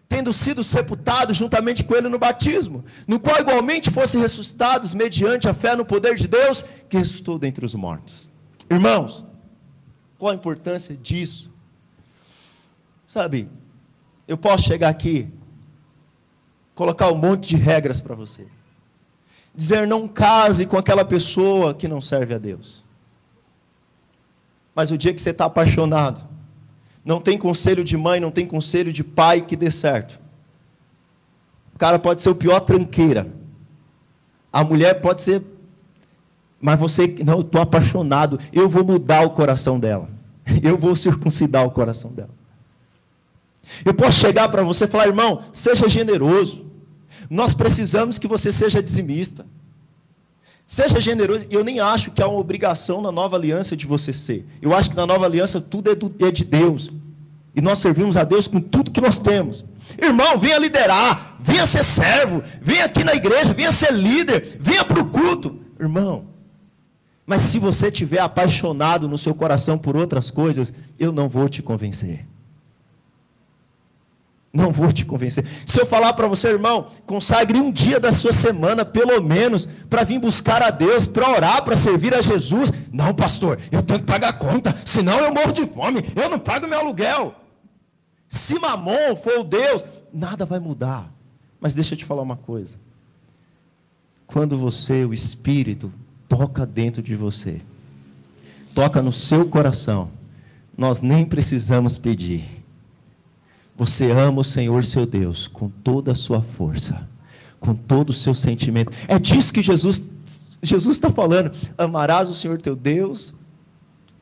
Tendo 0.08 0.32
sido 0.32 0.64
sepultados 0.64 1.36
juntamente 1.36 1.84
com 1.84 1.94
ele 1.94 2.08
no 2.08 2.18
batismo, 2.18 2.86
no 3.06 3.20
qual 3.20 3.42
igualmente 3.42 3.92
fossem 3.92 4.22
ressuscitados 4.22 4.94
mediante 4.94 5.50
a 5.50 5.54
fé 5.54 5.76
no 5.76 5.84
poder 5.84 6.16
de 6.16 6.28
Deus, 6.28 6.64
que 6.90 6.98
ressuscitou 6.98 7.38
dentre 7.38 7.66
os 7.66 7.76
mortos. 7.76 8.30
Irmãos, 8.70 9.26
qual 10.18 10.32
a 10.32 10.36
importância 10.36 10.96
disso? 10.96 11.52
Sabe, 13.06 13.50
eu 14.26 14.38
posso 14.38 14.64
chegar 14.64 14.88
aqui 14.88 15.30
colocar 16.74 17.12
um 17.12 17.18
monte 17.18 17.50
de 17.50 17.58
regras 17.58 18.00
para 18.00 18.16
você. 18.16 18.48
Dizer 19.54 19.86
não 19.86 20.08
case 20.08 20.66
com 20.66 20.78
aquela 20.78 21.04
pessoa 21.04 21.74
que 21.74 21.90
não 21.90 22.00
serve 22.00 22.34
a 22.34 22.38
Deus. 22.38 22.86
Mas 24.74 24.90
o 24.90 24.98
dia 24.98 25.14
que 25.14 25.22
você 25.22 25.32
está 25.32 25.44
apaixonado, 25.46 26.31
não 27.04 27.20
tem 27.20 27.38
conselho 27.38 27.84
de 27.84 27.97
mãe, 27.97 28.20
não 28.20 28.32
tem 28.32 28.45
conselho 28.45 28.93
de 28.93 29.04
pai 29.04 29.41
que 29.41 29.56
dê 29.56 29.72
certo. 29.72 30.20
O 31.74 31.80
cara 31.80 31.97
pode 31.97 32.22
ser 32.22 32.30
o 32.30 32.36
pior 32.36 32.60
tranqueira. 32.60 33.28
A 34.54 34.64
mulher 34.64 35.02
pode 35.02 35.22
ser. 35.22 35.41
Mas 36.60 36.80
você, 36.80 37.08
não, 37.26 37.36
eu 37.36 37.41
estou 37.41 37.62
apaixonado. 37.62 38.39
Eu 38.54 38.70
vou 38.70 38.84
mudar 38.84 39.26
o 39.26 39.32
coração 39.32 39.80
dela. 39.80 40.10
Eu 40.62 40.78
vou 40.78 40.95
circuncidar 40.95 41.66
o 41.66 41.72
coração 41.72 42.12
dela. 42.12 42.30
Eu 43.86 43.93
posso 43.93 44.20
chegar 44.20 44.49
para 44.49 44.64
você 44.64 44.86
e 44.86 44.88
falar, 44.88 45.08
irmão, 45.08 45.43
seja 45.54 45.88
generoso. 45.88 46.66
Nós 47.30 47.54
precisamos 47.54 48.18
que 48.18 48.28
você 48.28 48.52
seja 48.52 48.82
dizimista. 48.82 49.45
Seja 50.72 51.02
generoso. 51.02 51.46
Eu 51.52 51.66
nem 51.66 51.82
acho 51.82 52.12
que 52.12 52.24
há 52.24 52.28
uma 52.30 52.40
obrigação 52.40 53.02
na 53.02 53.12
nova 53.12 53.36
aliança 53.36 53.76
de 53.76 53.86
você 53.86 54.14
ser. 54.14 54.48
Eu 54.62 54.74
acho 54.74 54.90
que 54.90 54.96
na 54.96 55.06
nova 55.06 55.26
aliança 55.26 55.60
tudo 55.60 55.92
é, 55.92 55.96
do, 55.96 56.16
é 56.26 56.32
de 56.32 56.46
Deus. 56.46 56.90
E 57.54 57.60
nós 57.60 57.80
servimos 57.80 58.16
a 58.16 58.24
Deus 58.24 58.48
com 58.48 58.62
tudo 58.62 58.90
que 58.90 59.02
nós 59.02 59.20
temos. 59.20 59.66
Irmão, 60.02 60.38
venha 60.38 60.58
liderar, 60.58 61.36
venha 61.42 61.66
ser 61.66 61.84
servo, 61.84 62.42
venha 62.62 62.86
aqui 62.86 63.04
na 63.04 63.14
igreja, 63.14 63.54
venha 63.54 63.70
ser 63.70 63.92
líder, 63.92 64.60
venha 64.62 64.86
para 64.86 65.02
o 65.02 65.10
culto. 65.10 65.60
Irmão, 65.78 66.28
mas 67.26 67.42
se 67.42 67.60
você 67.60 67.90
estiver 67.90 68.22
apaixonado 68.22 69.10
no 69.10 69.18
seu 69.18 69.36
coração 69.36 69.78
por 69.78 69.98
outras 69.98 70.32
coisas, 70.32 70.74
eu 70.98 71.12
não 71.12 71.28
vou 71.28 71.50
te 71.50 71.62
convencer. 71.62 72.26
Não 74.54 74.72
vou 74.72 74.91
te 74.91 75.06
convencer. 75.06 75.45
Se 75.66 75.80
eu 75.80 75.86
falar 75.86 76.12
para 76.14 76.28
você, 76.28 76.49
irmão, 76.49 76.88
consagre 77.06 77.58
um 77.58 77.72
dia 77.72 78.02
da 78.02 78.12
sua 78.12 78.34
semana, 78.34 78.84
pelo 78.84 79.22
menos, 79.22 79.66
para 79.89 80.04
vir 80.04 80.20
buscar 80.20 80.62
a 80.62 80.70
Deus, 80.70 81.06
para 81.06 81.30
orar, 81.30 81.64
para 81.64 81.78
servir 81.78 82.14
a 82.14 82.22
Jesus. 82.22 82.72
Não, 82.91 83.14
pastor, 83.14 83.60
eu 83.72 83.82
tenho 83.82 84.02
que 84.02 84.06
pagar 84.06 84.30
a 84.30 84.34
conta, 84.34 84.76
senão 84.84 85.20
eu 85.20 85.34
morro 85.34 85.54
de 85.54 85.66
fome, 85.66 86.04
eu 86.16 86.30
não 86.30 86.38
pago 86.38 86.68
meu 86.68 86.80
aluguel. 86.80 87.34
Se 88.28 88.60
Mamon 88.60 89.16
for 89.16 89.39
o 89.39 89.43
Deus, 89.43 89.86
nada 90.14 90.45
vai 90.45 90.60
mudar. 90.60 91.10
Mas 91.60 91.74
deixa 91.74 91.93
eu 91.93 91.97
te 91.97 92.06
falar 92.06 92.22
uma 92.22 92.36
coisa. 92.36 92.78
Quando 94.28 94.58
você, 94.58 95.06
o 95.06 95.14
Espírito, 95.14 95.93
toca 96.28 96.66
dentro 96.66 97.02
de 97.02 97.16
você, 97.16 97.62
toca 98.74 99.02
no 99.02 99.14
seu 99.14 99.47
coração, 99.47 100.10
nós 100.78 101.02
nem 101.02 101.26
precisamos 101.26 101.97
pedir 101.97 102.61
você 103.78 104.12
ama 104.12 104.42
o 104.42 104.44
Senhor 104.44 104.86
seu 104.86 105.06
Deus 105.06 105.48
com 105.48 105.70
toda 105.70 106.12
a 106.12 106.16
sua 106.16 106.42
força, 106.42 107.08
com 107.60 107.74
todo 107.74 108.12
o 108.12 108.14
seu 108.14 108.36
sentimento. 108.36 108.92
É 109.08 109.18
disso 109.18 109.54
que 109.54 109.62
Jesus 109.62 110.10
Jesus 110.64 110.98
está 110.98 111.10
falando. 111.10 111.52
Amarás 111.78 112.30
o 112.30 112.36
Senhor 112.36 112.62
teu 112.62 112.76
Deus 112.76 113.34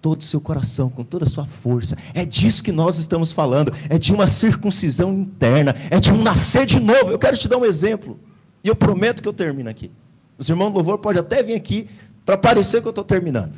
todo 0.02 0.22
o 0.22 0.24
seu 0.24 0.40
coração, 0.40 0.90
com 0.90 1.04
toda 1.04 1.26
a 1.26 1.28
sua 1.28 1.46
força. 1.46 1.98
É 2.14 2.24
disso 2.26 2.64
que 2.64 2.72
nós 2.72 2.98
estamos 2.98 3.32
falando. 3.32 3.74
É 3.90 3.98
de 3.98 4.14
uma 4.14 4.28
circuncisão 4.28 5.14
interna. 5.14 5.76
É 5.90 6.00
de 6.00 6.12
um 6.12 6.22
nascer 6.22 6.66
de 6.66 6.80
novo. 6.80 7.12
Eu 7.12 7.20
quero 7.20 7.38
te 7.38 7.48
dar 7.48 7.58
um 7.58 7.66
exemplo. 7.66 8.18
E 8.64 8.68
eu 8.68 8.76
prometo 8.76 9.22
que 9.22 9.28
eu 9.28 9.34
termino 9.34 9.70
aqui. 9.70 9.92
Os 10.38 10.48
irmãos 10.48 10.70
do 10.70 10.76
louvor 10.76 11.00
podem 11.00 11.20
até 11.20 11.44
vir 11.44 11.56
aqui 11.56 11.90
para 12.26 12.38
parecer 12.38 12.82
que 12.82 12.88
eu 12.88 12.92
estou 12.92 13.04
terminando. 13.04 13.54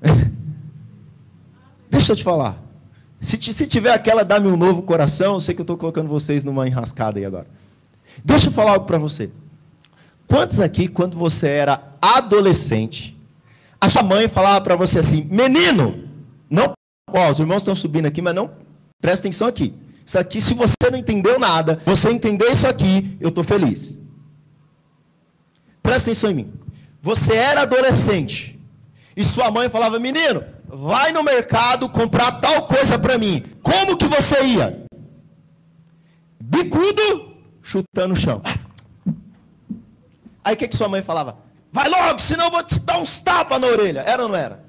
Deixa 1.90 2.12
eu 2.12 2.16
te 2.16 2.22
falar. 2.22 2.69
Se, 3.20 3.36
se 3.52 3.66
tiver 3.66 3.92
aquela, 3.92 4.24
dá-me 4.24 4.48
um 4.48 4.56
novo 4.56 4.82
coração, 4.82 5.34
eu 5.34 5.40
sei 5.40 5.54
que 5.54 5.60
eu 5.60 5.64
estou 5.64 5.76
colocando 5.76 6.08
vocês 6.08 6.42
numa 6.42 6.66
enrascada 6.66 7.18
aí 7.18 7.24
agora. 7.24 7.46
Deixa 8.24 8.48
eu 8.48 8.52
falar 8.52 8.72
algo 8.72 8.86
para 8.86 8.98
você. 8.98 9.30
Quantos 10.26 10.58
aqui, 10.58 10.88
quando 10.88 11.18
você 11.18 11.48
era 11.48 11.82
adolescente, 12.00 13.18
a 13.80 13.88
sua 13.88 14.02
mãe 14.02 14.28
falava 14.28 14.60
para 14.62 14.76
você 14.76 14.98
assim: 14.98 15.24
menino, 15.30 16.08
não. 16.48 16.72
Ó, 17.12 17.30
os 17.30 17.38
irmãos 17.38 17.58
estão 17.58 17.74
subindo 17.74 18.06
aqui, 18.06 18.22
mas 18.22 18.34
não. 18.34 18.50
Presta 19.00 19.26
atenção 19.26 19.48
aqui. 19.48 19.74
Isso 20.06 20.18
aqui, 20.18 20.40
se 20.40 20.54
você 20.54 20.74
não 20.90 20.98
entendeu 20.98 21.38
nada, 21.38 21.80
você 21.84 22.10
entender 22.10 22.50
isso 22.50 22.66
aqui, 22.66 23.16
eu 23.20 23.28
estou 23.28 23.44
feliz. 23.44 23.98
Presta 25.82 26.10
atenção 26.10 26.30
em 26.30 26.34
mim. 26.34 26.52
Você 27.02 27.34
era 27.34 27.62
adolescente. 27.62 28.58
E 29.16 29.24
sua 29.24 29.50
mãe 29.50 29.68
falava: 29.68 29.98
menino, 29.98 30.44
vai 30.72 31.12
no 31.12 31.22
mercado 31.22 31.88
comprar 31.88 32.40
tal 32.40 32.66
coisa 32.66 32.98
para 32.98 33.18
mim. 33.18 33.44
Como 33.62 33.96
que 33.96 34.06
você 34.06 34.42
ia? 34.44 34.84
Bicudo, 36.40 37.34
chutando 37.62 38.14
o 38.14 38.16
chão. 38.16 38.40
Aí 40.44 40.54
o 40.54 40.56
que, 40.56 40.68
que 40.68 40.76
sua 40.76 40.88
mãe 40.88 41.02
falava? 41.02 41.38
Vai 41.72 41.88
logo, 41.88 42.18
senão 42.18 42.46
eu 42.46 42.50
vou 42.50 42.62
te 42.64 42.78
dar 42.80 42.98
uns 42.98 43.18
tapas 43.18 43.60
na 43.60 43.66
orelha. 43.66 44.00
Era 44.00 44.22
ou 44.22 44.28
não 44.28 44.36
era? 44.36 44.64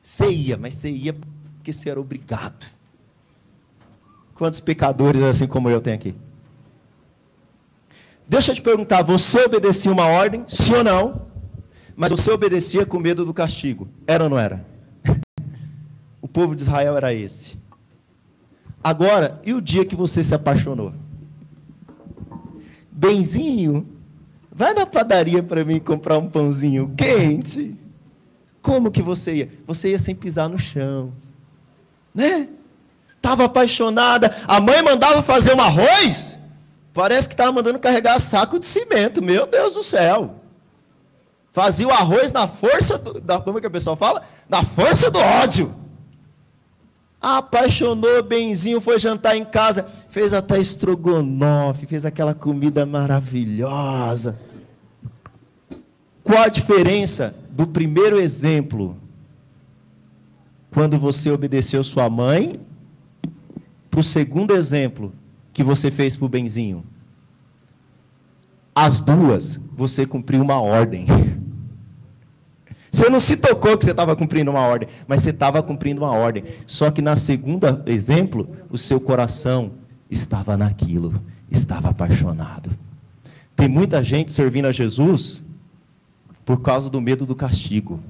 Você 0.00 0.30
ia, 0.30 0.56
mas 0.56 0.74
você 0.74 0.90
ia 0.90 1.12
porque 1.12 1.72
você 1.72 1.90
era 1.90 2.00
obrigado. 2.00 2.66
Quantos 4.34 4.60
pecadores 4.60 5.22
assim 5.22 5.46
como 5.46 5.70
eu 5.70 5.80
tenho 5.80 5.96
aqui? 5.96 6.14
Deixa 8.28 8.50
eu 8.50 8.54
te 8.56 8.62
perguntar, 8.62 9.02
você 9.02 9.44
obedecia 9.44 9.90
uma 9.90 10.06
ordem, 10.06 10.44
sim 10.48 10.74
ou 10.74 10.82
não? 10.82 11.26
Mas 11.94 12.10
você 12.10 12.30
obedecia 12.30 12.84
com 12.84 12.98
medo 12.98 13.24
do 13.24 13.32
castigo. 13.32 13.88
Era 14.06 14.24
ou 14.24 14.30
não 14.30 14.38
era? 14.38 14.75
Povo 16.36 16.54
de 16.54 16.60
Israel 16.60 16.98
era 16.98 17.14
esse. 17.14 17.56
Agora, 18.84 19.40
e 19.42 19.54
o 19.54 19.60
dia 19.62 19.86
que 19.86 19.96
você 19.96 20.22
se 20.22 20.34
apaixonou? 20.34 20.92
Benzinho, 22.92 23.88
vai 24.52 24.74
na 24.74 24.84
padaria 24.84 25.42
para 25.42 25.64
mim 25.64 25.80
comprar 25.80 26.18
um 26.18 26.28
pãozinho 26.28 26.92
quente. 26.94 27.74
Como 28.60 28.90
que 28.90 29.00
você 29.00 29.34
ia? 29.34 29.52
Você 29.66 29.92
ia 29.92 29.98
sem 29.98 30.14
pisar 30.14 30.46
no 30.46 30.58
chão. 30.58 31.10
Né? 32.14 32.50
Estava 33.16 33.46
apaixonada. 33.46 34.36
A 34.46 34.60
mãe 34.60 34.82
mandava 34.82 35.22
fazer 35.22 35.54
um 35.54 35.60
arroz. 35.62 36.38
Parece 36.92 37.28
que 37.28 37.32
estava 37.32 37.50
mandando 37.50 37.78
carregar 37.78 38.20
saco 38.20 38.60
de 38.60 38.66
cimento. 38.66 39.22
Meu 39.22 39.46
Deus 39.46 39.72
do 39.72 39.82
céu. 39.82 40.34
Fazia 41.50 41.88
o 41.88 41.92
arroz 41.92 42.30
na 42.30 42.46
força 42.46 42.98
do, 42.98 43.22
da, 43.22 43.40
como 43.40 43.56
é 43.56 43.60
que 43.62 43.66
o 43.66 43.70
pessoal 43.70 43.96
fala? 43.96 44.22
Na 44.46 44.62
força 44.62 45.10
do 45.10 45.18
ódio. 45.18 45.85
Apaixonou 47.28 48.22
benzinho, 48.22 48.80
foi 48.80 49.00
jantar 49.00 49.36
em 49.36 49.44
casa, 49.44 49.84
fez 50.08 50.32
até 50.32 50.60
estrogonofe, 50.60 51.84
fez 51.84 52.04
aquela 52.04 52.32
comida 52.32 52.86
maravilhosa. 52.86 54.38
Qual 56.22 56.40
a 56.40 56.46
diferença 56.46 57.34
do 57.50 57.66
primeiro 57.66 58.20
exemplo? 58.20 58.96
Quando 60.70 61.00
você 61.00 61.28
obedeceu 61.28 61.82
sua 61.82 62.08
mãe, 62.08 62.60
para 63.90 63.98
o 63.98 64.04
segundo 64.04 64.54
exemplo 64.54 65.12
que 65.52 65.64
você 65.64 65.90
fez 65.90 66.14
para 66.14 66.26
o 66.26 66.28
benzinho. 66.28 66.84
As 68.72 69.00
duas, 69.00 69.60
você 69.74 70.06
cumpriu 70.06 70.42
uma 70.42 70.60
ordem. 70.60 71.06
Você 72.96 73.10
não 73.10 73.20
se 73.20 73.36
tocou 73.36 73.76
que 73.76 73.84
você 73.84 73.90
estava 73.90 74.16
cumprindo 74.16 74.50
uma 74.50 74.60
ordem, 74.60 74.88
mas 75.06 75.20
você 75.20 75.28
estava 75.28 75.62
cumprindo 75.62 76.00
uma 76.00 76.12
ordem. 76.12 76.44
Só 76.66 76.90
que 76.90 77.02
na 77.02 77.14
segunda 77.14 77.82
exemplo, 77.84 78.48
o 78.70 78.78
seu 78.78 78.98
coração 78.98 79.72
estava 80.10 80.56
naquilo, 80.56 81.22
estava 81.50 81.90
apaixonado. 81.90 82.70
Tem 83.54 83.68
muita 83.68 84.02
gente 84.02 84.32
servindo 84.32 84.64
a 84.64 84.72
Jesus 84.72 85.42
por 86.42 86.62
causa 86.62 86.88
do 86.88 86.98
medo 86.98 87.26
do 87.26 87.36
castigo. 87.36 88.00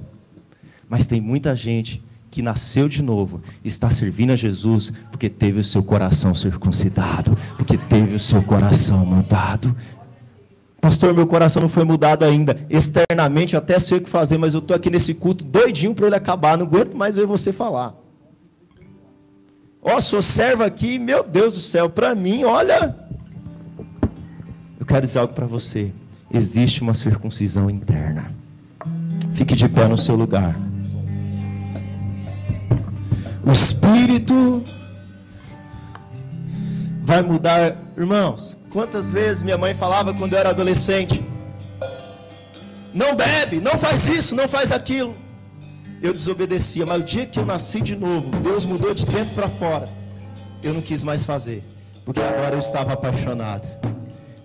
Mas 0.87 1.05
tem 1.05 1.19
muita 1.19 1.53
gente 1.53 2.01
que 2.31 2.41
nasceu 2.41 2.87
de 2.87 3.01
novo, 3.01 3.41
está 3.65 3.89
servindo 3.89 4.31
a 4.31 4.37
Jesus 4.37 4.93
porque 5.11 5.27
teve 5.29 5.59
o 5.59 5.63
seu 5.65 5.83
coração 5.83 6.33
circuncidado, 6.33 7.37
porque 7.57 7.77
teve 7.77 8.15
o 8.15 8.19
seu 8.19 8.41
coração 8.41 9.05
mudado. 9.05 9.75
Pastor, 10.81 11.13
meu 11.13 11.25
coração 11.25 11.61
não 11.61 11.69
foi 11.69 11.83
mudado 11.83 12.23
ainda. 12.23 12.65
Externamente 12.69 13.55
eu 13.55 13.59
até 13.59 13.79
sei 13.79 13.97
o 13.97 14.01
que 14.01 14.09
fazer, 14.09 14.37
mas 14.37 14.53
eu 14.53 14.59
estou 14.59 14.75
aqui 14.75 14.89
nesse 14.89 15.13
culto 15.13 15.43
doidinho 15.43 15.93
para 15.93 16.07
ele 16.07 16.15
acabar. 16.15 16.57
Não 16.57 16.65
aguento 16.65 16.95
mais 16.95 17.15
ver 17.15 17.25
você 17.25 17.51
falar. 17.51 17.95
Ó, 19.81 19.95
oh, 19.95 20.01
sou 20.01 20.21
servo 20.21 20.63
aqui, 20.63 20.99
meu 20.99 21.23
Deus 21.23 21.53
do 21.53 21.59
céu, 21.59 21.89
para 21.89 22.13
mim, 22.13 22.43
olha. 22.43 22.95
Eu 24.79 24.85
quero 24.85 25.01
dizer 25.01 25.19
algo 25.19 25.33
para 25.33 25.45
você. 25.45 25.91
Existe 26.31 26.81
uma 26.81 26.93
circuncisão 26.93 27.69
interna. 27.69 28.31
Fique 29.33 29.55
de 29.55 29.67
pé 29.69 29.87
no 29.87 29.97
seu 29.97 30.15
lugar. 30.15 30.59
O 33.45 33.51
Espírito 33.51 34.61
vai 37.03 37.21
mudar, 37.21 37.77
irmãos. 37.97 38.56
Quantas 38.71 39.11
vezes 39.11 39.41
minha 39.41 39.57
mãe 39.57 39.73
falava 39.73 40.13
quando 40.13 40.33
eu 40.33 40.39
era 40.39 40.49
adolescente: 40.49 41.23
Não 42.93 43.15
bebe, 43.15 43.59
não 43.59 43.77
faz 43.77 44.07
isso, 44.07 44.35
não 44.35 44.47
faz 44.47 44.71
aquilo. 44.71 45.15
Eu 46.01 46.13
desobedecia, 46.13 46.85
mas 46.85 47.01
o 47.01 47.03
dia 47.03 47.25
que 47.25 47.39
eu 47.39 47.45
nasci 47.45 47.81
de 47.81 47.95
novo, 47.95 48.29
Deus 48.41 48.65
mudou 48.65 48.93
de 48.93 49.05
dentro 49.05 49.33
para 49.33 49.49
fora. 49.49 49.89
Eu 50.61 50.73
não 50.73 50.81
quis 50.81 51.03
mais 51.03 51.25
fazer. 51.25 51.63
Porque 52.05 52.21
agora 52.21 52.55
eu 52.55 52.59
estava 52.59 52.93
apaixonado. 52.93 53.67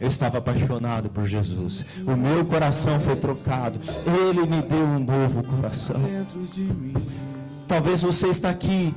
Eu 0.01 0.09
estava 0.09 0.39
apaixonado 0.39 1.09
por 1.11 1.29
Jesus. 1.29 1.85
O 2.05 2.17
meu 2.17 2.45
coração 2.45 2.99
foi 2.99 3.15
trocado. 3.15 3.79
Ele 4.05 4.41
me 4.41 4.61
deu 4.63 4.85
um 4.85 4.99
novo 4.99 5.45
coração. 5.45 6.01
Talvez 7.69 8.03
você 8.03 8.29
está 8.29 8.51
aqui. 8.51 8.93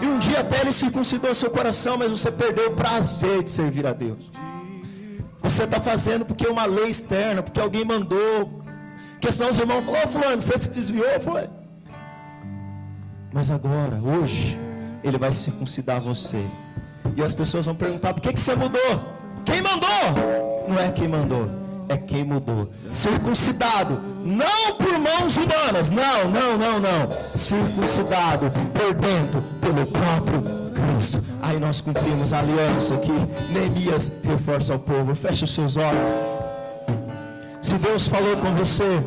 E 0.00 0.06
um 0.06 0.18
dia 0.18 0.40
até 0.40 0.60
ele 0.60 0.72
circuncidou 0.72 1.34
seu 1.34 1.50
coração, 1.50 1.96
mas 1.96 2.10
você 2.10 2.30
perdeu 2.30 2.70
o 2.70 2.74
prazer 2.74 3.42
de 3.42 3.50
servir 3.50 3.86
a 3.86 3.92
Deus. 3.92 4.30
Você 5.42 5.64
está 5.64 5.80
fazendo 5.80 6.24
porque 6.24 6.46
é 6.46 6.50
uma 6.50 6.66
lei 6.66 6.88
externa, 6.88 7.42
porque 7.42 7.60
alguém 7.60 7.84
mandou. 7.84 8.62
Porque 9.12 9.32
senão 9.32 9.50
os 9.50 9.58
irmãos 9.58 9.84
falaram, 9.84 10.04
oh, 10.04 10.08
fulano, 10.08 10.40
você 10.40 10.56
se 10.58 10.70
desviou, 10.70 11.20
foi. 11.20 11.48
Mas 13.32 13.50
agora, 13.50 13.96
hoje, 13.96 14.58
ele 15.02 15.18
vai 15.18 15.32
circuncidar 15.32 16.00
você. 16.00 16.44
E 17.16 17.22
as 17.22 17.34
pessoas 17.34 17.66
vão 17.66 17.74
perguntar: 17.74 18.14
por 18.14 18.20
que, 18.20 18.32
que 18.32 18.40
você 18.40 18.54
mudou? 18.54 19.18
Quem 19.44 19.62
mandou? 19.62 20.66
Não 20.68 20.78
é 20.78 20.90
quem 20.92 21.08
mandou, 21.08 21.50
é 21.88 21.96
quem 21.96 22.24
mudou. 22.24 22.70
Circuncidado, 22.90 24.00
não 24.24 24.74
por 24.76 24.98
mãos 24.98 25.36
humanas, 25.36 25.90
não, 25.90 26.30
não, 26.30 26.58
não, 26.58 26.80
não. 26.80 27.08
Circuncidado 27.34 28.50
por 28.72 28.94
dentro, 28.94 29.42
pelo 29.60 29.86
próprio 29.86 30.42
Cristo. 30.72 31.22
Aí 31.42 31.58
nós 31.58 31.80
cumprimos 31.80 32.32
a 32.32 32.40
aliança 32.40 32.96
que 32.98 33.12
Neemias 33.52 34.12
reforça 34.22 34.72
ao 34.72 34.78
povo. 34.78 35.14
Feche 35.14 35.44
os 35.44 35.54
seus 35.54 35.76
olhos. 35.76 36.12
Se 37.60 37.74
Deus 37.74 38.06
falou 38.06 38.36
com 38.36 38.54
você, 38.54 39.02